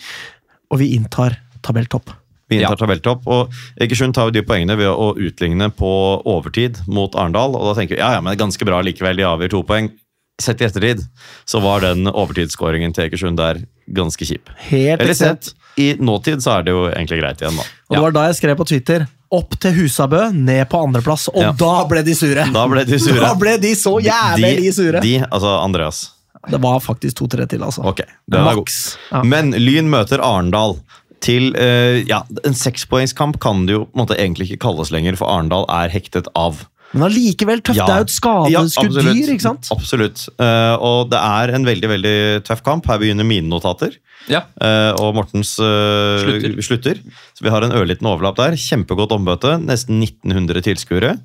[0.69, 2.13] Og vi inntar tabelltopp.
[2.49, 2.79] Vi inntar Ja.
[2.85, 3.27] tabelltopp.
[3.27, 7.55] og Egersund tar jo de poengene ved å utligne på overtid mot Arendal.
[7.55, 9.63] og Da tenker vi ja, ja, men det er ganske bra likevel, de avgjør to
[9.63, 9.91] poeng.
[10.39, 11.01] Sett i ettertid
[11.49, 14.49] så var den overtidsskåringen til Egersund der ganske kjip.
[14.69, 17.63] Helt Eller sett i nåtid så er det jo egentlig greit igjen, da.
[17.89, 21.27] Og det var da jeg skrev på Twitter opp til Husabø, ned på andreplass.
[21.33, 21.51] Og Ja.
[21.51, 22.45] da ble de sure!
[22.53, 23.19] Da ble de sure.
[23.27, 25.01] Da ble de så jævlig sure!
[25.01, 26.11] De, altså Andreas.
[26.49, 27.83] Det var faktisk to-tre til, altså.
[27.83, 27.97] Ok,
[28.29, 28.55] den god.
[28.61, 28.95] Maks.
[29.11, 29.23] Ja.
[29.23, 30.77] Men Lyn møter Arendal.
[31.25, 35.17] Til uh, ja, En sekspoengskamp kan det jo på en måte egentlig ikke kalles lenger,
[35.19, 36.65] for Arendal er hektet av.
[36.93, 37.81] Men allikevel tøft.
[37.81, 39.71] Det er jo et skadeskudd ja, dyr, ikke sant?
[39.75, 40.27] Absolutt.
[40.39, 42.87] Uh, og det er en veldig veldig tøff kamp.
[42.87, 43.97] Her begynner mine notater.
[44.31, 44.45] Ja.
[44.59, 46.55] Uh, og Mortens Slutter.
[46.63, 47.03] slutter.
[47.35, 48.55] Så vi har en ørliten overlapp der.
[48.61, 49.57] Kjempegodt ombøte.
[49.63, 51.17] Nesten 1900 tilskuere.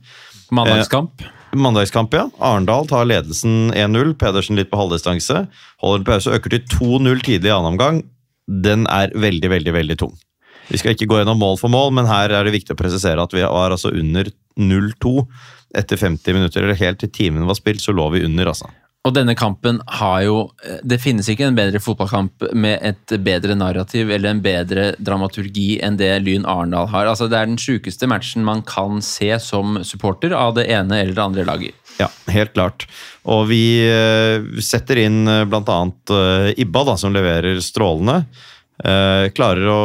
[0.52, 1.22] Mandagskamp.
[1.52, 2.26] Mandagskamp, ja.
[2.40, 4.14] Arendal tar ledelsen 1-0.
[4.20, 5.46] Pedersen litt på halvdistanse.
[5.84, 8.02] Holder en pause, øker til 2-0 tidlig i annen omgang.
[8.64, 10.12] Den er veldig, veldig veldig tung.
[10.68, 13.22] Vi skal ikke gå gjennom mål for mål, men her er det viktig å presisere
[13.22, 14.28] at vi var altså under
[14.60, 15.14] 0-2
[15.78, 18.68] etter 50 minutter, eller helt til timen var spilt, så lå vi under, altså.
[19.02, 20.36] Og denne kampen har jo
[20.86, 25.98] Det finnes ikke en bedre fotballkamp med et bedre narrativ eller en bedre dramaturgi enn
[25.98, 27.10] det Lyn Arendal har.
[27.10, 31.16] Altså Det er den sjukeste matchen man kan se som supporter av det ene eller
[31.18, 31.78] det andre laget.
[31.98, 32.86] Ja, helt klart.
[33.28, 35.80] Og vi eh, setter inn bl.a.
[36.16, 38.22] eh, Ibba, da, som leverer strålende.
[38.82, 39.82] Eh, klarer å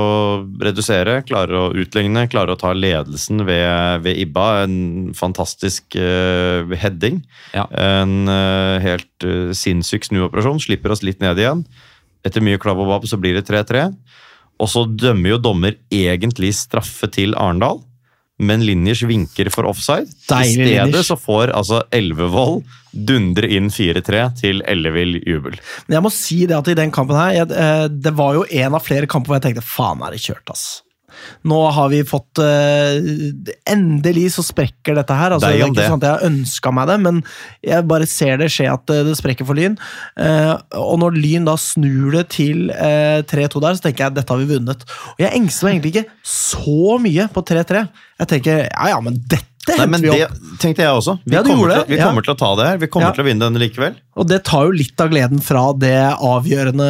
[0.57, 4.47] redusere, klarer å utligne, klarer å ta ledelsen ved, ved Ibba.
[4.65, 7.21] En fantastisk eh, heading.
[7.53, 7.67] Ja.
[7.77, 9.27] En eh, helt
[9.57, 10.63] sinnssyk snuoperasjon.
[10.65, 11.65] Slipper oss litt ned igjen.
[12.25, 13.91] Etter mye klabb og babb så blir det 3-3.
[14.57, 17.83] Og så dømmer jo dommer egentlig straffe til Arendal,
[18.39, 20.09] men Linjers vinker for offside.
[20.29, 21.07] Deilig, I stedet Linjers.
[21.09, 22.63] så får altså Elvevold
[22.93, 25.57] dundre inn 4-3 til ellevill jubel.
[25.87, 28.45] Men jeg må si det at i den kampen her, jeg, eh, det var jo
[28.45, 30.67] en av flere kamper hvor jeg tenkte faen er det kjørt, ass.
[31.47, 32.97] Nå har vi fått eh,
[33.69, 35.35] Endelig så sprekker dette her.
[35.35, 35.87] Altså, det er ikke det.
[35.91, 37.21] sånn at jeg ønska meg det, men
[37.65, 39.77] jeg bare ser det skje at eh, det sprekker for Lyn.
[40.19, 44.17] Eh, og når Lyn da snur det til eh, 3-2 der, så tenker jeg at
[44.21, 44.87] dette har vi vunnet.
[45.15, 47.85] Og jeg engster meg egentlig ikke så mye på 3-3.
[48.23, 50.15] Jeg tenker ja ja, men dette Nei, men Det
[50.61, 51.17] tenkte jeg også.
[51.25, 52.05] Vi, Ja, kommer, til, vi ja.
[52.07, 52.77] kommer til å ta det her.
[52.79, 53.15] Vi kommer Ja.
[53.17, 53.97] til å vinne denne likevel.
[54.17, 56.89] Og det tar jo litt av gleden fra det avgjørende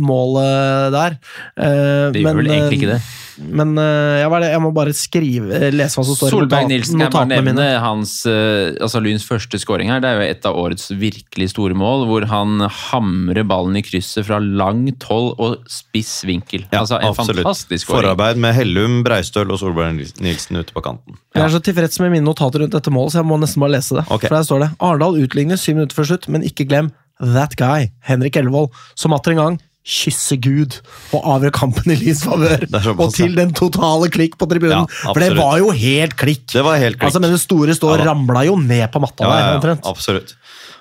[0.00, 1.18] målet der.
[1.56, 3.02] Eh, Det gjør vel egentlig ikke det.
[3.38, 7.10] Men eh, ja, jeg må bare skrive, eh, lese hva som står Solberg Nilsen, jeg
[7.10, 10.02] bare nevne hans, eh, altså Lyns første scoring her.
[10.04, 14.28] Det er jo et av årets virkelig store mål, hvor han hamrer ballen i krysset
[14.28, 16.62] fra langt hold og spiss vinkel.
[16.70, 17.42] Ja, altså En absolutt.
[17.42, 18.04] fantastisk skåring.
[18.04, 21.18] Forarbeid med Hellum, Breistøl og Solberg Nilsen ute på kanten.
[21.34, 23.74] Jeg er så tilfreds med mine notater rundt dette målet, så jeg må nesten bare
[23.74, 24.06] lese det.
[24.06, 24.28] Okay.
[24.28, 27.90] For der står det Arendal utligner syv minutter før slutt, men ikke glem that guy,
[28.06, 30.78] Henrik Ellevold, som atter en gang kysser Gud
[31.12, 32.62] og avgjør kampen i Lys favør.
[32.96, 34.86] Og til den totale klikk på tribunen.
[34.88, 36.46] Ja, for det var jo helt klikk!
[36.54, 37.10] Det var helt klikk.
[37.10, 39.84] Altså, men det store stå Ja ramla jo ned på matta Ja, der, omtrent.
[39.84, 40.32] absolutt.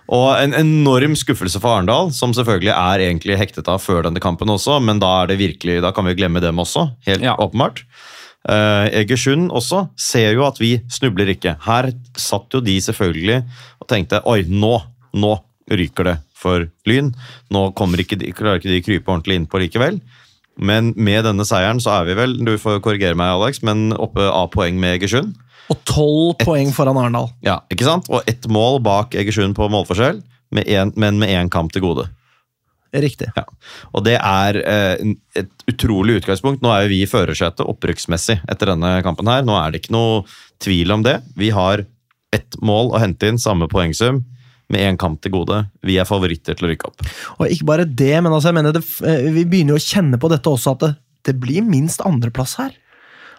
[0.08, 4.48] Og en enorm skuffelse for Arendal, som selvfølgelig er egentlig hektet av før denne kampen
[4.52, 7.36] også, men da er det virkelig, da kan vi glemme dem også, helt Ja.
[7.36, 7.84] åpenbart.
[8.44, 11.56] Uh, Egersund også ser jo at vi snubler ikke.
[11.64, 13.44] Her satt jo de selvfølgelig
[13.80, 14.82] og tenkte oi, nå,
[15.16, 15.38] nå
[15.72, 17.14] ryker det for Lyn.
[17.54, 17.70] Nå
[18.04, 20.02] ikke de, klarer ikke de krype ordentlig innpå likevel.
[20.60, 24.26] Men med denne seieren så er vi vel, du får korrigere meg Alex, men oppe
[24.28, 25.34] av poeng med Egersund.
[25.72, 27.32] Og tolv poeng foran Arendal.
[27.46, 28.10] Ja, ikke sant?
[28.14, 30.22] Og ett mål bak Egersund på målforskjell,
[30.54, 32.06] med en, men med én kamp til gode.
[32.94, 33.32] Riktig.
[33.34, 33.48] Ja.
[33.98, 36.62] Og det er eh, et utrolig utgangspunkt.
[36.62, 39.42] Nå er jo vi i førersetet opprykksmessig etter denne kampen her.
[39.48, 40.22] Nå er det ikke noe
[40.62, 41.18] tvil om det.
[41.40, 41.88] Vi har
[42.34, 44.22] ett mål å hente inn, samme poengsum.
[44.74, 45.64] Med én kamp til gode.
[45.86, 47.08] Vi er favoritter til å rykke opp.
[47.40, 50.20] Og ikke bare det, men altså, jeg mener det, eh, vi begynner jo å kjenne
[50.22, 50.94] på dette også, at det,
[51.30, 52.74] det blir minst andreplass her.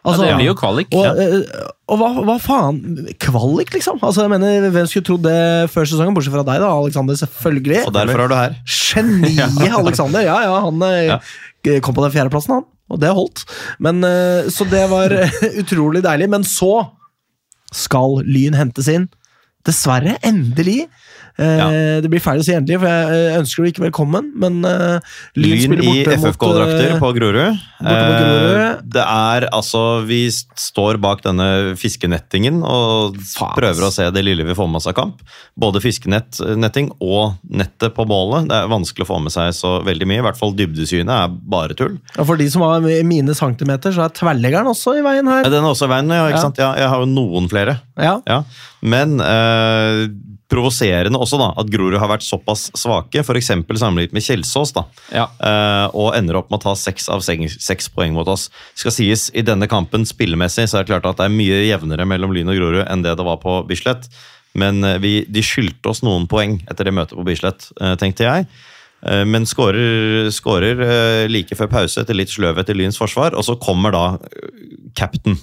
[0.05, 0.91] Altså, ja, det blir jo kvalik.
[0.93, 1.13] Og, ja.
[1.17, 2.81] og, og hva, hva, faen?
[3.25, 4.03] Kvalik, liksom?
[4.05, 5.39] Altså, jeg mener, Hvem skulle trodd det
[5.73, 7.17] før sesongen, bortsett fra deg, da, Alexander?
[7.23, 7.81] Selvfølgelig.
[7.89, 8.59] Og derfor er du her.
[8.69, 10.27] Geniet Alexander!
[10.27, 11.79] Ja, ja, han eh, ja.
[11.85, 12.69] kom på den fjerdeplassen, han.
[12.93, 13.47] Og det holdt.
[13.81, 15.17] Men, eh, så det var
[15.65, 16.29] utrolig deilig.
[16.37, 16.75] Men så
[17.75, 19.09] skal Lyn hentes inn.
[19.65, 21.05] Dessverre, endelig, Eh,
[21.43, 21.67] ja.
[22.05, 25.03] Det blir feil å si endelig, for jeg eh, ønsker du ikke velkommen, men uh,
[25.35, 27.63] Lyn, Lyn i FFK-drakter på Grorud.
[28.95, 33.55] Det er altså Vi står bak denne fiskenettingen og Faen.
[33.59, 35.25] prøver å se det lille vi får med oss av kamp.
[35.59, 38.49] Både fiskenetting og nettet på målet.
[38.51, 40.23] Det er vanskelig å få med seg så veldig mye.
[40.23, 41.99] I hvert fall dybdesynet er bare tull.
[42.15, 45.51] Ja, For de som har mine centimeter, så er tverrleggeren også i veien her.
[45.51, 46.29] Den er også i veien, ja.
[46.31, 46.47] ikke ja.
[46.47, 46.63] sant?
[46.63, 47.81] Ja, jeg har jo noen flere.
[47.99, 48.21] Ja.
[48.29, 48.41] ja.
[48.85, 50.07] Men uh,
[50.55, 53.51] provoserende også da, at Grorud har vært såpass svake, f.eks.
[53.51, 54.85] sammenlignet med Kjelsås, da,
[55.15, 55.27] ja.
[55.41, 58.49] uh, og ender opp med å ta seks av seks poeng mot oss.
[58.79, 62.07] skal sies, I denne kampen spillemessig så er det klart at det er mye jevnere
[62.09, 64.07] mellom Lyn og Grorud enn det det var på Bislett,
[64.59, 68.29] men uh, vi, de skyldte oss noen poeng etter det møtet på Bislett, uh, tenkte
[68.29, 68.49] jeg.
[69.29, 70.31] Men skårer,
[71.29, 74.05] like før pause etter litt sløvhet i Lyns forsvar, og så kommer da
[74.97, 75.37] captain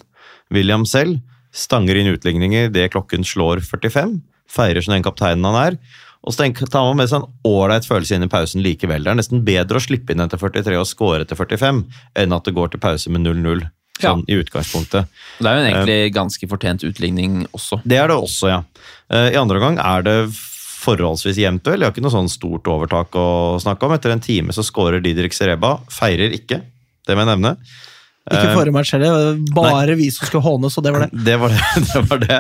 [0.49, 1.19] William selv.
[1.53, 4.15] Stanger inn utligninger det klokken slår 45
[4.51, 5.77] feirer som den kapteinen han er.
[6.21, 9.05] Og så tar man med seg en ålreit følelse inn i pausen likevel.
[9.05, 11.81] Det er nesten bedre å slippe inn etter 43 og score etter 45
[12.21, 13.65] enn at det går til pause med 0-0.
[14.01, 14.33] Sånn ja.
[14.33, 15.09] i utgangspunktet.
[15.37, 17.81] Det er jo egentlig uh, ganske fortjent utligning også.
[17.85, 18.61] Det er det også, ja.
[19.11, 20.15] Uh, I andre gang er det
[20.81, 21.67] forholdsvis jevnt.
[21.69, 23.93] Jeg har ikke noe sånn stort overtak å snakke om.
[23.93, 25.75] Etter en time så skårer Didrik Sereba.
[25.93, 26.63] Feirer ikke,
[27.05, 27.53] det må jeg nevne.
[28.29, 29.33] Ikke forrige match heller.
[29.55, 29.95] Bare Nei.
[29.97, 31.23] vi som skulle hånes, og det var det.
[31.25, 31.61] Det var det.
[31.87, 32.37] det, var det.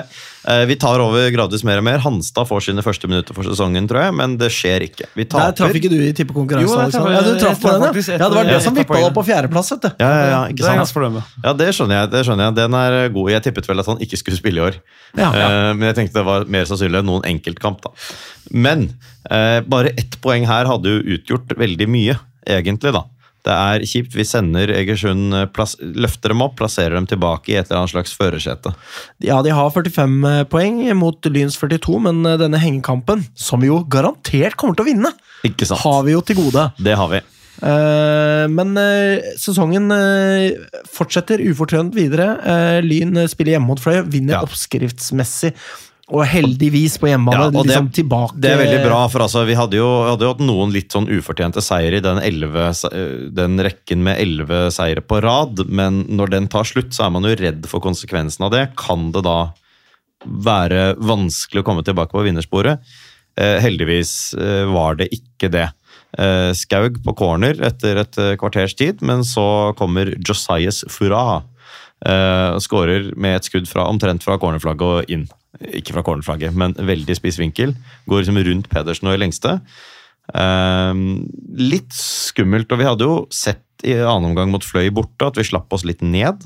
[0.53, 2.03] Eh, vi tar over gradvis mer og mer.
[2.03, 5.07] Hanstad får sine første minutter for sesongen, tror jeg, men det skjer ikke.
[5.17, 7.07] Vi Der traff ikke du i tippekonkurransen.
[7.09, 8.03] Ja, du traff på den, ja.
[8.13, 8.19] ja.
[8.21, 9.71] Det var det som vippa deg opp på fjerdeplass.
[9.73, 9.89] vet du.
[10.03, 11.17] Ja, ja, ja, ikke sant?
[11.41, 12.11] Ja, det skjønner jeg.
[12.13, 12.57] det skjønner jeg.
[12.61, 13.31] Den er god.
[13.33, 14.77] Jeg tippet vel at han ikke skulle spille i år.
[15.17, 15.47] Ja, ja.
[15.73, 17.81] Men jeg tenkte det var mer sannsynlig enn noen enkeltkamp.
[17.87, 17.95] da.
[18.53, 18.91] Men
[19.65, 22.93] bare ett poeng her hadde jo utgjort veldig mye, egentlig.
[22.93, 23.07] da.
[23.45, 24.13] Det er kjipt.
[24.13, 25.65] Vi sender Egersund, eh,
[25.97, 28.73] løfter dem opp, plasserer dem tilbake i et eller annet slags førersete.
[29.25, 33.71] Ja, de har 45 eh, poeng mot Lyns 42, men eh, denne hengekampen, som vi
[33.71, 35.13] jo garantert kommer til å vinne,
[35.47, 35.81] Ikke sant.
[35.81, 36.71] har vi jo til gode.
[36.81, 37.21] Det har vi.
[37.61, 38.77] men
[39.37, 39.91] sesongen
[40.89, 42.81] fortsetter ufortrødent videre.
[42.81, 44.41] Lyn spiller hjemme mot Fløy, vinner ja.
[44.47, 45.51] oppskriftsmessig.
[46.11, 47.47] Og heldigvis på hjemmebane.
[47.47, 48.39] Ja, liksom det, tilbake.
[48.43, 51.07] det er veldig bra, for altså, vi hadde jo, hadde jo hatt noen litt sånn
[51.07, 56.49] ufortjente seire i den, 11, den rekken med elleve seire på rad, men når den
[56.51, 58.65] tar slutt, så er man jo redd for konsekvensen av det.
[58.79, 59.39] Kan det da
[60.21, 62.83] være vanskelig å komme tilbake på vinnersporet?
[63.39, 65.69] Eh, heldigvis eh, var det ikke det.
[66.19, 71.43] Eh, Skaug på corner etter et eh, kvarters tid, men så kommer Josias Fura.
[72.03, 75.29] Eh, skårer med et skudd fra, omtrent fra cornerflagget og inn.
[75.59, 77.75] Ikke fra cornerflagget, men veldig spiss vinkel.
[78.07, 79.57] Går liksom rundt Pedersen og i lengste.
[80.31, 81.25] Um,
[81.59, 85.47] litt skummelt, og vi hadde jo sett i annen omgang mot Fløy borte at vi
[85.47, 86.45] slapp oss litt ned.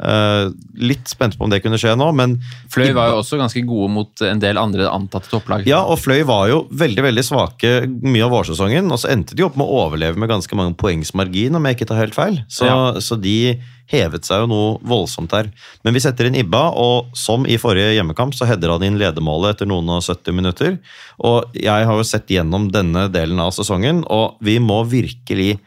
[0.00, 0.48] Uh,
[0.80, 2.38] litt spent på om det kunne skje nå, men
[2.72, 5.66] Fløy var jo også ganske gode mot en del andre antatte topplag.
[5.68, 9.44] Ja, og Fløy var jo veldig veldig svake mye av vårsesongen, og så endte de
[9.44, 12.40] opp med å overleve med ganske mange poengs margin, om jeg ikke tar helt feil.
[12.48, 13.02] Så, ja.
[13.04, 13.58] så de
[13.90, 15.50] hevet seg jo noe voldsomt her.
[15.84, 19.56] Men vi setter inn Ibba, og som i forrige hjemmekamp, så header han inn ledermålet
[19.56, 20.78] etter noen og 70 minutter.
[21.26, 25.58] Og jeg har jo sett gjennom denne delen av sesongen, og vi må virkelig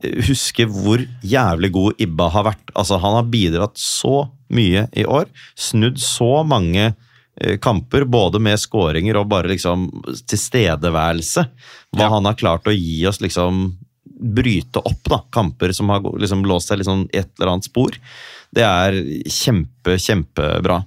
[0.00, 2.72] huske hvor jævlig god Ibba har vært.
[2.74, 5.28] Altså, han har bidratt så mye i år.
[5.58, 9.88] Snudd så mange eh, kamper, både med skåringer og bare liksom
[10.30, 11.46] tilstedeværelse.
[11.96, 12.12] Hva ja.
[12.14, 13.70] han har klart å gi oss liksom
[14.20, 17.96] bryte opp da, kamper som har liksom låst seg liksom i et eller annet spor.
[18.50, 18.96] Det er
[19.30, 20.80] kjempe, kjempebra.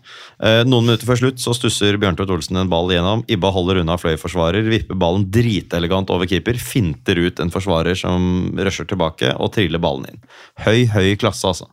[0.43, 3.23] Eh, noen minutter før slutt så stusser Bjørntvedt Olsen en ball igjennom.
[3.31, 8.89] Ibba holder unna fløyforsvarer, vipper ballen dritelegant over keeper, finter ut en forsvarer som rusher
[8.89, 10.23] tilbake, og triller ballen inn.
[10.65, 11.69] Høy, høy klasse, altså.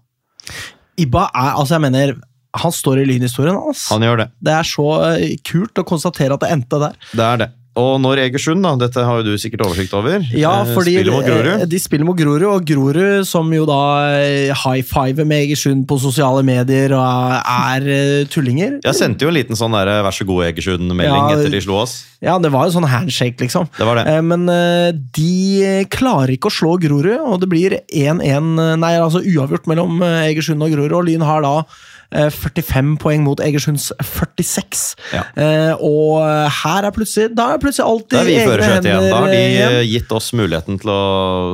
[1.00, 2.14] Ibba er Altså, jeg mener
[2.60, 3.94] Han står i lynhistorien, altså.
[3.94, 4.28] Han gjør det.
[4.46, 6.96] Det er så eh, kult å konstatere at det endte der.
[7.14, 7.50] Det er det.
[7.78, 11.12] Og når Egersund, da, dette har jo du sikkert oversikt over, Ja, eh, fordi spiller
[11.14, 11.68] mot eh, Grorud.
[11.70, 13.78] de spiller mot Grorud, og Grorud, som jo da
[14.18, 19.30] eh, high fiver med Egersund på sosiale medier og er eh, tullinger Jeg sendte jo
[19.30, 21.94] en liten sånn der, 'vær så god, Egersund'-melding Ja, etter de slo oss.
[22.20, 23.68] Ja, det var jo sånn handshake, liksom.
[23.78, 24.06] Det var det.
[24.16, 29.22] Eh, Men eh, de klarer ikke å slå Grorud, og det blir 1-1, nei, altså
[29.22, 30.92] uavgjort mellom eh, Egersund og Grorud.
[30.92, 31.64] Og Lyn har da eh,
[32.10, 34.96] 45 poeng mot Egersunds 46.
[35.14, 35.22] Ja.
[35.38, 36.24] Eh, og
[36.62, 39.06] her er plutselig Da er plutselig alt i førersetet igjen.
[39.10, 39.76] Da har de eh, igjen.
[39.80, 41.00] eh, gitt oss muligheten til å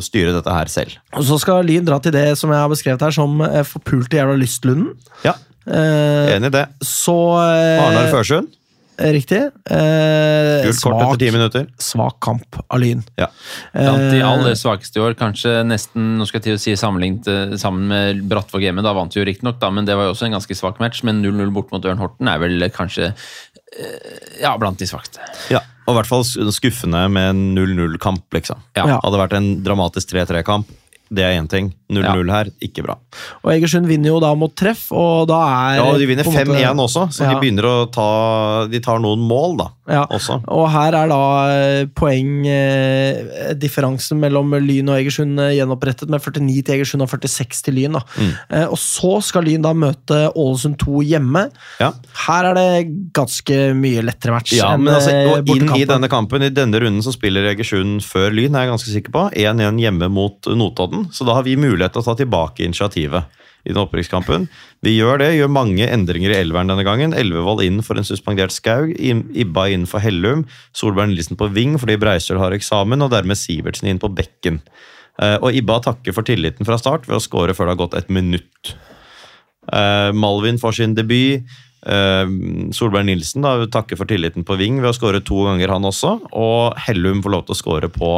[0.05, 0.97] styre dette her selv.
[1.17, 4.17] Og så skal Lyn dra til det som jeg har beskrevet her som eh, forpulte
[4.21, 4.95] jævla lystlunden.
[5.27, 5.35] Ja,
[5.67, 6.61] Eh, enig i det.
[6.87, 7.13] så
[7.43, 8.53] eh, Arnar Førsund,
[8.97, 9.43] Riktig.
[9.69, 11.67] Eh, gult kort etter ti minutter.
[11.79, 13.03] svak kamp av Lyn.
[13.21, 13.27] Ja.
[13.75, 16.77] Blant de Eh, aller svakeste i år, kanskje nesten nå skal jeg til å si
[16.81, 18.83] sammenlignet eh, sammen med Brattvåg hjemme.
[18.87, 21.03] Da vant vi jo riktignok, men det var jo også en ganske svak match.
[21.05, 25.21] Men 0-0 bort mot Ørn Horten er vel kanskje eh, ja, blant de svakeste.
[25.53, 26.25] Ja, og i hvert fall
[26.57, 28.65] skuffende med en 0-0-kamp, liksom.
[28.79, 28.89] Ja.
[28.97, 29.01] Ja.
[29.05, 30.73] Hadde vært en dramatisk 3-3-kamp.
[31.13, 31.69] Det er én ting.
[31.93, 32.97] 0-0 her, ikke bra.
[33.45, 36.31] Og Egersund vinner jo da mot treff, og da er Ja, og De vinner på
[36.35, 37.31] en måte- 5-1 også, så Ja.
[37.35, 39.69] de begynner å ta De tar noen mål, da.
[39.89, 40.05] Ja.
[40.11, 40.41] Også.
[40.49, 46.75] Og her er da eh, poengdifferansen mellom Lyn og Egersund eh, gjenopprettet med 49 til
[46.81, 47.93] Egersund og 46 til Lyn.
[47.95, 48.01] Da.
[48.19, 48.33] Mm.
[48.51, 51.45] Eh, Og så skal Lyn da møte Ålesund 2 hjemme.
[51.79, 51.93] Ja.
[52.27, 56.09] Her er det ganske mye lettere match Ja, men altså, eh, og inn i denne
[56.11, 59.23] kampen, i denne runden, så spiller Egersund før Lyn, er jeg ganske sikker på.
[59.37, 63.25] 1-1 hjemme mot Notodden, så da har vi mulighet til å ta tilbake initiativet
[63.67, 64.47] i den opprykkskampen.
[64.87, 67.15] Vi gjør det, gjør mange endringer i elveren denne gangen.
[67.17, 70.45] Elvevold inn for en suspendert Skaug, Ibba inn for Hellum,
[70.77, 74.61] Solberg Nilsen på ving fordi Breistøl har eksamen, og dermed Sivertsen inn på bekken.
[75.19, 77.99] Eh, Og Ibba takker for tilliten fra start ved å skåre før det har gått
[77.99, 78.75] et minutt.
[79.73, 81.43] Eh, Malvin får sin debut.
[81.87, 82.27] Eh,
[82.77, 86.21] Solberg Nilsen da, takker for tilliten på Ving ved å skåre to ganger, han også.
[86.33, 88.17] Og Hellum får lov til å skåre på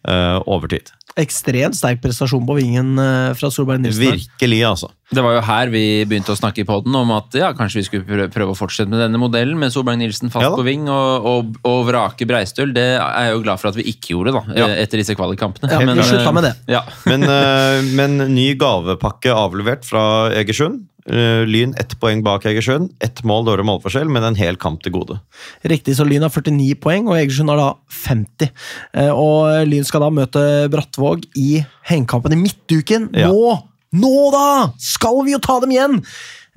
[0.00, 0.88] overtid.
[1.18, 4.14] Ekstremt sterk prestasjon på vingen eh, fra Solberg Nilsen.
[4.20, 4.90] Virkelig, altså.
[5.10, 7.86] Det var jo her vi begynte å snakke i podden om at ja, kanskje vi
[7.88, 11.26] skulle prøve, å fortsette med denne modellen med Solberg Nilsen fast Ja på ving og,
[11.26, 12.70] og, og vrake Breistøl.
[12.76, 14.68] Det er jeg jo glad for at vi ikke gjorde da, Ja.
[14.70, 15.72] eh, etter disse kvalikkampene.
[15.72, 16.54] Ja, vi slutta med det.
[16.70, 16.84] Ja.
[17.10, 17.26] Men,
[17.98, 20.04] men ny gavepakke avlevert fra
[20.38, 20.86] Egersund.
[21.10, 22.92] Eh, Lyn ett poeng bak Egersund.
[23.02, 25.16] Ett mål dårlig målforskjell, men en hel kamp til gode.
[25.66, 27.70] Riktig, så Lyn har 49 poeng, og Egersund har da
[28.04, 28.50] 50.
[28.94, 33.08] Eh, Og Lyn skal da møte Brattvåg i hengekampen i midtuken.
[33.18, 33.26] Ja.
[33.32, 33.56] Nå!
[33.92, 34.70] Nå, da!
[34.78, 35.98] Skal vi jo ta dem igjen!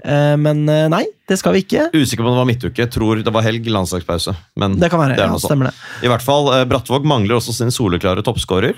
[0.06, 1.88] Eh, Men nei, det skal vi ikke.
[1.96, 2.90] Usikker på om det var midtuke.
[2.94, 4.36] Tror det var helg, landslagspause.
[4.56, 5.18] Men Det kan være.
[5.18, 5.76] er Ja, stemmer det.
[6.06, 8.76] I hvert fall, Brattvåg mangler også sin soleklare toppskårer.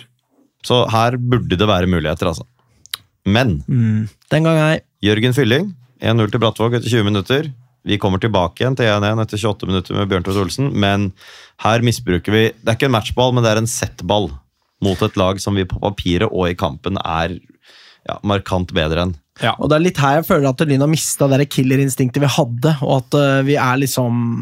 [0.64, 2.46] Så her burde det være muligheter, altså.
[3.26, 4.08] Men Mm.
[4.32, 4.80] Den gang ei.
[5.06, 5.68] Jørgen Fylling,
[6.02, 7.50] 1-0 til Brattvåg etter 20 minutter.
[7.86, 11.12] Vi kommer tilbake igjen til 1-1 etter 28 minutter med Bjørn Tvedt Olsen, men
[11.62, 14.32] her misbruker vi Det er ikke en matchball, men det er en settball
[14.82, 19.14] mot et lag som vi på papiret og i kampen er ja, markant bedre enn.
[19.44, 19.54] Ja.
[19.60, 22.76] Og det er litt her jeg føler at Lyn har mista det killerinstinktet vi hadde,
[22.82, 24.42] og at eh, vi er liksom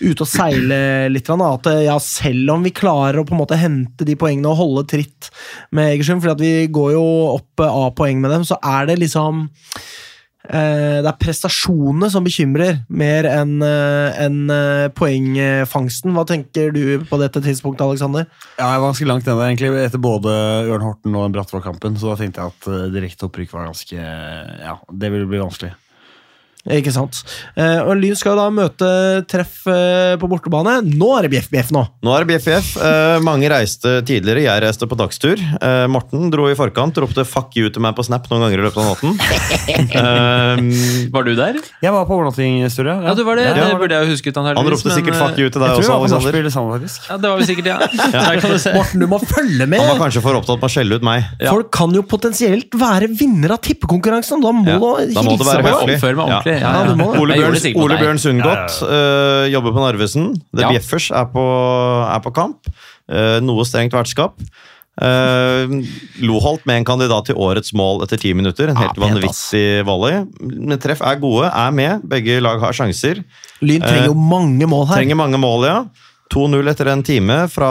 [0.00, 0.80] ute og seile
[1.12, 1.28] litt.
[1.28, 4.60] At eh, ja, selv om vi klarer å på en måte hente de poengene og
[4.62, 5.30] holde tritt
[5.74, 7.06] med Egersund, for vi går jo
[7.36, 9.44] opp av A-poeng med dem, så er det liksom
[10.48, 16.14] eh, det er prestasjonene som bekymrer, mer enn en eh, poengfangsten.
[16.16, 18.28] Hva tenker du på dette tidspunktet, Alexander?
[18.56, 20.38] Ja, jeg var ganske langt nede egentlig, etter både
[20.68, 24.78] Ørn Horten og den Brattvåg-kampen, så da tenkte jeg at direkte opprykk var ganske Ja,
[24.88, 25.74] det ville bli vanskelig.
[26.68, 27.22] Ikke sant.
[27.56, 28.88] Eh, og Lyn skal da møte
[29.30, 30.78] treff eh, på bortebane.
[30.84, 31.84] Nå er det bjeff-bjeff nå!
[32.04, 32.74] Nå er det BFF.
[32.84, 35.40] Eh, mange reiste tidligere, jeg reiste på dagstur.
[35.40, 38.66] Eh, Morten dro i forkant, ropte 'fuck you' til meg på Snap noen ganger i
[38.68, 39.16] løpet av natten.
[39.98, 40.58] Eh,
[41.12, 41.56] Var du der?
[41.82, 42.94] Jeg var på overnatting, Sture.
[43.04, 43.46] Ja, du var det.
[43.48, 45.68] Ja, det burde jeg jo husket han han ropte men, sikkert 'fuck you' til deg
[45.68, 46.50] Jeg tror også, jeg var på Alexander.
[46.50, 46.88] sammen.
[47.08, 47.78] Ja, det var vi sikkert, ja.
[48.58, 48.72] Se.
[48.74, 49.78] Morten, du må følge med!
[49.80, 51.24] Han var kanskje for opptatt med å skjelle ut meg.
[51.40, 51.52] Ja.
[51.52, 54.42] Folk kan jo potensielt være vinner av tippekonkurransen!
[54.42, 55.22] Da må Ja, du hilse
[55.62, 56.57] på dem.
[56.60, 57.08] Ja, Ja.
[57.18, 57.98] Ole Jeg Bjørn, det sikkert på Ole.
[58.02, 60.30] Bjørn Sundgodt øh, jobber på Narvesen.
[60.54, 60.72] The Ja.
[60.74, 61.44] Bjeffers er på,
[62.08, 62.70] er på kamp.
[63.08, 64.34] Uh, noe strengt vertskap.
[64.98, 65.70] Uh,
[66.26, 68.72] Loholt med en kandidat til årets mål etter ti minutter.
[68.72, 70.24] En helt Ja, vanvittig volley.
[70.42, 72.02] Men treff er gode, er med.
[72.10, 73.22] Begge lag har sjanser.
[73.62, 75.00] Lyn trenger jo mange mål her.
[75.00, 75.78] Trenger mange mål, ja.
[76.28, 77.70] 2-0 etter en time fra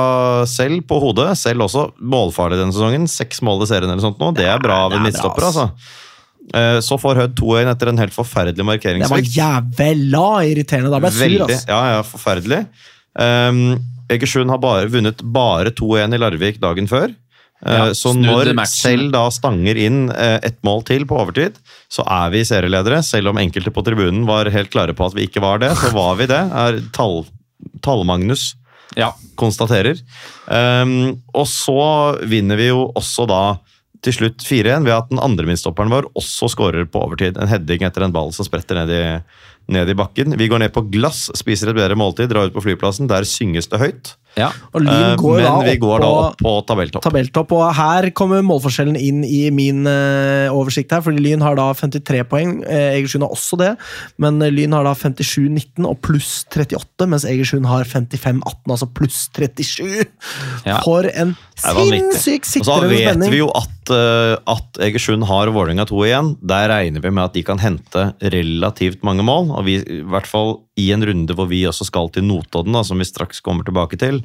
[0.49, 1.29] selv på hodet.
[1.37, 3.05] Selv også målfarlig denne sesongen.
[3.11, 4.31] Seks mål i serien eller sånt nå.
[4.37, 5.69] Det er bra ved er midtstopper, altså.
[6.53, 10.91] Eh, Så får Hødd 2-1 etter en helt forferdelig Det var jævla irriterende.
[10.93, 11.67] Da ble jeg sur, altså.
[11.67, 12.65] Ja, ja, forferdelig.
[13.17, 13.61] Um,
[14.09, 17.09] Egersund har bare, vunnet bare 2-1 i Larvik dagen før.
[17.65, 21.57] Eh, Ja, så når selv da stanger inn eh, ett mål til på overtid,
[21.89, 23.01] så er vi serieledere.
[23.03, 25.91] Selv om enkelte på tribunen var helt klare på at vi ikke var det, så
[25.91, 26.39] var vi det.
[26.53, 27.25] Er tall,
[27.81, 28.53] Tall-Magnus
[28.95, 29.11] Ja.
[29.35, 29.99] konstaterer.
[30.47, 33.41] Um, og så vinner vi jo også da
[34.05, 37.39] til slutt 4-1 ved at den andre midtstopperen vår også skårer på overtid.
[37.39, 39.03] En heading etter en ball som spretter ned i,
[39.73, 40.37] ned i bakken.
[40.39, 43.09] Vi går ned på glass, spiser et bedre måltid, drar ut på flyplassen.
[43.09, 44.13] Der synges det høyt.
[44.37, 44.49] Ja.
[44.73, 47.03] Og Lyn går men da vi går da opp på tabelltopp.
[47.05, 51.69] tabelltopp, og her kommer målforskjellen inn i min eh, oversikt her, fordi Lyn har da
[51.77, 52.57] 53 poeng.
[52.67, 53.71] Eh, Egersund har også det,
[54.21, 58.43] men eh, Lyn har da 57-19 og pluss 38, mens Egersund har 55-18,
[58.77, 60.05] altså pluss 37.
[60.67, 60.81] Ja.
[60.85, 63.07] For en sinnssyk sikrende spenning!
[63.07, 63.93] Og så vet vi jo at,
[64.53, 66.31] at Egersund har Vålerenga 2 igjen.
[66.45, 69.51] Der regner vi med at de kan hente relativt mange mål.
[69.57, 72.83] og vi, I hvert fall i en runde hvor vi også skal til Notodden, da,
[72.85, 74.21] som vi straks kommer tilbake til.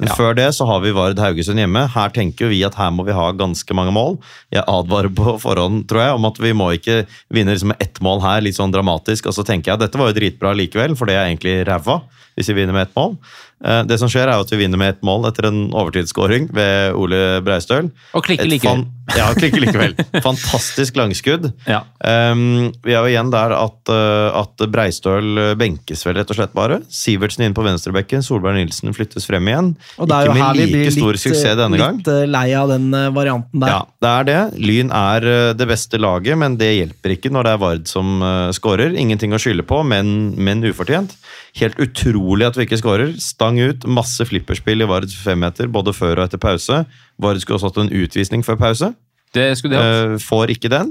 [0.00, 0.14] Men Ja.
[0.14, 1.88] før det så har vi Vard Haugesund hjemme.
[1.94, 4.18] Her tenker vi at her må vi ha ganske mange mål.
[4.52, 8.20] Jeg advarer på forhånd tror jeg, om at vi må ikke vinne liksom ett mål
[8.22, 9.26] her, litt sånn dramatisk.
[9.26, 12.02] Og så tenker jeg at dette var jo dritbra likevel, for det er egentlig ræva
[12.34, 13.16] hvis vi vinner med ett mål.
[13.64, 16.96] Eh, Det som skjer er at vi vinner med ett mål etter en overtidsskåring ved
[16.98, 17.90] Ole Breistøl.
[18.14, 18.84] Og klikker likevel.
[19.14, 19.94] Ja, klikker likevel.
[20.26, 21.50] Fantastisk langskudd.
[21.68, 21.82] Ja.
[22.00, 26.54] Um, vi er jo igjen der at, uh, at Breistøl benkes vel rett og slett
[26.56, 26.80] bare.
[26.92, 29.70] Sivertsen inn på venstrebekken, Solberg Nilsen flyttes frem igjen.
[30.00, 32.00] Og det er jo Ikke her med vi blir like stor suksess denne gang.
[32.00, 33.74] litt eh, lei av den eh, varianten der.
[33.76, 34.40] Ja, det er det.
[34.64, 38.16] Lyn er det beste laget, men det hjelper ikke når det er Vard som
[38.56, 38.96] skårer.
[38.98, 41.14] Ingenting å skylde på, men, men ufortjent.
[41.60, 43.12] Helt utrolig at vi ikke skårer.
[43.22, 46.80] Stang ut, masse flipperspill i Vards femmeter både før og etter pause.
[47.22, 48.88] Vard skulle også hatt en utvisning før pause.
[49.34, 50.16] Det skulle de hatt.
[50.16, 50.90] Eh, får ikke den.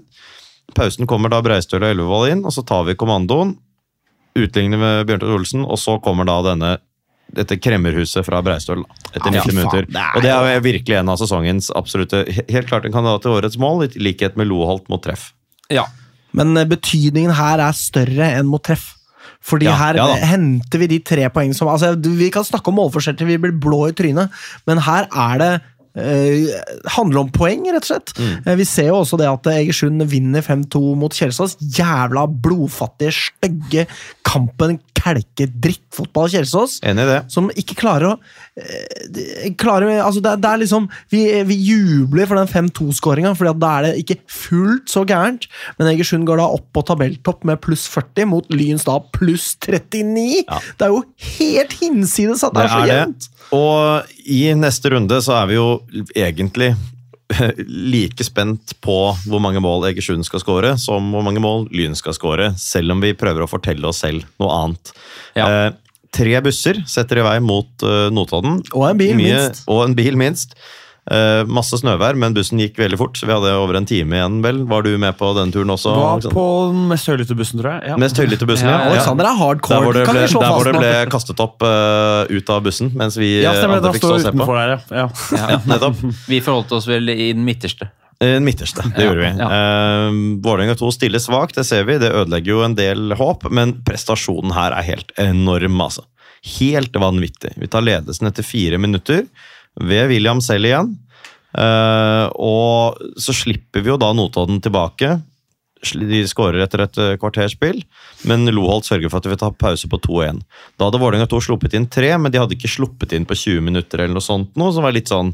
[0.75, 3.57] Pausen kommer da Breistøl og Elvevold inn, og så tar vi kommandoen.
[4.39, 6.77] Utligner med Bjørntveit Olsen, og så kommer da denne
[7.33, 8.81] dette kremmerhuset fra Breistøl
[9.13, 9.85] etter Ja, 90 faen, minutter.
[9.89, 13.31] er Og det er jo virkelig en av sesongens absolutte Helt klart en kandidat til
[13.33, 15.31] årets mål, i likhet med Loholt mot treff.
[15.73, 15.85] Ja.
[16.33, 18.93] Men eh, betydningen her er større enn mot treff.
[19.43, 22.71] Fordi Ja, her ja eh, henter vi de tre poengene som altså, Vi kan snakke
[22.71, 24.31] om målforskjell til vi blir blå i trynet,
[24.69, 25.51] men her er det
[25.99, 26.49] eh,
[26.95, 28.13] handler om poeng, rett og slett.
[28.17, 28.33] Mm.
[28.45, 31.57] Eh, vi ser jo også det at Egersund vinner 5-2 mot Kjelsås.
[31.77, 33.85] Jævla blodfattige, stygge
[34.27, 36.79] kampen, kelke drittfotball Kjelsås.
[36.87, 37.19] Enig i det.
[37.33, 38.52] Som ikke klarer å eh,
[39.57, 43.71] klarer, altså det, er- det er liksom Vi, vi jubler for den 5-2-skåringa, for da
[43.79, 45.47] er det ikke fullt så gærent.
[45.79, 50.45] Men Egersund går da opp på tabelltopp med pluss 40, mot Lyns da pluss 39!
[50.47, 50.59] Ja.
[50.77, 51.03] Det er jo
[51.39, 53.29] helt hinsides at det, Det er så jevnt!
[53.53, 55.67] Og i neste runde så er vi jo
[56.15, 56.71] egentlig
[57.93, 62.13] like spent på hvor mange mål Egersund skal skåre, som hvor mange mål Lyn skal
[62.17, 64.93] skåre, selv om vi prøver å fortelle oss selv noe annet.
[65.37, 65.47] Ja.
[65.47, 65.71] Eh,
[66.13, 68.61] tre busser setter i vei mot uh, Notodden.
[68.77, 69.63] Og en bil, Mye- minst.
[69.67, 70.55] Og en bil, minst.
[71.03, 74.37] Uh, masse snøvær, men bussen gikk veldig fort, så vi hadde over en time igjen,
[74.45, 74.61] vel.
[74.69, 75.91] Var du med på den turen også?
[75.99, 77.89] Var på den mest høylytte bussen, tror jeg.
[77.91, 77.97] Ja.
[77.99, 78.93] Mest høylytte bussen, Ja, ja.
[78.93, 82.53] Alexander er Der hardcore, hvor det ble, der hvor det ble kastet opp uh, ut
[82.55, 84.47] av bussen, mens vi Ja, stemmer andre fikk stå og se på.
[84.53, 85.03] der, ja.
[85.03, 85.09] ja.
[85.41, 85.99] Ja, nettopp.
[86.31, 87.89] Vi forholdt oss vel i den midterste.
[88.23, 89.31] Eh, Midterste, det gjorde vi.
[89.39, 89.47] ja.
[89.49, 91.99] Uh, Vålerenga 2 stiller svakt, det ser vi.
[91.99, 96.05] Det ødelegger jo en del håp, men prestasjonen her er helt enorm, altså.
[96.59, 97.53] Helt vanvittig.
[97.59, 99.25] Vi tar ledelsen etter fire minutter
[99.79, 100.95] ved William selv igjen.
[101.53, 105.17] Uh, og så slipper vi jo da Notodden tilbake.
[105.83, 107.81] De skårer etter et kvarterspill,
[108.29, 110.39] men Loholt sørger for at vi tar pause på 2-1.
[110.79, 113.65] Da hadde Vålerenga 2 sluppet inn tre, men de hadde ikke sluppet inn på 20
[113.67, 115.33] minutter, eller noe sånt, noe, som var litt sånn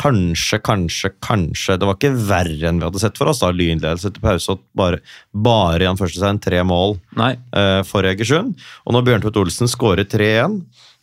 [0.00, 1.76] Kanskje, kanskje, kanskje.
[1.76, 3.42] Det var ikke verre enn vi hadde sett for oss.
[3.42, 5.02] da Lynledelse etter pause og bare,
[5.32, 8.56] bare i anførselstegn tre mål eh, for Egersund.
[8.86, 10.62] Og når Bjørntvedt Olsen skårer 3-1,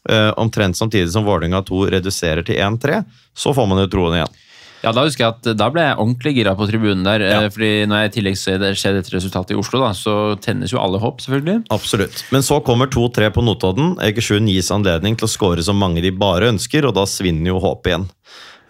[0.09, 3.03] uh, omtrent samtidig som Vålerenga 2 reduserer til 1-3,
[3.37, 4.37] så får man jo troen igjen.
[4.79, 7.19] Ja, Da husker jeg at da ble jeg ordentlig gira på tribunen der.
[7.19, 7.41] Ja.
[7.43, 10.13] eh, fordi når jeg i tillegg ser det skjer dette resultatet i Oslo, da, så
[10.39, 11.65] tennes jo alle håp, selvfølgelig.
[11.75, 12.23] Absolutt.
[12.31, 13.97] Men så kommer 2-3 på Notodden.
[14.07, 17.59] Egersund gis anledning til å skåre så mange de bare ønsker, og da svinner jo
[17.59, 18.07] håpet igjen.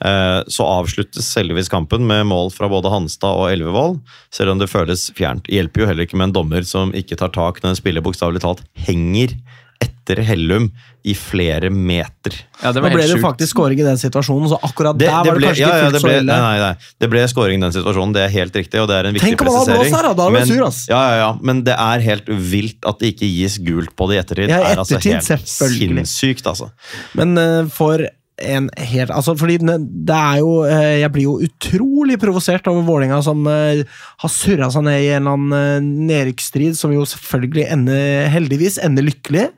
[0.05, 3.99] Eh, Så avsluttes heldigvis kampen med mål fra både Hanstad og Elvevold,
[4.31, 5.47] selv om det føles fjernt.
[5.51, 8.41] Hjelper jo heller ikke med en dommer som ikke tar tak når en spiller bokstavelig
[8.45, 9.35] talt henger
[9.79, 10.65] etter Hellum
[11.07, 12.33] i flere meter.
[12.59, 13.23] Ja, det Nå var ble helt det sjukt.
[13.23, 15.69] faktisk scoring i den situasjonen, så akkurat Det, der var det det ble, kanskje ja,
[15.69, 16.33] ja, ikke det fullt ble, så ille.
[16.33, 16.89] nei, nei, nei.
[16.99, 19.29] det ble scoring i den situasjonen, det er helt riktig, og det er en viktig
[19.29, 19.93] Tenk om han hadde presisering.
[19.93, 20.81] blåst her, da, da hadde sur, ass.
[20.91, 24.17] Ja, ja, ja, men det er helt vilt at det ikke gis gult på det
[24.17, 24.49] i ettertid.
[24.51, 26.03] Ja, i er altså helt selvfølgelig.
[26.09, 26.71] sinnssykt, altså.
[27.15, 28.03] Men uh, for
[28.45, 33.21] en helt Altså, fordi det er jo eh, Jeg blir jo utrolig provosert over Vålerenga
[33.25, 33.83] som eh,
[34.23, 38.79] har surra seg ned i en eller annen uh, nedrykksstrid, som jo selvfølgelig ender, heldigvis
[38.83, 39.49] ender lykkelig.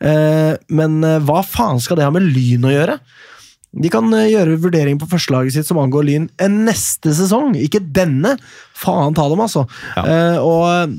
[0.00, 2.98] Eh, men eh, hva faen skal det ha med Lyn å gjøre?
[3.76, 7.82] De kan eh, gjøre vurdering på førstelaget sitt som angår Lyn eh, neste sesong, ikke
[7.84, 8.36] denne.
[8.76, 9.66] Faen ta dem, altså.
[9.96, 10.06] Ja.
[10.06, 10.96] Eh, og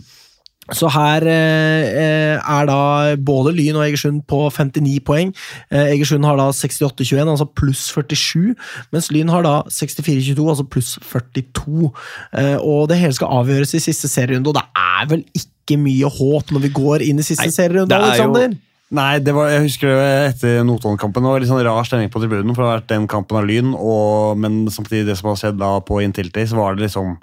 [0.75, 2.79] så her eh, er da
[3.15, 5.31] både Lyn og Egersund på 59 poeng.
[5.71, 8.55] Eh, Egersund har da 68-21, altså pluss 47,
[8.91, 11.91] mens Lyn har da 64-22, altså pluss 42.
[12.33, 16.11] Eh, og det hele skal avgjøres i siste serierunde, og det er vel ikke mye
[16.19, 18.57] håp når vi går inn i siste Nei, serierunde, det er Alexander?
[18.97, 21.23] Nei, det var, jeg husker det etter Notodden-kampen.
[21.23, 23.47] Det var litt sånn rar stemning på tribunen, for det har vært den kampen av
[23.47, 27.17] Lyn, og, men samtidig det som har skjedd da på Intility, så var det liksom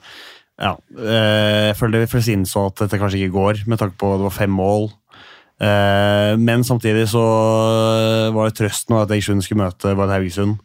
[0.61, 4.23] ja, eh, Jeg føler fleste innså at dette kanskje ikke går, med tanke på at
[4.23, 4.89] det var fem mål.
[5.65, 7.23] Eh, men samtidig så
[8.35, 10.59] var det trøsten at Egersund skulle møte Vard Haugesund.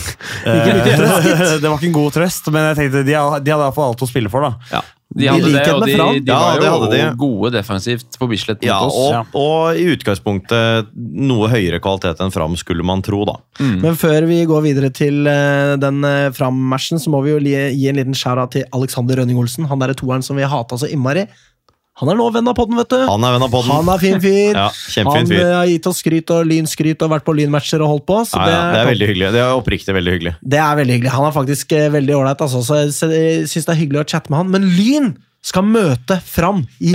[0.44, 0.86] Gitt.
[1.62, 4.32] det var ikke en god trøst, men jeg tenkte de hadde iallfall alt å spille
[4.32, 4.48] for.
[4.48, 4.78] da.
[4.78, 4.84] Ja.
[5.10, 6.98] De I hadde det, likhet og med de, de Ja, var jo de.
[7.18, 8.94] gode defensivt på Bislett mot Ja, oss.
[8.94, 9.22] og, Ja.
[9.34, 13.34] og i utgangspunktet noe høyere kvalitet enn Fram, skulle man tro, da.
[13.58, 17.88] Men før vi går videre til eh, den uh, fram-matchen, så må vi jo gi
[17.90, 19.66] en liten shout-out til Alexander Rønning Olsen.
[19.66, 21.26] Han derre toeren som vi hata så innmari.
[22.00, 22.98] Han er nå venn av podden, vet du.
[23.06, 23.70] Han er venn av podden.
[23.76, 24.54] Han er fin fyr.
[24.56, 25.42] Ja, kjempefin Han fyr.
[25.44, 28.18] Han har gitt oss skryt og lynskryt og vært på lynmatcher og holdt på.
[28.30, 29.32] Så Ja, ja, det er veldig hyggelig.
[29.36, 30.34] Det er oppriktig veldig hyggelig.
[30.42, 31.10] det er veldig hyggelig.
[31.16, 34.00] Han er faktisk eh, veldig ålreit, altså, så jeg sy- jeg syns det er hyggelig
[34.04, 34.50] å chatte med han.
[34.50, 35.10] Men Lyn
[35.42, 36.92] skal møte Fram i.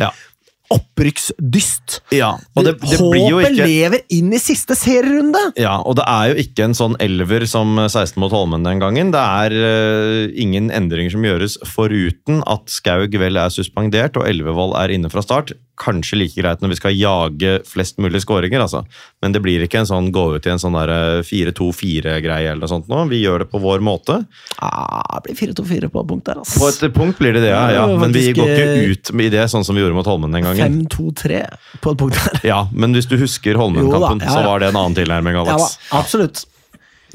[0.73, 1.99] opprykksdyst.
[2.15, 5.41] Ja, og det, det Håpet ikke lever inn i siste serierunde!
[5.59, 9.13] Ja, og det er jo ikke en sånn elver som 16 mot Holmen den gangen.
[9.13, 14.75] Det er uh, ingen endringer som gjøres foruten at Skaug vel er suspendert og Elvevold
[14.79, 15.55] er inne fra start.
[15.81, 18.85] Kanskje like greit når vi skal jage flest mulig skåringer, altså.
[19.23, 22.71] Men det blir ikke en sånn gå ut i en sånn eh, 4-2-4-greie eller noe
[22.71, 23.03] sånt nå.
[23.11, 24.21] Vi gjør det på vår måte.
[24.63, 26.61] Ah, det blir 4-2-4 på punkt der, altså.
[26.63, 27.63] På et punkt blir det det, ja.
[27.75, 27.85] ja.
[27.99, 30.47] Men vi går eh, ikke ut i det sånn som vi gjorde mot Holmen den
[30.47, 30.81] gangen.
[30.87, 31.43] 5-2-3
[31.83, 32.41] på et punkt der.
[32.53, 34.33] Ja, Men hvis du husker Holmen-kampen, ja, ja.
[34.33, 35.59] så var det en annen tilnærming, Ja
[35.95, 36.45] absolutt.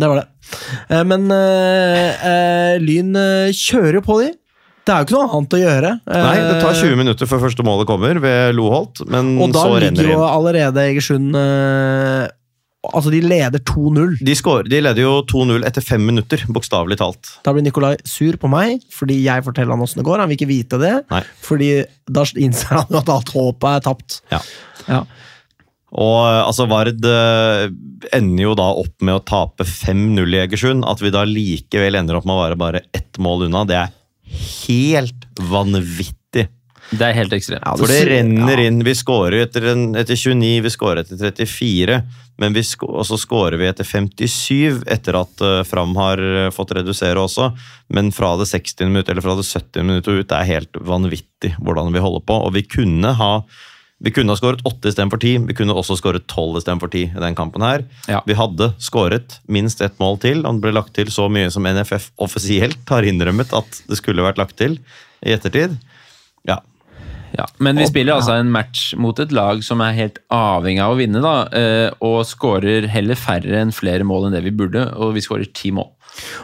[0.01, 0.27] Det var det.
[0.89, 4.31] Eh, Men uh, uh, Lyn eh, kjører på de.
[4.91, 5.91] Det er jo ikke noe annet å gjøre.
[6.11, 9.55] Nei, det tar Eh, 20 minutter før første målet kommer ved Loholt, men så Og
[9.55, 12.27] da så renner ligger det jo allerede Egersund eh,
[12.81, 14.15] Altså, de leder 2-0.
[14.25, 14.35] De,
[14.73, 17.35] de leder jo 2-0 etter fem minutter, bokstavelig talt.
[17.45, 20.23] Da blir Nikolai sur på meg fordi jeg forteller han åssen det går.
[20.25, 21.21] Han vil ikke vite det, Nei.
[21.45, 21.69] fordi
[22.09, 24.23] da innser han jo at alt håpet er tapt.
[24.33, 24.41] Ja.
[24.89, 25.03] Ja.
[25.93, 27.69] Og eh, altså, Vard eh,
[28.17, 30.89] ender jo da opp med å tape 5-0 i Egersund.
[30.89, 33.97] At vi da likevel ender opp med å være bare ett mål unna, det er
[34.31, 36.49] helt vanvittig.
[36.91, 37.63] Det er helt ekstremt.
[37.63, 38.81] Ja, For det renner inn.
[38.83, 39.69] Vi scorer etter,
[40.01, 42.01] etter 29, vi scorer etter 34,
[42.43, 46.75] men vi og så scorer vi etter 57 etter at uh, Fram har eh, fått
[46.79, 47.51] redusere også.
[47.95, 48.89] Men fra det 60.
[48.89, 49.85] minutt eller fra det 70.
[49.87, 52.41] minutt og ut, det er helt vanvittig hvordan vi holder på.
[52.49, 53.33] Og vi kunne ha
[54.01, 55.35] vi kunne ha skåret åtte istedenfor ti.
[55.45, 57.61] Vi kunne også skåret tolv istedenfor ti i den kampen.
[57.63, 57.85] her.
[58.09, 58.23] Ja.
[58.27, 60.41] Vi hadde skåret minst ett mål til.
[60.47, 64.25] og Det ble lagt til så mye som NFF offisielt har innrømmet at det skulle
[64.25, 64.79] vært lagt til
[65.21, 65.77] i ettertid.
[66.49, 66.63] Ja,
[67.31, 70.97] Ja, men vi spiller altså en match mot et lag som er helt avhengig av
[70.97, 74.83] å vinne, da, eh, og skårer heller færre enn flere mål enn det vi burde,
[74.99, 75.93] og vi skårer ti mål.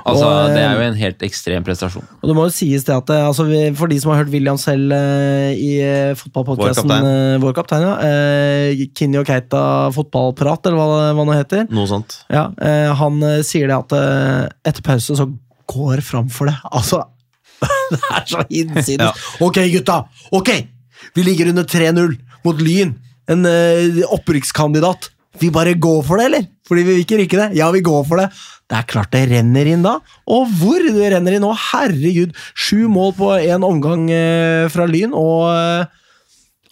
[0.07, 2.05] Altså, Og, eh, Det er jo en helt ekstrem prestasjon.
[2.23, 3.47] Og det må jo sies det at eh, altså,
[3.77, 5.73] For de som har hørt William selv eh, i
[6.21, 7.09] fotballpodkasten Vår kaptein.
[7.11, 7.97] eh, Vår kaptein, ja.
[8.01, 9.63] Uh, Kinni og Keita
[9.97, 11.67] fotballprat, eller hva, hva det heter.
[11.75, 12.21] noe sånt.
[12.33, 15.27] Ja, eh, han eh, sier det at eh, etter pause så
[15.71, 16.55] går fram for det.
[16.71, 17.03] Altså,
[17.91, 19.03] det er så hinsides.
[19.03, 19.13] Ja.
[19.45, 20.03] Ok, gutta!
[20.37, 20.51] Ok!
[21.17, 22.17] Vi ligger under 3-0
[22.47, 22.95] mot Lyn.
[23.29, 25.11] En uh, opprykkskandidat.
[25.41, 26.45] Vi bare går for det, eller?
[26.69, 27.47] Fordi vi vil ikke rykke det.
[27.59, 28.29] Ja, vi går for det.
[28.67, 29.99] Det er klart det renner inn da.
[30.35, 31.53] Og hvor det renner inn nå!
[31.69, 32.33] Herregud!
[32.59, 36.03] Sju mål på én omgang eh, fra Lyn, og eh,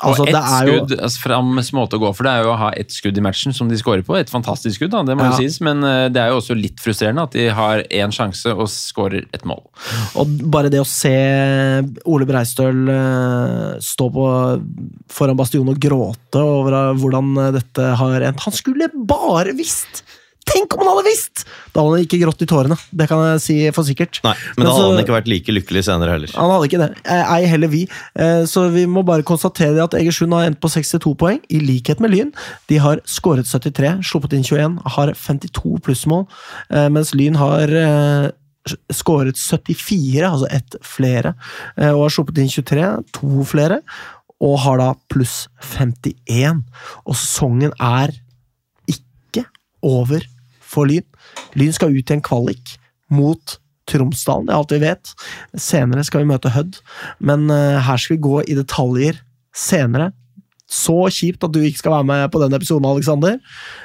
[0.04, 2.42] Altså, og ett det er jo skudd, altså, Frams måte å gå for det er
[2.42, 4.16] jo å ha ett skudd i matchen som de scorer på.
[4.18, 5.30] Et fantastisk skudd, da, det må Ja.
[5.30, 8.50] jo sies, men eh, det er jo også litt frustrerende at de har én sjanse
[8.52, 9.62] og scorer et mål.
[10.20, 11.14] Og bare det å se
[12.10, 12.82] Ole Breistøl
[13.86, 14.26] stå på
[15.14, 20.02] foran Bastion og gråte over hvordan dette har endt Han skulle bare visst!
[20.44, 21.44] Tenk om han hadde visst!
[21.72, 22.76] Da hadde han ikke grått i tårene.
[22.92, 24.20] Det kan jeg si for sikkert.
[24.24, 26.30] Nei, Men, da så- hadde han ikke vært like lykkelig senere heller.
[26.36, 26.90] Han hadde ikke det.
[27.04, 27.82] Eh, Ei heller vi.
[28.14, 31.98] Eh, Så vi må bare konstatere at Egersund har endt på 62 poeng, i likhet
[32.00, 32.32] med Lyn.
[32.68, 36.26] De har skåret 73, sluppet inn 21, har 52 plussmål,
[36.70, 37.68] eh, mens Lyn har
[38.92, 41.34] skåret 74, altså ett flere,
[41.76, 43.80] og har sluppet inn 23, to flere,
[44.40, 46.62] og har da pluss 51.
[47.06, 48.12] Og sesongen er
[48.88, 49.44] ikke
[49.82, 50.24] over
[50.74, 51.06] for Lyn.
[51.58, 52.74] Lyn skal ut i en kvalik
[53.14, 53.58] mot
[53.90, 55.10] Tromsdalen, det er alt vi vet.
[55.60, 56.78] Senere skal vi møte Hødd,
[57.20, 59.18] men eh, her skal vi gå i detaljer
[59.54, 60.10] senere.
[60.74, 63.36] Så kjipt at du ikke skal være med på den episoden, Alexander.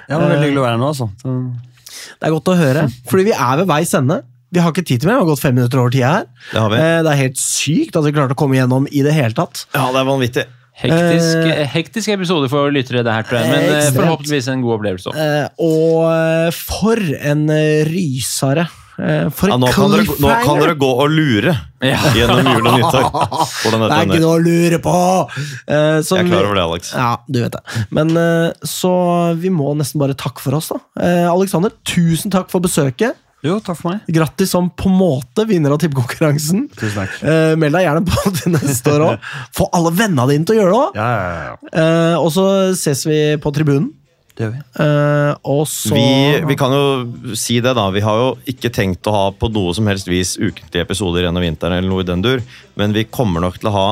[0.07, 1.10] Ja, veldig hyggelig å være med, altså.
[1.20, 4.22] Det er godt å høre, fordi vi er ved veis ende.
[4.56, 6.24] Vi har ikke tid til mer, vi har gått fem minutter over tida her.
[6.53, 6.80] Det har vi.
[6.80, 9.66] Eh, Det er helt sykt at vi klarte å komme gjennom i det hele tatt.
[9.76, 10.45] Ja, det er vanvittig.
[10.80, 13.49] Hektisk, uh, hektisk episode for lyttere, det her, tror jeg.
[13.51, 13.97] Men eh, Ekstremt.
[13.99, 15.15] forhåpentligvis en god opplevelse.
[15.15, 17.01] Eh, Og for
[17.31, 17.43] en
[17.89, 18.68] rysare.
[18.99, 21.53] Eh, For Ja, nå, kan dere, nå kan dere gå og lure
[21.88, 21.99] Ja.
[22.15, 23.06] gjennom jul og nyttår.
[23.07, 24.95] Det er ikke noe å lure på!
[25.69, 26.89] Uh, så Jeg er klar over det, Alex.
[26.95, 27.85] Ja, du vet det.
[27.95, 28.11] Men
[28.68, 28.91] så
[29.39, 30.80] vi må nesten bare takke for oss, da.
[30.99, 33.15] Eh, Alexander, tusen takk for besøket.
[33.45, 34.07] Jo, takk for meg.
[34.11, 36.66] Grattis som på en måte vinner av tippekonkurransen.
[37.24, 39.30] Eh, meld deg gjerne på til neste år òg.
[39.56, 40.99] Få alle vennene dine til å gjøre det òg.
[40.99, 41.56] Ja, ja, ja.
[41.84, 42.45] Eh, og så
[42.76, 43.88] ses vi på tribunen.
[44.36, 44.60] Det gjør vi.
[44.84, 46.10] Eh, og så Vi,
[46.52, 47.88] vi kan jo si det, da.
[47.95, 51.44] Vi har jo ikke tenkt å ha på noe som helst vis ukentlige episoder gjennom
[51.44, 52.44] vinteren, eller noe i den dur,
[52.80, 53.88] men vi kommer nok til å ha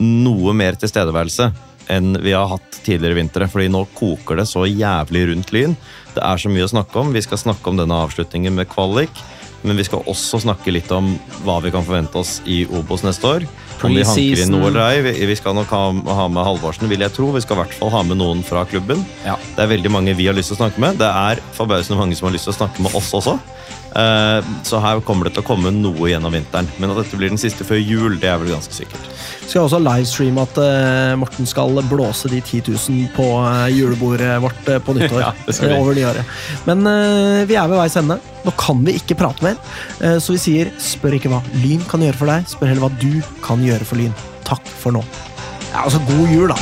[0.00, 1.50] noe mer tilstedeværelse
[1.90, 3.48] enn vi har hatt tidligere vintre.
[3.50, 5.74] fordi nå koker det så jævlig rundt Lyn.
[6.16, 7.12] Det er så mye å snakke om.
[7.14, 9.22] Vi skal snakke om denne avslutningen med kvalik.
[9.62, 11.12] Men vi skal også snakke litt om
[11.44, 13.44] hva vi kan forvente oss i Obos neste år.
[13.80, 15.02] Om vi hanker inn noe eller ei.
[15.04, 15.82] Vi, vi skal nok ha,
[16.16, 17.28] ha med Halvorsen, vil jeg tro.
[17.34, 19.04] Vi skal i hvert fall ha med noen fra klubben.
[19.26, 19.36] Ja.
[19.56, 21.00] Det er veldig mange vi har lyst til å snakke med.
[21.00, 23.36] Det er forbausende mange som har lyst til å snakke med oss også.
[23.96, 26.68] Eh, Så her kommer det til å komme noe gjennom vinteren.
[26.78, 29.08] Men at dette blir den siste før jul, det er vel ganske sikkert.
[29.50, 34.62] skal også livestreame at eh, Morten skal blåse de 10 000 på eh, julebordet vårt
[34.86, 35.20] på nyttår.
[35.26, 35.80] Ja, det skal vi.
[35.80, 36.24] over nyåret.
[36.66, 36.86] Men
[37.50, 38.20] vi er ved veis ende.
[38.44, 39.58] Nå kan vi ikke prate mer.
[40.00, 42.92] Eh, så vi sier spør ikke hva Lyn kan gjøre for deg, spør heller hva
[43.02, 44.14] du kan gjøre for Lyn.
[44.46, 45.02] Takk for nå.
[45.70, 46.56] Ja, altså, god jul, da.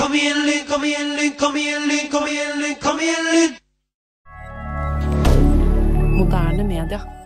[0.00, 3.61] Kom igjen, Lyn, kom igjen, Lyn, kom igjen, Lyn, kom igjen, Lyn, kom igjen, Lyn!
[6.22, 7.21] Moderne media.